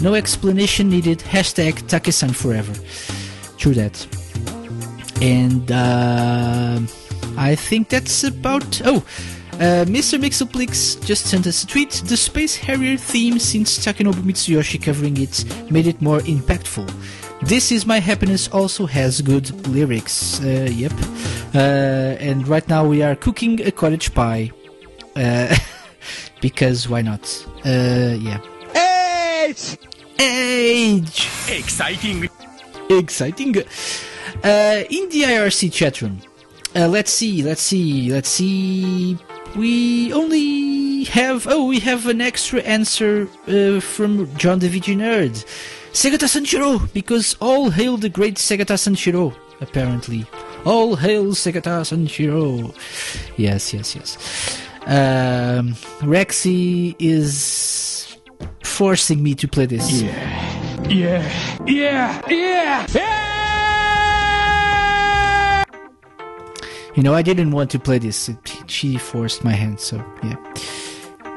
No 0.01 0.15
explanation 0.15 0.91
needed. 0.91 1.21
Hashtag 1.21 1.75
Takesan 1.89 2.35
forever. 2.35 2.75
True 3.57 3.75
that. 3.75 4.07
And 5.23 5.71
uh, 5.71 6.81
I 7.37 7.55
think 7.55 7.89
that's 7.89 8.25
about. 8.25 8.83
Oh, 8.85 9.05
uh, 9.55 9.85
Mr. 9.87 10.21
Mixoplix 10.21 11.03
just 11.07 11.27
sent 11.27 11.47
us 11.47 11.63
a 11.63 11.67
tweet. 11.67 12.03
The 12.07 12.17
Space 12.17 12.57
Harrier 12.57 12.97
theme 12.97 13.39
since 13.39 13.79
Takenobu 13.79 14.23
Mitsuyoshi 14.23 14.83
covering 14.83 15.17
it 15.19 15.45
made 15.71 15.87
it 15.87 16.03
more 16.03 16.19
impactful. 16.21 16.91
This 17.45 17.73
is 17.73 17.85
My 17.87 17.99
Happiness 17.99 18.49
also 18.49 18.87
has 18.87 19.21
good 19.21 19.67
lyrics. 19.67 20.41
Uh, 20.41 20.69
yep. 20.73 20.93
Uh, 21.55 22.17
and 22.21 22.47
right 22.47 22.67
now 22.69 22.87
we 22.87 23.03
are 23.03 23.17
cooking 23.17 23.61
a 23.67 23.73
cottage 23.73 24.15
pie. 24.15 24.53
Uh, 25.17 25.55
because 26.41 26.89
why 26.89 27.03
not? 27.03 27.47
Uh, 27.67 28.17
yeah. 28.19 28.41
Age! 28.75 29.77
Age! 30.19 31.29
Exciting! 31.49 32.29
Exciting! 32.89 33.57
Uh, 33.57 34.85
in 34.89 35.09
the 35.11 35.23
IRC 35.27 35.73
chat 35.73 36.01
room. 36.01 36.21
Uh, 36.75 36.89
let's 36.89 37.11
see, 37.11 37.43
let's 37.43 37.61
see, 37.61 38.11
let's 38.13 38.29
see. 38.29 39.19
We 39.57 40.13
only 40.13 41.05
have. 41.05 41.47
Oh, 41.51 41.67
we 41.67 41.81
have 41.81 42.07
an 42.07 42.21
extra 42.21 42.61
answer 42.61 43.29
uh, 43.47 43.81
from 43.81 44.35
John 44.39 44.61
the 44.61 44.69
VG 44.69 44.97
Nerd. 44.97 45.45
Segata 45.93 46.27
Sanshiro! 46.27 46.93
Because 46.93 47.37
all 47.41 47.71
hail 47.71 47.97
the 47.97 48.09
great 48.09 48.37
Segata 48.37 48.75
Sanshiro, 48.77 49.35
apparently. 49.61 50.27
All 50.65 50.97
hail 50.97 51.27
Segata 51.33 51.83
Sanshiro! 51.85 52.75
Yes, 53.37 53.73
yes, 53.75 53.95
yes. 53.95 54.17
Um, 54.87 55.75
Rexy 56.01 56.97
is 56.99 58.17
forcing 58.65 59.23
me 59.23 59.35
to 59.37 59.47
play 59.47 59.67
this. 59.67 60.03
Yeah, 60.03 60.89
yeah, 60.89 62.23
yeah, 62.29 62.87
yeah! 62.89 63.23
You 66.95 67.03
know, 67.03 67.15
I 67.15 67.23
didn't 67.23 67.53
want 67.53 67.71
to 67.71 67.79
play 67.79 67.99
this. 67.99 68.29
She 68.67 68.97
forced 68.99 69.45
my 69.45 69.53
hand, 69.53 69.79
so 69.81 69.97
yeah. 70.23 70.37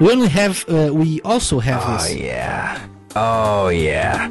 We 0.01 0.11
only 0.11 0.27
have. 0.27 0.65
Uh, 0.67 0.91
we 0.93 1.21
also 1.21 1.59
have 1.59 1.81
Oh, 1.85 1.93
this. 1.97 2.15
yeah. 2.15 2.85
Oh, 3.15 3.69
yeah. 3.69 4.27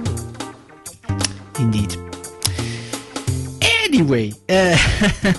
Indeed. 1.59 1.97
Anyway, 3.63 4.33
uh, 4.49 4.77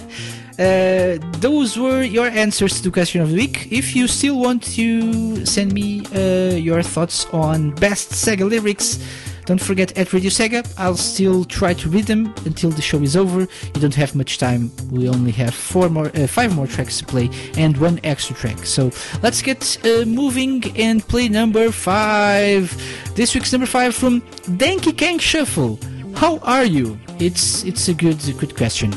uh, 0.57 1.17
those 1.39 1.77
were 1.77 2.01
your 2.01 2.25
answers 2.27 2.77
to 2.77 2.83
the 2.83 2.91
question 2.91 3.21
of 3.21 3.29
the 3.29 3.35
week. 3.35 3.71
If 3.71 3.95
you 3.95 4.07
still 4.07 4.39
want 4.39 4.63
to 4.75 5.45
send 5.45 5.73
me 5.73 6.05
uh, 6.07 6.55
your 6.55 6.81
thoughts 6.81 7.27
on 7.33 7.71
best 7.75 8.11
Sega 8.13 8.49
lyrics, 8.49 8.97
don't 9.45 9.61
forget 9.61 9.97
at 9.97 10.11
Radio 10.13 10.29
Sega. 10.29 10.61
I'll 10.77 10.97
still 10.97 11.45
try 11.45 11.73
to 11.75 11.89
read 11.89 12.05
them 12.05 12.33
until 12.45 12.71
the 12.71 12.81
show 12.81 13.01
is 13.01 13.15
over. 13.15 13.41
You 13.41 13.81
don't 13.81 13.95
have 13.95 14.15
much 14.15 14.37
time. 14.37 14.71
We 14.91 15.07
only 15.07 15.31
have 15.33 15.53
four 15.53 15.89
more, 15.89 16.11
uh, 16.15 16.27
five 16.27 16.55
more 16.55 16.67
tracks 16.67 16.99
to 16.99 17.05
play, 17.05 17.29
and 17.57 17.77
one 17.77 17.99
extra 18.03 18.35
track. 18.35 18.65
So 18.65 18.91
let's 19.21 19.41
get 19.41 19.77
uh, 19.85 20.05
moving 20.05 20.63
and 20.77 21.07
play 21.07 21.29
number 21.29 21.71
five. 21.71 22.75
This 23.15 23.35
week's 23.35 23.51
number 23.51 23.67
five 23.67 23.93
from 23.95 24.21
Danky 24.57 24.97
Kang 24.97 25.19
Shuffle. 25.19 25.79
How 26.15 26.37
are 26.39 26.65
you? 26.65 26.97
It's 27.19 27.63
it's 27.63 27.87
a 27.87 27.93
good 27.93 28.19
good 28.39 28.55
question. 28.55 28.93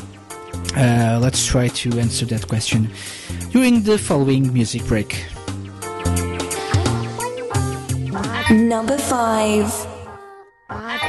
Uh, 0.75 1.19
let's 1.21 1.45
try 1.45 1.67
to 1.67 1.99
answer 1.99 2.25
that 2.25 2.47
question 2.47 2.89
during 3.51 3.81
the 3.83 3.97
following 3.97 4.53
music 4.53 4.85
break. 4.85 5.25
Number 8.51 8.97
5. 8.97 9.88
I 10.71 11.08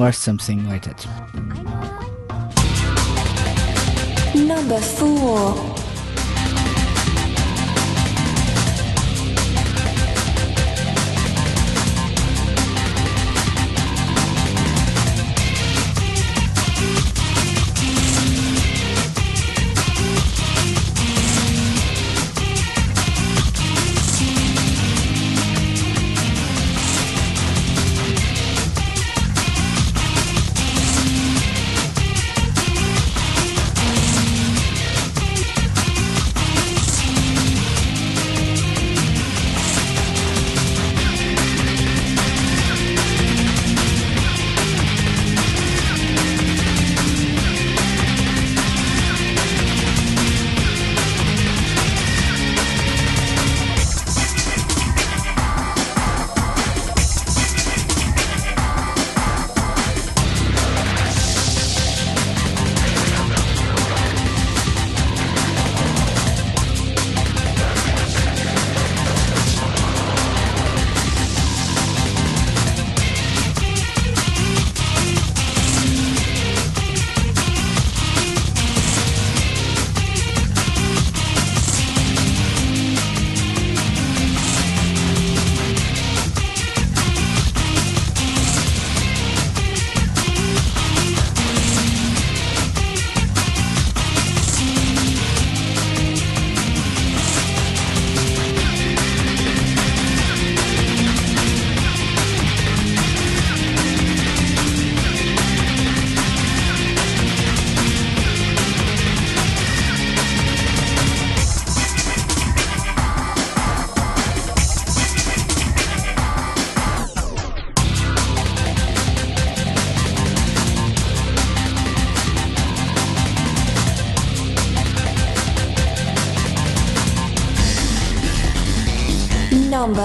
or 0.00 0.12
something 0.12 0.68
like 0.68 0.82
that. 0.82 1.06
Number 4.34 4.80
4. 4.80 5.69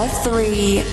Three. 0.08 0.85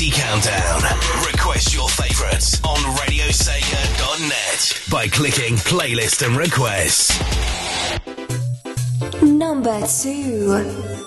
Top 0.00 0.08
40 0.08 0.10
Countdown. 0.12 0.82
Request 1.26 1.74
your 1.74 1.88
favorites 1.90 2.58
on 2.64 2.78
radiosega.net 2.96 4.82
by 4.90 5.06
clicking 5.08 5.56
Playlist 5.56 6.26
and 6.26 6.36
Requests. 6.38 7.20
Number 9.22 9.86
two. 9.86 10.99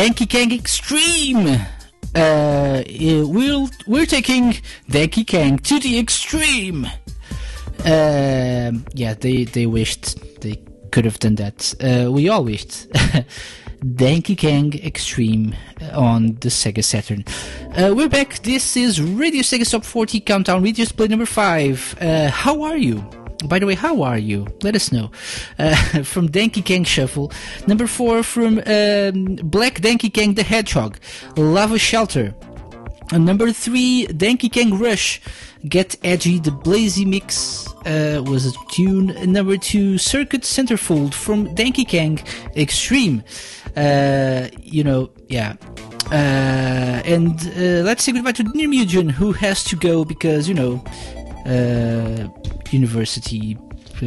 Donkey 0.00 0.24
Kong 0.24 0.50
Extreme. 0.50 1.46
Uh, 2.14 2.82
we'll, 3.26 3.68
we're 3.86 4.06
taking 4.06 4.56
Donkey 4.88 5.26
Kong 5.26 5.58
to 5.58 5.78
the 5.78 5.98
extreme. 5.98 6.86
Um 7.84 8.86
yeah, 8.94 9.12
they, 9.12 9.44
they 9.44 9.66
wished 9.66 10.40
they 10.40 10.56
could 10.90 11.04
have 11.04 11.18
done 11.18 11.34
that. 11.34 11.74
Uh, 11.84 12.10
we 12.10 12.30
all 12.30 12.44
wished. 12.44 12.86
Donkey 13.94 14.36
Kong 14.36 14.72
Extreme 14.72 15.54
on 15.92 16.28
the 16.40 16.48
Sega 16.48 16.82
Saturn. 16.82 17.22
Uh, 17.76 17.92
we're 17.94 18.08
back. 18.08 18.42
This 18.42 18.78
is 18.78 19.02
Radio 19.02 19.42
Sega 19.42 19.70
Top 19.70 19.84
40 19.84 20.20
Countdown. 20.20 20.62
We 20.62 20.72
just 20.72 20.96
played 20.96 21.10
number 21.10 21.26
5. 21.26 21.98
Uh, 22.00 22.30
how 22.30 22.62
are 22.62 22.78
you? 22.78 23.04
By 23.44 23.58
the 23.58 23.66
way, 23.66 23.74
how 23.74 24.02
are 24.02 24.18
you? 24.18 24.46
Let 24.62 24.76
us 24.76 24.92
know. 24.92 25.10
Uh, 25.60 26.02
from 26.04 26.30
Donkey 26.30 26.62
Kong 26.62 26.84
Shuffle. 26.84 27.30
Number 27.66 27.86
4 27.86 28.22
from 28.22 28.62
um, 28.66 29.36
Black 29.44 29.82
Donkey 29.82 30.08
Kong 30.08 30.32
the 30.32 30.42
Hedgehog. 30.42 30.98
Lava 31.36 31.78
Shelter. 31.78 32.34
And 33.12 33.26
number 33.26 33.52
3, 33.52 34.06
Donkey 34.06 34.48
Kong 34.48 34.78
Rush. 34.78 35.20
Get 35.68 35.96
Edgy, 36.02 36.38
the 36.38 36.50
Blazy 36.50 37.04
Mix 37.04 37.66
uh, 37.84 38.22
was 38.24 38.46
a 38.46 38.52
tune. 38.70 39.10
And 39.10 39.34
number 39.34 39.58
2, 39.58 39.98
Circuit 39.98 40.42
Centerfold 40.42 41.12
from 41.12 41.54
Donkey 41.54 41.84
Kong 41.84 42.18
Extreme. 42.56 43.22
Uh, 43.76 44.48
you 44.62 44.82
know, 44.82 45.10
yeah. 45.28 45.56
Uh, 46.10 47.02
and 47.04 47.38
uh, 47.56 47.84
let's 47.84 48.02
say 48.02 48.12
goodbye 48.12 48.32
to 48.32 48.44
Nirmujin, 48.44 49.10
who 49.10 49.32
has 49.32 49.62
to 49.64 49.76
go 49.76 50.06
because, 50.06 50.48
you 50.48 50.54
know, 50.54 50.82
uh, 51.44 52.28
university, 52.70 53.58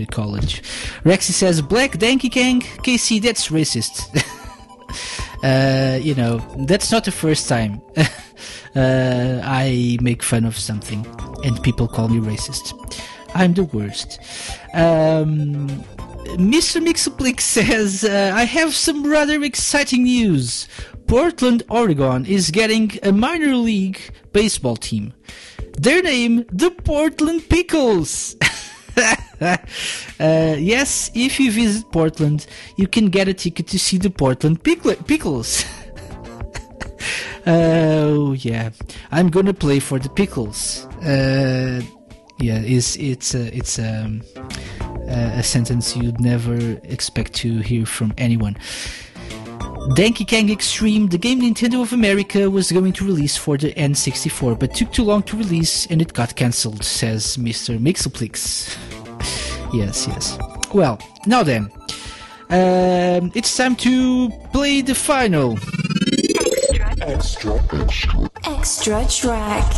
college. 0.06 0.62
Rexy 1.04 1.32
says, 1.32 1.62
Black 1.62 1.92
Danky 1.94 2.32
Kang? 2.32 2.62
KC, 2.62 3.22
that's 3.22 3.50
racist. 3.50 4.10
uh, 5.44 5.98
you 6.02 6.16
know, 6.16 6.40
that's 6.66 6.92
not 6.92 7.04
the 7.06 7.12
first 7.12 7.48
time 7.48 7.82
uh, 8.76 9.42
I 9.44 9.98
make 10.02 10.24
fun 10.24 10.46
of 10.46 10.58
something 10.58 11.06
and 11.44 11.62
people 11.64 11.88
call 11.88 12.10
me 12.10 12.20
racist. 12.20 12.74
I'm 13.36 13.54
the 13.54 13.64
worst. 13.64 14.20
Um, 14.74 15.68
Mr. 16.38 16.84
Mixoplix 16.84 17.42
says, 17.42 18.04
uh, 18.04 18.32
I 18.34 18.44
have 18.46 18.74
some 18.74 19.06
rather 19.06 19.44
exciting 19.44 20.04
news. 20.04 20.68
Portland, 21.08 21.64
Oregon 21.70 22.26
is 22.26 22.50
getting 22.52 22.92
a 23.04 23.12
minor 23.12 23.56
league 23.56 24.00
baseball 24.32 24.76
team. 24.76 25.14
Their 25.78 26.02
name, 26.02 26.46
the 26.52 26.72
Portland 26.72 27.50
Pickles. 27.50 28.36
uh, 29.42 29.58
yes, 30.58 31.12
if 31.14 31.40
you 31.40 31.52
visit 31.52 31.92
Portland, 31.92 32.48
you 32.78 32.88
can 32.88 33.08
get 33.10 33.28
a 33.28 33.34
ticket 33.34 33.68
to 33.68 33.80
see 33.80 33.98
the 33.98 34.10
Portland 34.10 34.64
Pickle- 34.64 34.96
Pickles. 35.08 35.66
Oh 37.46 38.32
yeah, 38.32 38.70
I'm 39.12 39.30
gonna 39.30 39.54
play 39.54 39.80
for 39.80 40.00
the 40.00 40.08
Pickles. 40.10 40.86
Uh, 41.06 41.82
yeah, 42.40 42.60
it's 42.64 42.96
it's 42.96 43.36
a, 43.36 43.54
it's 43.54 43.78
um, 43.80 44.22
a, 45.10 45.40
a 45.40 45.44
sentence 45.44 45.94
you'd 45.98 46.22
never 46.22 46.56
expect 46.84 47.34
to 47.34 47.60
hear 47.60 47.86
from 47.86 48.14
anyone. 48.18 48.56
Donkey 49.90 50.24
Kong 50.26 50.50
Extreme, 50.50 51.08
the 51.08 51.18
game 51.18 51.42
Nintendo 51.42 51.82
of 51.82 51.92
America 51.92 52.50
was 52.50 52.72
going 52.72 52.94
to 52.94 53.06
release 53.06 53.36
for 53.36 53.58
the 53.58 53.74
N64, 53.74 54.58
but 54.58 54.74
took 54.74 54.92
too 54.94 55.04
long 55.04 55.22
to 55.24 55.38
release 55.38 55.86
and 55.88 56.02
it 56.02 56.14
got 56.14 56.36
cancelled, 56.36 56.84
says 56.84 57.36
Mr. 57.38 57.78
Mixoplix. 57.78 58.78
yes, 59.74 60.08
yes. 60.08 60.40
Well, 60.74 61.00
now 61.28 61.44
then, 61.44 61.70
um, 62.50 63.32
it's 63.36 63.56
time 63.56 63.76
to 63.78 64.30
play 64.54 64.82
the 64.82 64.96
final. 64.96 65.60
Extra, 67.02 67.62
extra, 67.74 68.30
extra 68.46 69.02
extra 69.02 69.06
track. 69.10 69.74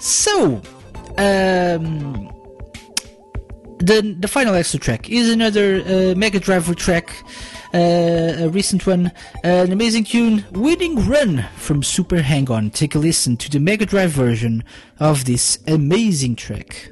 So, 0.00 0.62
um, 1.18 2.30
the 3.78 4.16
the 4.18 4.28
final 4.28 4.54
extra 4.54 4.78
track 4.80 5.10
is 5.10 5.30
another 5.30 5.80
uh, 5.80 6.14
Mega 6.16 6.40
Driver 6.40 6.74
track, 6.74 7.10
uh, 7.74 8.44
a 8.44 8.48
recent 8.48 8.86
one, 8.86 9.06
uh, 9.44 9.64
an 9.64 9.72
amazing 9.72 10.04
tune, 10.04 10.44
"Winning 10.52 11.06
Run" 11.06 11.46
from 11.56 11.82
Super 11.82 12.22
Hang 12.22 12.50
On. 12.50 12.70
Take 12.70 12.94
a 12.94 12.98
listen 12.98 13.36
to 13.38 13.50
the 13.50 13.60
Mega 13.60 13.86
Drive 13.86 14.10
version 14.10 14.64
of 14.98 15.24
this 15.24 15.58
amazing 15.66 16.36
track. 16.36 16.90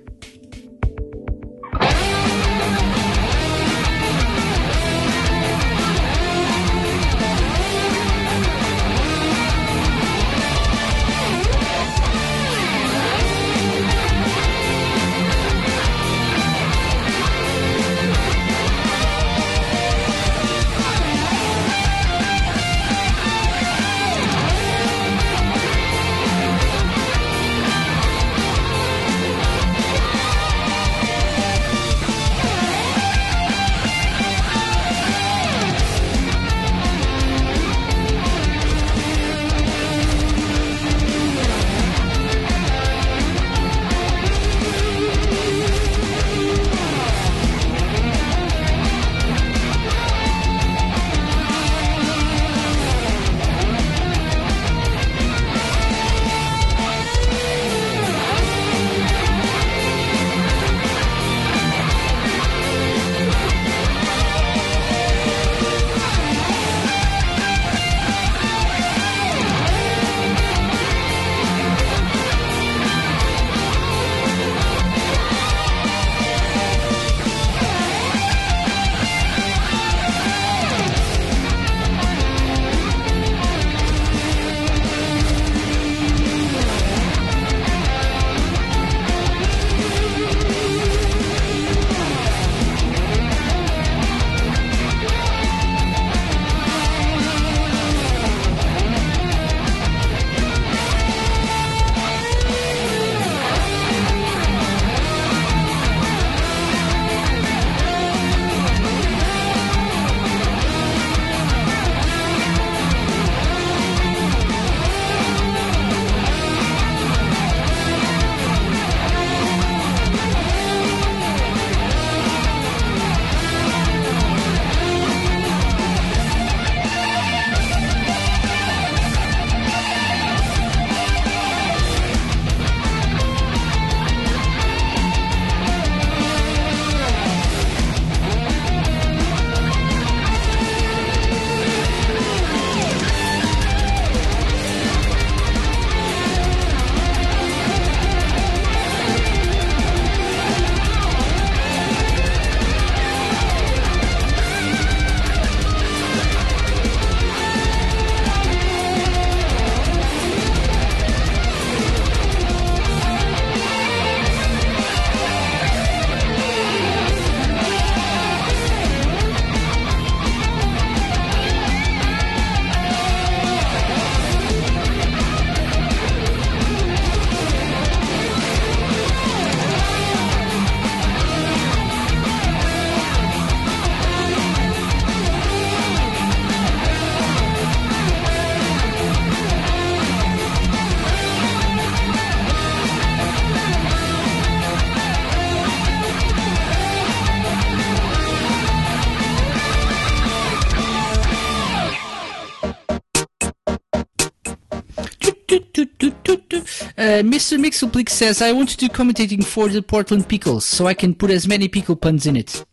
Mr. 207.26 207.58
Mixelplix 207.58 208.10
says, 208.10 208.40
I 208.40 208.52
want 208.52 208.68
to 208.70 208.76
do 208.76 208.88
commentating 208.88 209.44
for 209.44 209.68
the 209.68 209.82
Portland 209.82 210.28
Pickles, 210.28 210.64
so 210.64 210.86
I 210.86 210.94
can 210.94 211.14
put 211.14 211.30
as 211.30 211.48
many 211.48 211.66
pickle 211.68 211.96
puns 211.96 212.26
in 212.26 212.36
it. 212.36 212.64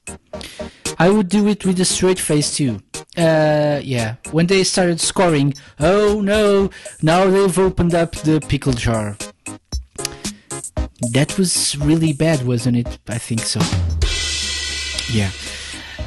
I 1.00 1.10
would 1.10 1.28
do 1.28 1.48
it 1.48 1.66
with 1.66 1.80
a 1.80 1.86
straight 1.86 2.20
face 2.20 2.56
too. 2.56 2.80
Uh, 3.18 3.82
yeah. 3.84 4.16
When 4.32 4.48
they 4.48 4.64
started 4.64 5.02
scoring, 5.02 5.54
oh 5.80 6.22
no, 6.22 6.70
now 7.02 7.26
they've 7.26 7.60
opened 7.60 7.96
up 7.96 8.12
the 8.12 8.40
pickle 8.48 8.74
jar. 8.74 9.18
That 11.12 11.36
was 11.38 11.76
really 11.78 12.14
bad, 12.14 12.46
wasn't 12.46 12.78
it? 12.78 13.00
I 13.08 13.18
think 13.18 13.42
so. 13.42 13.60
Yeah. 15.12 15.32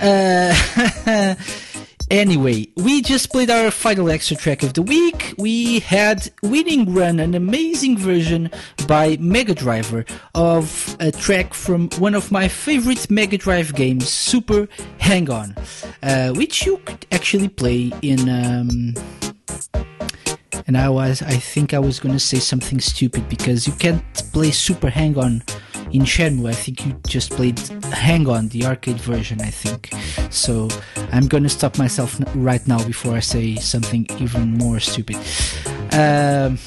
Uh, 0.00 1.34
anyway, 2.10 2.68
we 2.76 3.02
just 3.02 3.30
played 3.30 3.50
our 3.50 3.70
final 3.70 4.10
extra 4.10 4.36
track 4.36 4.62
of 4.62 4.74
the 4.74 4.82
week. 4.82 5.34
We 5.38 5.80
had 5.80 6.30
Winning 6.42 6.92
Run, 6.92 7.20
an 7.20 7.34
amazing 7.34 7.98
version 7.98 8.50
by 8.86 9.16
Mega 9.20 9.54
Driver 9.54 10.04
of 10.34 10.96
a 11.00 11.12
track 11.12 11.54
from 11.54 11.88
one 11.98 12.14
of 12.14 12.30
my 12.30 12.48
favorite 12.48 13.10
Mega 13.10 13.38
Drive 13.38 13.74
games, 13.74 14.08
Super 14.08 14.68
Hang 14.98 15.30
On, 15.30 15.54
uh, 16.02 16.32
which 16.32 16.66
you 16.66 16.78
could 16.78 17.06
actually 17.12 17.48
play 17.48 17.92
in. 18.02 18.28
Um, 18.28 18.94
and 20.66 20.76
I 20.76 20.88
was, 20.88 21.22
I 21.22 21.36
think 21.36 21.74
I 21.74 21.78
was 21.78 22.00
gonna 22.00 22.18
say 22.18 22.38
something 22.38 22.80
stupid 22.80 23.28
because 23.28 23.66
you 23.66 23.72
can't 23.74 24.02
play 24.32 24.50
Super 24.50 24.90
Hang 24.90 25.16
On 25.18 25.42
in 25.92 26.02
Shenmue. 26.02 26.48
I 26.48 26.52
think 26.54 26.86
you 26.86 26.92
just 27.06 27.30
played 27.30 27.58
Hang 27.92 28.28
On, 28.28 28.48
the 28.48 28.66
arcade 28.66 29.00
version, 29.00 29.40
I 29.40 29.50
think. 29.50 29.90
So 30.30 30.68
I'm 31.12 31.26
gonna 31.26 31.48
stop 31.48 31.78
myself 31.78 32.20
right 32.34 32.66
now 32.66 32.84
before 32.84 33.14
I 33.14 33.20
say 33.20 33.56
something 33.56 34.06
even 34.18 34.54
more 34.58 34.80
stupid. 34.80 35.16
Um, 35.92 36.58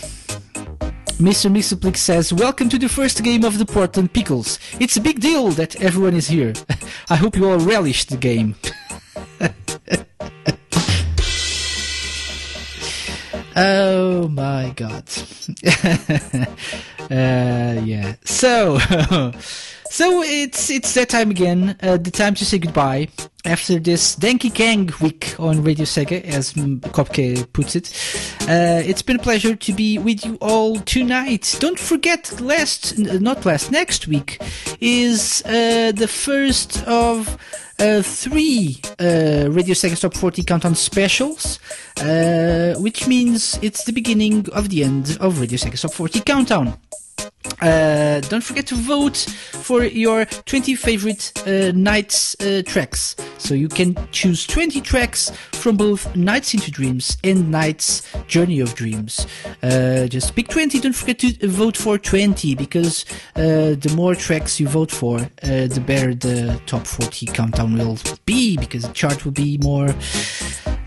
Mr. 1.20 1.52
Mixoplix 1.52 1.98
says, 1.98 2.32
Welcome 2.32 2.70
to 2.70 2.80
the 2.80 2.88
first 2.88 3.22
game 3.24 3.44
of 3.44 3.58
the 3.58 3.66
Portland 3.66 4.14
Pickles. 4.14 4.58
It's 4.80 4.96
a 4.96 5.02
big 5.02 5.20
deal 5.20 5.50
that 5.50 5.76
everyone 5.82 6.16
is 6.16 6.30
here. 6.30 6.54
I 7.10 7.18
hope 7.18 7.36
you 7.36 7.50
all 7.50 7.60
relish 7.60 8.06
the 8.06 8.16
game. 8.16 8.56
Oh 13.56 14.28
my 14.28 14.74
god. 14.76 15.04
uh, 17.12 17.82
yeah. 17.84 18.16
So, 18.24 18.80
so 19.90 20.24
it's 20.24 20.70
it's 20.70 20.94
that 20.94 21.10
time 21.10 21.32
again. 21.32 21.76
Uh, 21.82 21.98
the 21.98 22.12
time 22.12 22.36
to 22.36 22.46
say 22.46 22.60
goodbye 22.60 23.08
after 23.46 23.80
this 23.80 24.16
Denki 24.16 24.54
Kang 24.54 24.90
week 25.02 25.36
on 25.40 25.64
Radio 25.64 25.86
Sega, 25.86 26.24
as 26.24 26.54
Kopke 26.54 27.52
puts 27.54 27.76
it. 27.76 27.90
Uh, 28.42 28.82
it's 28.86 29.02
been 29.02 29.16
a 29.16 29.24
pleasure 29.24 29.56
to 29.56 29.74
be 29.74 29.98
with 29.98 30.26
you 30.26 30.38
all 30.42 30.78
tonight. 30.82 31.58
Don't 31.60 31.80
forget, 31.80 32.40
last 32.42 32.98
not 32.98 33.46
last 33.46 33.72
next 33.72 34.08
week 34.08 34.42
is 34.80 35.42
uh, 35.46 35.92
the 35.96 36.08
first 36.08 36.84
of 36.88 37.38
uh, 37.80 38.02
three 38.02 38.82
uh, 39.00 39.48
Radio 39.50 39.74
Sega 39.74 40.00
Top 40.00 40.14
40 40.14 40.44
Countdown 40.44 40.76
specials, 40.76 41.60
uh, 42.02 42.76
which 42.80 43.08
means 43.08 43.58
it's 43.62 43.86
the 43.86 43.94
beginning 43.94 44.48
of 44.52 44.70
the 44.70 44.84
end 44.84 45.18
of 45.22 45.40
Radio 45.40 45.58
Sega 45.58 45.80
Top 45.80 45.94
40 45.94 46.22
Countdown. 46.22 46.78
Uh, 47.62 48.22
don't 48.22 48.44
forget 48.44 48.66
to 48.68 48.76
vote 48.76 49.18
for 49.18 49.84
your 49.84 50.26
20 50.26 50.76
favorite 50.76 51.32
uh, 51.46 51.72
Nights 51.76 52.36
uh, 52.40 52.62
tracks. 52.66 53.16
So 53.38 53.54
you 53.54 53.68
can 53.68 53.98
choose 54.12 54.48
20 54.48 54.80
tracks 54.82 55.32
from 55.54 55.76
both 55.76 56.16
Nights 56.16 56.54
into 56.54 56.72
Dreams 56.72 57.18
and 57.24 57.52
Nights 57.52 58.04
Journey 58.28 58.62
of 58.62 58.76
Dreams. 58.76 59.28
Uh, 59.62 60.08
just 60.08 60.36
pick 60.36 60.48
20. 60.48 60.80
Don't 60.80 60.94
forget 60.94 61.20
to 61.20 61.48
vote 61.48 61.76
for 61.76 61.98
20 61.98 62.56
because 62.56 63.06
uh, 63.36 63.76
the 63.76 63.92
more 63.96 64.16
tracks 64.16 64.60
you 64.60 64.68
vote 64.68 64.92
for, 64.92 65.20
uh, 65.20 65.68
the 65.68 65.84
better 65.86 66.14
the 66.16 66.60
top 66.66 66.88
40 66.88 67.26
countdown 67.28 67.78
will 67.78 67.98
be 68.26 68.58
because 68.58 68.84
the 68.84 68.94
chart 68.94 69.26
will 69.26 69.34
be 69.34 69.58
more 69.58 69.94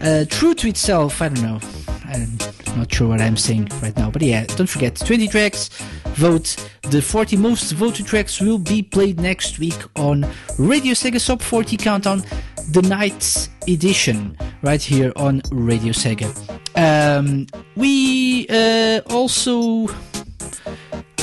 uh, 0.02 0.24
true 0.28 0.54
to 0.54 0.68
itself. 0.68 1.22
I 1.22 1.28
don't 1.28 1.42
know. 1.42 1.60
I'm 2.06 2.38
not 2.76 2.92
sure 2.92 3.08
what 3.08 3.20
I'm 3.20 3.36
saying 3.36 3.68
right 3.82 3.96
now, 3.96 4.10
but 4.10 4.22
yeah, 4.22 4.44
don't 4.44 4.66
forget 4.66 4.96
20 4.96 5.28
tracks. 5.28 5.68
Vote. 6.14 6.56
The 6.90 7.00
40 7.00 7.36
most 7.36 7.72
voted 7.72 8.06
tracks 8.06 8.40
will 8.40 8.58
be 8.58 8.82
played 8.82 9.18
next 9.18 9.58
week 9.58 9.78
on 9.96 10.26
Radio 10.58 10.92
Sega 10.92 11.24
Top 11.24 11.40
40 11.40 11.76
Countdown, 11.76 12.22
the 12.70 12.82
Night 12.82 13.48
Edition, 13.66 14.36
right 14.62 14.82
here 14.82 15.12
on 15.16 15.40
Radio 15.50 15.92
Sega. 15.92 16.28
Um, 16.76 17.46
we 17.76 18.46
uh, 18.48 19.00
also. 19.10 19.88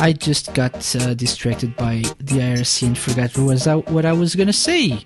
I 0.02 0.14
just 0.14 0.54
got 0.54 0.96
uh, 0.96 1.14
distracted 1.14 1.76
by 1.76 1.98
the 2.20 2.40
IRC 2.40 2.88
and 2.88 2.98
forgot 2.98 3.38
was 3.38 3.66
what 3.92 4.06
I 4.06 4.14
was 4.14 4.34
gonna 4.34 4.54
say. 4.54 5.06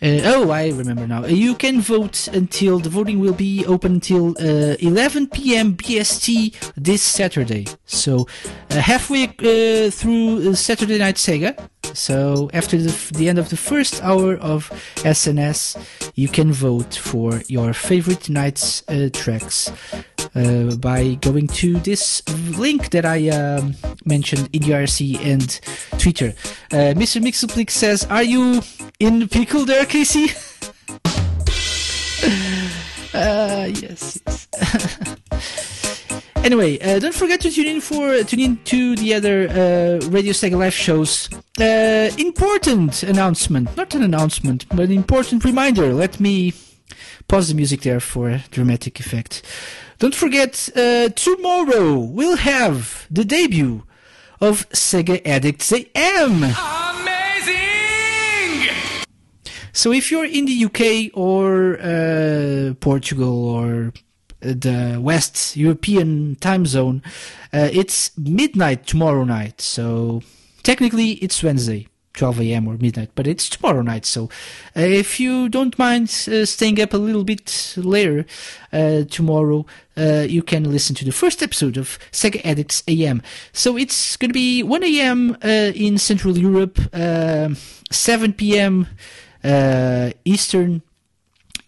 Uh, 0.00 0.20
oh, 0.24 0.50
I 0.50 0.68
remember 0.68 1.06
now. 1.08 1.24
Uh, 1.24 1.28
you 1.28 1.56
can 1.56 1.80
vote 1.80 2.28
until 2.28 2.78
the 2.78 2.88
voting 2.88 3.18
will 3.18 3.32
be 3.32 3.66
open 3.66 3.94
until 3.94 4.30
uh, 4.38 4.76
11 4.78 5.28
p.m. 5.28 5.74
BST 5.74 6.54
this 6.76 7.02
Saturday. 7.02 7.66
So 7.84 8.28
uh, 8.70 8.76
halfway 8.76 9.24
uh, 9.24 9.90
through 9.90 10.50
uh, 10.50 10.54
Saturday 10.54 10.98
Night 10.98 11.16
Sega. 11.16 11.58
So 11.94 12.50
after 12.52 12.76
the, 12.76 13.12
the 13.14 13.28
end 13.28 13.38
of 13.38 13.48
the 13.48 13.56
first 13.56 14.02
hour 14.02 14.36
of 14.36 14.70
SNS, 14.96 16.10
you 16.14 16.28
can 16.28 16.52
vote 16.52 16.94
for 16.94 17.42
your 17.48 17.72
favorite 17.72 18.28
night's 18.28 18.82
uh, 18.88 19.08
tracks 19.12 19.70
uh, 20.34 20.76
by 20.76 21.14
going 21.20 21.46
to 21.48 21.78
this 21.80 22.22
link 22.58 22.90
that 22.90 23.04
I 23.04 23.28
um, 23.28 23.74
mentioned 24.04 24.48
in 24.52 24.62
the 24.62 24.70
RC 24.70 25.24
and 25.24 25.60
Twitter. 25.98 26.34
Uh, 26.72 26.94
Mr. 26.94 27.20
Mixelplix 27.22 27.70
says, 27.70 28.04
"Are 28.06 28.22
you 28.22 28.62
in 28.98 29.28
pickle 29.28 29.64
there, 29.64 29.86
Casey?" 29.86 30.30
uh, 33.14 33.68
yes. 33.70 34.20
yes. 34.26 35.74
anyway, 36.44 36.78
uh, 36.80 36.98
don't 36.98 37.14
forget 37.14 37.40
to 37.40 37.50
tune 37.50 37.66
in 37.66 37.80
for 37.80 38.22
tune 38.24 38.40
in 38.40 38.56
to 38.64 38.96
the 38.96 39.14
other 39.14 39.48
uh, 39.48 39.98
Radio 40.08 40.32
Sega 40.32 40.56
live 40.56 40.74
shows. 40.74 41.28
Uh, 41.60 42.10
important 42.18 43.02
announcement, 43.02 43.76
not 43.76 43.94
an 43.94 44.02
announcement, 44.02 44.66
but 44.68 44.80
an 44.80 44.92
important 44.92 45.44
reminder. 45.44 45.92
Let 45.92 46.20
me 46.20 46.52
pause 47.28 47.48
the 47.48 47.54
music 47.54 47.82
there 47.82 48.00
for 48.00 48.30
a 48.30 48.44
dramatic 48.50 49.00
effect. 49.00 49.42
Don't 49.98 50.14
forget, 50.14 50.68
uh, 50.76 51.08
tomorrow 51.10 51.98
we'll 51.98 52.36
have 52.36 53.06
the 53.10 53.24
debut 53.24 53.82
of 54.40 54.68
Sega 54.70 55.20
Addicts 55.26 55.72
AM. 55.72 56.44
Amazing! 56.44 57.18
So 59.72 59.92
if 59.92 60.10
you're 60.10 60.24
in 60.24 60.46
the 60.46 60.64
UK 60.64 61.10
or 61.14 61.78
uh, 61.80 62.74
Portugal 62.80 63.48
or 63.48 63.92
the 64.40 64.98
West 65.00 65.56
European 65.56 66.36
time 66.36 66.66
zone, 66.66 67.02
uh, 67.52 67.68
it's 67.72 68.16
midnight 68.16 68.86
tomorrow 68.86 69.24
night. 69.24 69.60
So 69.60 70.22
technically 70.62 71.12
it's 71.12 71.42
Wednesday. 71.42 71.88
12 72.18 72.40
a.m. 72.40 72.68
or 72.68 72.76
midnight, 72.76 73.10
but 73.14 73.26
it's 73.26 73.48
tomorrow 73.48 73.80
night. 73.80 74.04
So, 74.04 74.24
uh, 74.76 74.80
if 74.80 75.20
you 75.20 75.48
don't 75.48 75.78
mind 75.78 76.08
uh, 76.26 76.44
staying 76.44 76.80
up 76.80 76.92
a 76.92 76.98
little 76.98 77.22
bit 77.22 77.74
later 77.76 78.26
uh, 78.72 79.04
tomorrow, 79.04 79.64
uh, 79.96 80.26
you 80.28 80.42
can 80.42 80.64
listen 80.64 80.96
to 80.96 81.04
the 81.04 81.12
first 81.12 81.42
episode 81.42 81.76
of 81.76 81.98
Sega 82.10 82.44
Addicts 82.44 82.82
AM. 82.88 83.22
So 83.52 83.76
it's 83.76 84.16
going 84.16 84.30
to 84.30 84.34
be 84.34 84.64
1 84.64 84.82
a.m. 84.82 85.36
Uh, 85.42 85.70
in 85.74 85.96
Central 85.96 86.36
Europe, 86.36 86.80
um 86.92 87.56
7 87.90 88.32
p.m. 88.34 88.86
Uh, 89.42 90.10
Eastern, 90.24 90.82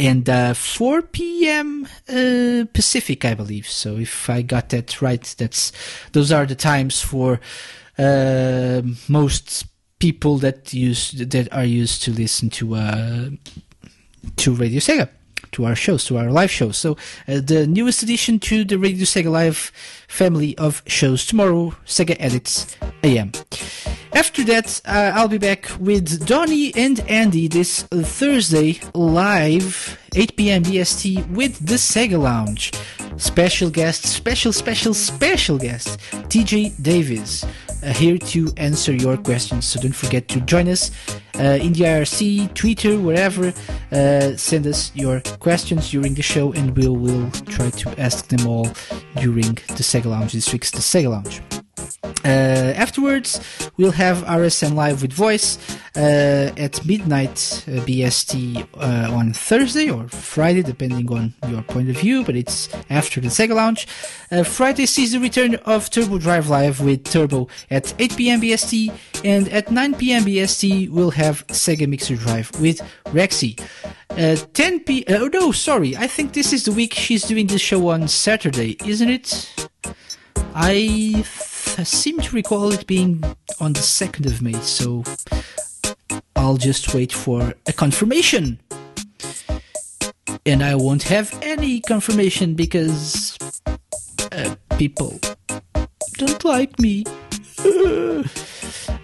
and 0.00 0.28
uh, 0.30 0.54
4 0.54 1.02
p.m. 1.02 1.86
Uh, 2.08 2.64
Pacific, 2.72 3.24
I 3.26 3.34
believe. 3.34 3.68
So 3.68 3.98
if 3.98 4.30
I 4.30 4.40
got 4.40 4.70
that 4.70 5.02
right, 5.02 5.22
that's 5.36 5.72
those 6.12 6.32
are 6.32 6.46
the 6.46 6.54
times 6.54 7.02
for 7.02 7.38
uh, 7.98 8.80
most 9.08 9.66
people 9.98 10.38
that 10.38 10.72
use 10.72 11.10
that 11.12 11.52
are 11.52 11.64
used 11.64 12.02
to 12.04 12.12
listen 12.12 12.48
to 12.48 12.76
uh, 12.76 13.28
to 14.36 14.54
Radio 14.54 14.80
Sega, 14.80 15.10
to 15.52 15.66
our 15.66 15.76
shows, 15.76 16.06
to 16.06 16.16
our 16.16 16.30
live 16.30 16.50
shows. 16.50 16.78
So 16.78 16.96
uh, 17.28 17.40
the 17.44 17.66
newest 17.66 18.02
addition 18.02 18.38
to 18.40 18.64
the 18.64 18.78
Radio 18.78 19.04
Sega 19.04 19.30
Live 19.30 19.70
family 20.10 20.58
of 20.58 20.82
shows 20.86 21.24
tomorrow, 21.24 21.74
Sega 21.86 22.16
Addicts 22.20 22.76
AM. 23.02 23.32
After 24.12 24.42
that, 24.44 24.80
uh, 24.84 25.12
I'll 25.14 25.28
be 25.28 25.38
back 25.38 25.70
with 25.78 26.26
Donnie 26.26 26.74
and 26.74 27.00
Andy 27.08 27.46
this 27.48 27.84
Thursday 27.84 28.80
live, 28.92 29.98
8 30.14 30.36
p.m. 30.36 30.62
BST 30.64 31.30
with 31.30 31.64
the 31.64 31.76
Sega 31.76 32.20
Lounge. 32.20 32.72
Special 33.16 33.70
guest, 33.70 34.04
special, 34.04 34.52
special, 34.52 34.94
special 34.94 35.58
guest, 35.58 35.98
TJ 36.28 36.82
Davis. 36.82 37.44
uh, 37.82 37.92
here 37.92 38.18
to 38.18 38.52
answer 38.56 38.92
your 38.92 39.16
questions. 39.16 39.66
So 39.66 39.80
don't 39.80 39.94
forget 39.94 40.28
to 40.28 40.40
join 40.40 40.68
us 40.68 40.90
uh, 41.36 41.58
in 41.60 41.72
the 41.72 41.84
IRC, 41.84 42.54
Twitter, 42.54 42.98
wherever. 42.98 43.52
Uh, 43.92 44.36
send 44.36 44.66
us 44.66 44.92
your 44.94 45.20
questions 45.38 45.90
during 45.90 46.14
the 46.14 46.22
show, 46.22 46.52
and 46.52 46.76
we'll 46.76 46.96
will 46.96 47.30
try 47.46 47.70
to 47.70 48.00
ask 48.00 48.28
them 48.28 48.46
all 48.46 48.68
during 49.16 49.54
the 49.76 49.82
Sega 49.82 49.99
Lounge 50.06 50.32
this 50.32 50.52
week's 50.52 50.70
the 50.70 50.78
Sega 50.78 51.10
Lounge. 51.10 51.42
Uh, 52.24 52.74
afterwards, 52.76 53.40
we'll 53.76 53.92
have 53.92 54.18
RSN 54.24 54.74
Live 54.74 55.00
with 55.00 55.12
Voice 55.12 55.58
uh, 55.96 56.52
at 56.56 56.84
midnight 56.84 57.64
uh, 57.66 57.80
BST 57.86 58.66
uh, 58.76 59.14
on 59.14 59.32
Thursday 59.32 59.90
or 59.90 60.06
Friday, 60.08 60.62
depending 60.62 61.10
on 61.10 61.32
your 61.48 61.62
point 61.62 61.88
of 61.88 61.96
view, 61.96 62.22
but 62.24 62.36
it's 62.36 62.68
after 62.90 63.20
the 63.20 63.28
Sega 63.28 63.54
Lounge. 63.54 63.88
Uh, 64.30 64.42
Friday 64.42 64.86
sees 64.86 65.12
the 65.12 65.20
return 65.20 65.54
of 65.64 65.88
Turbo 65.88 66.18
Drive 66.18 66.48
Live 66.48 66.80
with 66.80 67.04
Turbo 67.04 67.48
at 67.70 67.94
8 67.98 68.16
p.m. 68.16 68.40
BST, 68.40 68.92
and 69.24 69.48
at 69.48 69.70
9 69.70 69.94
p.m. 69.94 70.24
BST, 70.24 70.90
we'll 70.90 71.12
have 71.12 71.46
Sega 71.48 71.88
Mixer 71.88 72.16
Drive 72.16 72.50
with 72.60 72.80
Rexy. 73.06 73.58
Uh, 74.10 74.36
10 74.52 74.80
p. 74.80 75.04
Oh 75.08 75.28
no, 75.32 75.52
sorry. 75.52 75.96
I 75.96 76.06
think 76.06 76.32
this 76.32 76.52
is 76.52 76.64
the 76.64 76.72
week 76.72 76.94
she's 76.94 77.22
doing 77.22 77.46
the 77.46 77.58
show 77.58 77.88
on 77.88 78.08
Saturday, 78.08 78.76
isn't 78.84 79.08
it? 79.08 79.69
I 80.54 81.22
seem 81.84 82.20
to 82.20 82.34
recall 82.34 82.72
it 82.72 82.86
being 82.86 83.22
on 83.60 83.72
the 83.72 83.80
2nd 83.80 84.26
of 84.26 84.42
May, 84.42 84.54
so 84.60 85.04
I'll 86.36 86.56
just 86.56 86.94
wait 86.94 87.12
for 87.12 87.54
a 87.66 87.72
confirmation. 87.72 88.60
And 90.46 90.62
I 90.62 90.74
won't 90.74 91.04
have 91.04 91.38
any 91.42 91.80
confirmation 91.80 92.54
because 92.54 93.36
uh, 94.32 94.54
people 94.78 95.18
don't 96.14 96.44
like 96.44 96.78
me. 96.78 97.04
uh, 97.64 98.22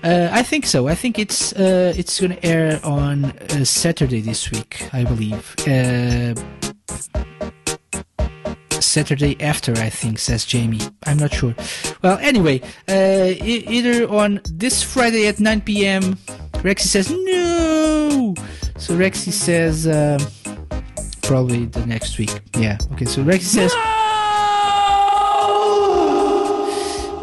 I 0.03 0.43
think 0.43 0.67
so. 0.67 0.89
I 0.89 0.95
think 0.95 1.19
it's 1.19 1.53
uh, 1.53 1.93
it's 1.97 2.21
gonna 2.21 2.39
air 2.43 2.81
on 2.83 3.27
uh, 3.27 3.65
Saturday 3.65 4.21
this 4.21 4.51
week, 4.51 4.89
I 4.93 5.05
believe. 5.05 5.55
Saturday 8.97 9.37
after, 9.43 9.73
I 9.77 9.91
think, 9.91 10.19
says 10.19 10.47
Jamie. 10.47 10.81
I'm 11.05 11.19
not 11.19 11.31
sure. 11.35 11.55
Well, 12.01 12.17
anyway, 12.17 12.63
uh, 12.89 13.27
e- 13.45 13.67
either 13.69 14.09
on 14.09 14.41
this 14.51 14.83
Friday 14.83 15.29
at 15.29 15.39
9 15.39 15.61
p.m., 15.61 16.15
Rexy 16.65 16.87
says 16.87 17.11
no. 17.11 18.35
So 18.79 18.97
Rexy 18.97 19.33
says 19.33 19.87
uh, 19.87 20.19
probably 21.21 21.67
the 21.67 21.85
next 21.85 22.17
week. 22.17 22.41
Yeah. 22.57 22.79
Okay. 22.93 23.05
So 23.05 23.23
Rexy 23.23 23.43
says. 23.59 23.75
No! 23.75 23.83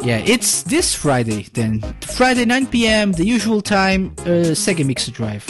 Yeah, 0.04 0.18
it's 0.28 0.62
this 0.62 0.94
Friday 0.94 1.48
then. 1.54 1.82
Friday 2.02 2.46
9 2.46 2.68
p.m. 2.68 3.14
the 3.14 3.26
usual 3.26 3.62
time. 3.62 4.14
Uh, 4.20 4.54
Sega 4.54 4.86
Mixer 4.86 5.10
Drive. 5.12 5.48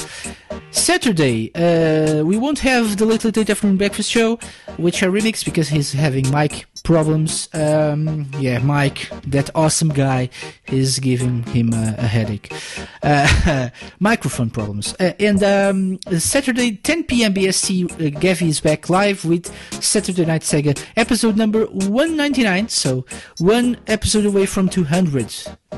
Saturday, 0.73 1.51
uh, 1.53 2.23
we 2.23 2.35
won't 2.35 2.59
have 2.59 2.97
the 2.97 3.05
Little 3.05 3.29
Data 3.29 3.53
from 3.55 3.77
Breakfast 3.77 4.09
Show, 4.09 4.39
which 4.77 5.03
I 5.03 5.07
remix 5.07 5.45
because 5.45 5.69
he's 5.69 5.93
having 5.93 6.29
mic 6.31 6.65
problems. 6.83 7.49
Um, 7.53 8.29
yeah, 8.39 8.59
Mike, 8.59 9.09
that 9.27 9.49
awesome 9.55 9.89
guy, 9.89 10.29
is 10.67 10.99
giving 10.99 11.43
him 11.43 11.73
a, 11.73 11.95
a 11.97 12.07
headache. 12.07 12.53
Uh, 13.01 13.69
microphone 13.99 14.49
problems. 14.49 14.93
Uh, 14.99 15.13
and 15.19 15.43
um, 15.43 15.99
Saturday, 16.19 16.75
10 16.75 17.05
p.m. 17.05 17.33
BST, 17.33 17.91
uh, 17.91 18.19
Gavi 18.19 18.47
is 18.49 18.59
back 18.59 18.89
live 18.89 19.25
with 19.25 19.53
Saturday 19.81 20.25
Night 20.25 20.41
Sega, 20.41 20.81
episode 20.95 21.37
number 21.37 21.65
199. 21.65 22.69
So 22.69 23.05
one 23.39 23.77
episode 23.87 24.25
away 24.25 24.45
from 24.45 24.69
200. 24.69 25.33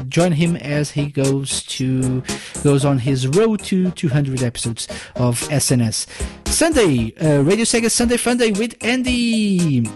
Join 0.10 0.34
him 0.34 0.56
as 0.58 0.92
he 0.92 1.08
goes 1.08 1.64
to 1.64 2.22
goes 2.64 2.84
on 2.84 3.00
his 3.00 3.28
road 3.28 3.62
to 3.64 3.92
200 3.92 4.44
episodes 4.44 4.88
of 5.16 5.40
SNS. 5.50 6.08
Sunday, 6.48 7.14
uh, 7.16 7.42
Radio 7.44 7.64
Sega 7.64 7.90
Sunday 7.90 8.18
Funday 8.18 8.58
with 8.58 8.76
Andy. 8.82 9.88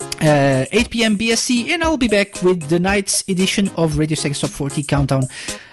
Uh, 0.00 0.64
8 0.72 0.90
p.m. 0.90 1.16
BST, 1.18 1.68
and 1.68 1.82
I'll 1.82 1.96
be 1.96 2.08
back 2.08 2.42
with 2.42 2.68
the 2.68 2.78
night's 2.78 3.22
edition 3.28 3.70
of 3.76 3.98
Radio 3.98 4.16
Sega 4.16 4.40
Top 4.40 4.50
40 4.50 4.82
Countdown 4.84 5.22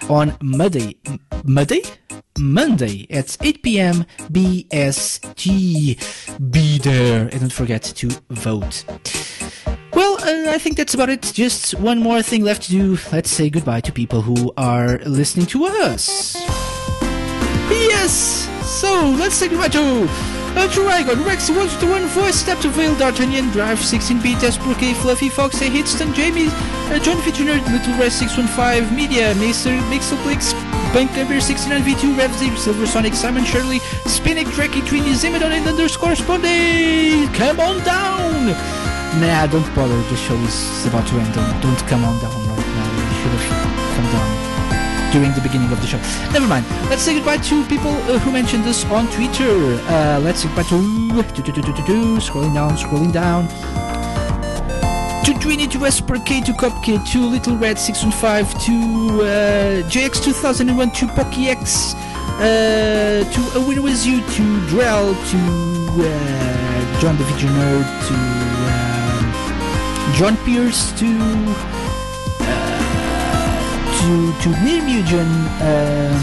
on 0.10 0.36
Monday. 0.42 0.96
M- 1.06 1.20
Monday? 1.44 1.82
Monday 2.38 3.08
at 3.10 3.38
8 3.42 3.64
p.m. 3.64 4.06
BST. 4.32 5.98
Be 6.52 6.78
there, 6.80 7.22
and 7.28 7.40
don't 7.40 7.52
forget 7.54 7.84
to 7.84 8.10
vote. 8.30 8.84
Well, 9.94 10.18
uh, 10.22 10.52
I 10.52 10.58
think 10.58 10.78
that's 10.78 10.94
about 10.94 11.10
it. 11.10 11.22
Just 11.34 11.74
one 11.80 12.00
more 12.00 12.22
thing 12.22 12.44
left 12.44 12.64
to 12.64 12.72
do. 12.72 12.98
Let's 13.12 13.30
say 13.32 13.50
goodbye 13.50 13.82
to 13.82 13.92
people 13.92 14.22
who 14.22 14.52
are 14.58 15.00
listening 15.06 15.46
to 15.48 15.66
us. 15.66 16.36
Yes! 17.70 18.50
So, 18.64 19.10
let's 19.18 19.36
say 19.36 19.48
goodbye 19.48 19.70
to 19.70 20.35
Dragon, 21.06 21.24
Rex, 21.24 21.50
121, 21.50 22.08
Voice, 22.08 22.36
Step 22.36 22.60
to 22.60 22.70
Veil, 22.70 22.96
D'Artagnan, 22.96 23.52
Drive, 23.52 23.80
16-bit, 23.80 24.40
Esproke, 24.40 24.96
Fluffy 24.96 25.30
Fox, 25.30 25.60
Hey 25.60 25.70
Hitston, 25.70 26.14
Jamie, 26.16 26.48
uh, 26.90 27.00
John 27.00 27.22
Feature 27.22 27.44
Nerd, 27.44 27.64
Little 27.72 27.94
Red 28.00 28.12
615, 28.12 28.96
Media, 28.96 29.36
Mixer, 29.36 29.78
Mixelplix, 29.92 30.54
Bank 30.94 31.16
Number 31.16 31.36
69V2, 31.36 32.16
Revzy, 32.18 32.58
Silver 32.58 32.88
Sonic, 32.88 33.14
Simon 33.14 33.46
Shirley, 33.46 33.80
Spinnick, 34.08 34.48
Trekkie, 34.48 34.82
Trini, 34.82 35.14
Zimidon, 35.14 35.52
and 35.52 35.68
underscore 35.68 36.16
Spondy! 36.16 37.32
Come 37.36 37.60
on 37.60 37.84
down! 37.84 38.48
Nah, 39.22 39.48
don't 39.48 39.76
bother, 39.76 39.96
the 40.10 40.16
show 40.16 40.36
is 40.36 40.86
about 40.88 41.08
to 41.08 41.16
end. 41.16 41.34
Don't 41.62 41.80
come 41.88 42.04
on 42.04 42.20
down 42.20 42.34
right 42.48 42.58
now. 42.58 42.88
You 42.96 43.16
should 43.22 43.32
have 43.32 43.96
come 43.96 44.12
down 44.12 44.25
during 45.16 45.32
the 45.32 45.40
beginning 45.40 45.72
of 45.72 45.80
the 45.80 45.88
show. 45.88 46.00
Never 46.34 46.46
mind. 46.46 46.66
Let's 46.90 47.04
say 47.04 47.14
goodbye 47.16 47.38
to 47.38 47.64
people 47.68 47.92
uh, 47.92 48.20
who 48.20 48.32
mentioned 48.34 48.66
this 48.66 48.84
on 48.92 49.08
Twitter. 49.16 49.54
Uh, 49.88 50.20
let's 50.22 50.42
say 50.42 50.50
goodbye 50.50 50.64
to, 50.64 51.42
to, 51.42 51.52
to, 51.54 51.62
scrolling 52.20 52.54
down, 52.54 52.72
scrolling 52.76 53.14
down. 53.14 53.48
To 55.24 55.32
Twinny, 55.42 55.72
to 55.72 55.80
K, 56.26 56.42
to 56.42 56.52
Cupkid, 56.52 57.10
to 57.14 57.20
Little 57.20 57.56
Red 57.56 57.80
615, 57.80 58.60
to 58.66 59.22
uh, 59.22 59.90
JX 59.90 60.22
2001, 60.22 60.92
to 60.92 61.08
Pocky 61.08 61.48
X, 61.48 61.94
uh, 61.96 63.24
to 63.34 63.60
A 63.60 63.66
Winner 63.66 63.84
Was 63.84 64.06
You, 64.06 64.20
to 64.20 64.44
Drell, 64.68 65.16
to 65.32 65.38
uh, 66.04 67.00
John 67.00 67.18
the 67.18 67.24
Video 67.24 67.50
Nerd, 67.52 67.88
to 68.08 68.16
um, 68.76 70.14
John 70.18 70.36
Pierce, 70.46 70.92
to 71.00 71.85
to 74.06 74.32
to 74.44 74.50
Nirmugen, 74.62 75.32
um, 75.66 76.22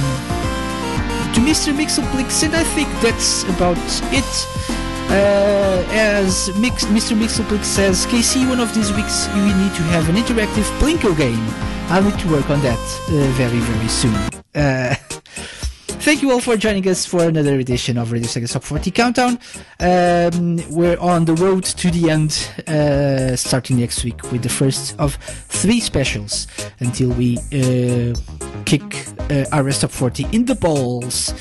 to 1.34 1.40
Mr. 1.40 1.74
Mixelplix, 1.74 2.44
and 2.44 2.54
I 2.54 2.62
think 2.62 2.88
that's 3.00 3.42
about 3.54 3.76
it. 4.18 4.32
Uh, 5.10 5.84
as 5.90 6.56
Mix, 6.58 6.84
Mr. 6.84 7.16
Mixelplix 7.16 7.64
says, 7.64 8.06
KC, 8.06 8.48
one 8.48 8.60
of 8.60 8.72
these 8.72 8.92
weeks 8.92 9.26
we 9.34 9.52
need 9.60 9.74
to 9.74 9.82
have 9.94 10.08
an 10.08 10.14
interactive 10.14 10.68
Plinko 10.78 11.16
game. 11.16 11.44
I'll 11.90 12.04
need 12.04 12.18
to 12.20 12.28
work 12.28 12.48
on 12.50 12.60
that 12.62 12.78
uh, 13.08 13.30
very, 13.32 13.58
very 13.58 13.88
soon. 13.88 14.14
Uh, 14.54 14.94
Thank 16.02 16.20
you 16.20 16.32
all 16.32 16.40
for 16.40 16.56
joining 16.56 16.88
us 16.88 17.06
for 17.06 17.22
another 17.22 17.60
edition 17.60 17.96
of 17.96 18.10
Radio 18.10 18.26
Sega 18.26 18.50
Top 18.52 18.64
40 18.64 18.90
Countdown. 18.90 19.38
Um, 19.78 20.56
we're 20.68 20.98
on 20.98 21.26
the 21.26 21.34
road 21.34 21.62
to 21.62 21.92
the 21.92 22.10
end, 22.10 22.50
uh, 22.66 23.36
starting 23.36 23.78
next 23.78 24.02
week 24.02 24.32
with 24.32 24.42
the 24.42 24.48
first 24.48 24.98
of 24.98 25.14
three 25.14 25.78
specials 25.78 26.48
until 26.80 27.10
we 27.10 27.38
uh, 27.52 28.16
kick 28.64 29.06
uh, 29.30 29.44
our 29.52 29.68
of 29.68 29.92
40 29.92 30.26
in 30.32 30.44
the 30.44 30.56
balls 30.56 31.32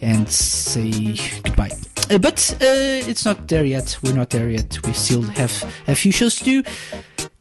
and 0.00 0.28
say 0.28 1.16
goodbye. 1.42 1.70
Uh, 2.10 2.18
but 2.18 2.52
uh, 2.54 3.08
it's 3.08 3.24
not 3.24 3.46
there 3.46 3.64
yet. 3.64 3.96
We're 4.02 4.14
not 4.14 4.30
there 4.30 4.50
yet. 4.50 4.84
We 4.84 4.92
still 4.92 5.22
have 5.22 5.52
a 5.86 5.94
few 5.94 6.10
shows 6.10 6.36
to 6.36 6.44
do. 6.44 6.62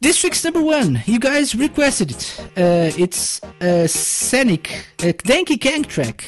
This 0.01 0.23
week's 0.23 0.43
number 0.43 0.61
one, 0.61 1.01
you 1.05 1.19
guys 1.19 1.55
requested 1.55 2.11
it. 2.11 2.39
Uh, 2.55 2.91
it's 2.97 3.41
a 3.59 3.87
Scenic, 3.87 4.85
a 4.99 5.13
Danky 5.13 5.59
Kang 5.59 5.83
track 5.83 6.21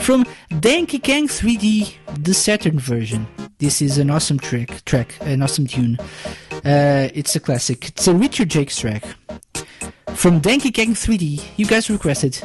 from 0.00 0.24
Danky 0.50 1.02
Kang 1.02 1.28
3D, 1.28 1.94
the 2.18 2.34
Saturn 2.34 2.78
version. 2.78 3.26
This 3.58 3.80
is 3.80 3.98
an 3.98 4.10
awesome 4.10 4.38
track, 4.38 4.84
track, 4.84 5.14
an 5.20 5.42
awesome 5.42 5.66
tune. 5.66 5.96
Uh, 6.64 7.08
it's 7.14 7.36
a 7.36 7.40
classic. 7.40 7.88
It's 7.88 8.06
a 8.06 8.14
Richard 8.14 8.50
Jacques 8.50 8.70
track 8.70 9.04
from 10.14 10.40
Danky 10.40 10.74
Kang 10.74 10.92
3D. 10.92 11.42
You 11.56 11.66
guys 11.66 11.88
requested 11.88 12.42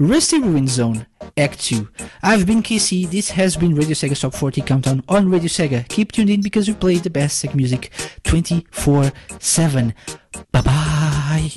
Rusty 0.00 0.38
Ruin 0.40 0.66
Zone, 0.66 1.06
Act 1.36 1.60
2. 1.60 1.88
I've 2.22 2.46
been 2.46 2.62
KC, 2.62 3.08
this 3.10 3.30
has 3.30 3.56
been 3.56 3.74
Radio 3.74 3.94
Sega's 3.94 4.20
Top 4.20 4.34
40 4.34 4.62
Countdown 4.62 5.02
on 5.08 5.30
Radio 5.30 5.48
Sega. 5.48 5.86
Keep 5.88 6.12
tuned 6.12 6.30
in 6.30 6.42
because 6.42 6.68
we 6.68 6.74
play 6.74 6.96
the 6.96 7.10
best 7.10 7.44
Sega 7.44 7.54
music 7.54 7.90
24 8.24 9.12
7. 9.38 9.94
Bye 10.50 10.60
bye! 10.62 11.52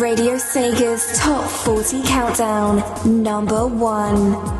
Radio 0.00 0.36
Sega's 0.36 1.18
Top 1.18 1.50
40 1.50 2.02
Countdown, 2.04 3.22
number 3.22 3.66
1. 3.66 4.59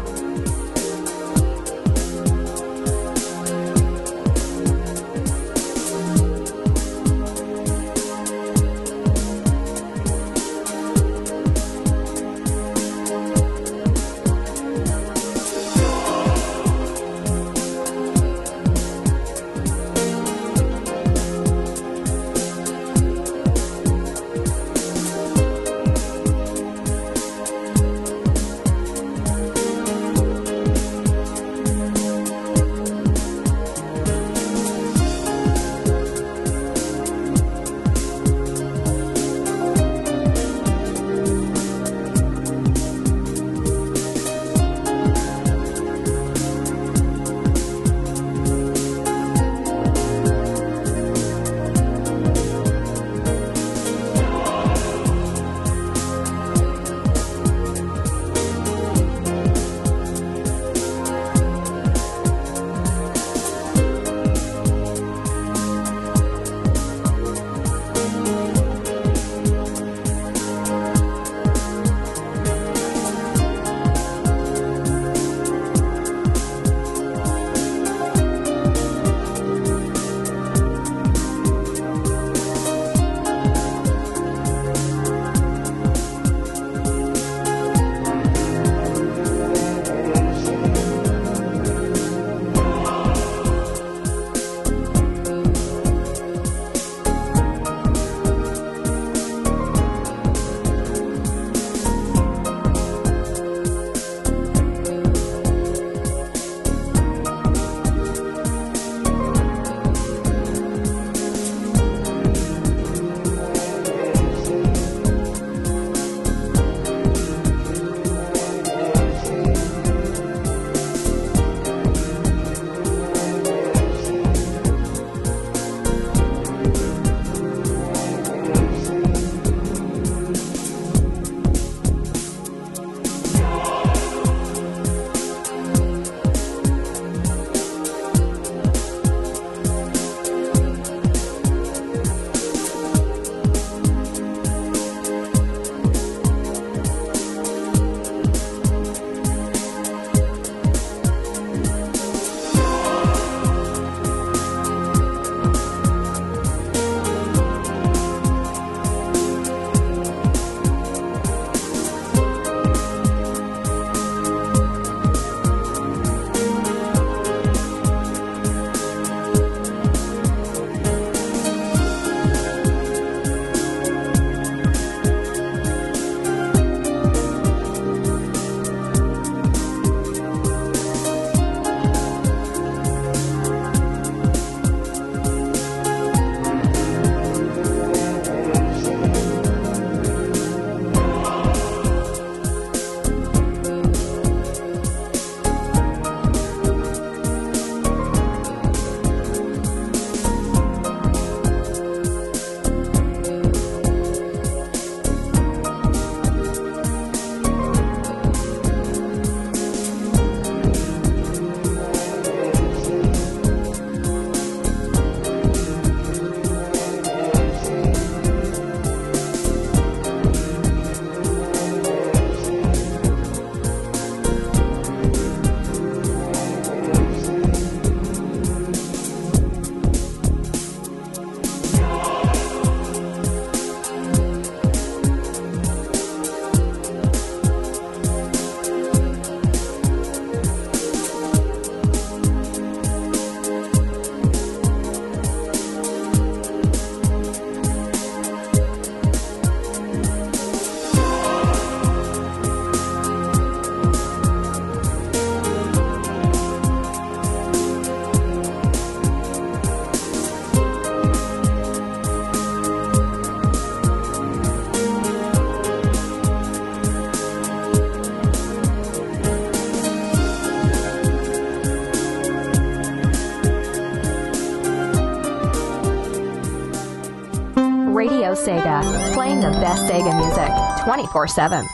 The 279.40 279.50
best 279.52 279.90
Sega 279.90 280.12
music 280.16 280.84
24 280.84 281.28
7. 281.28 281.69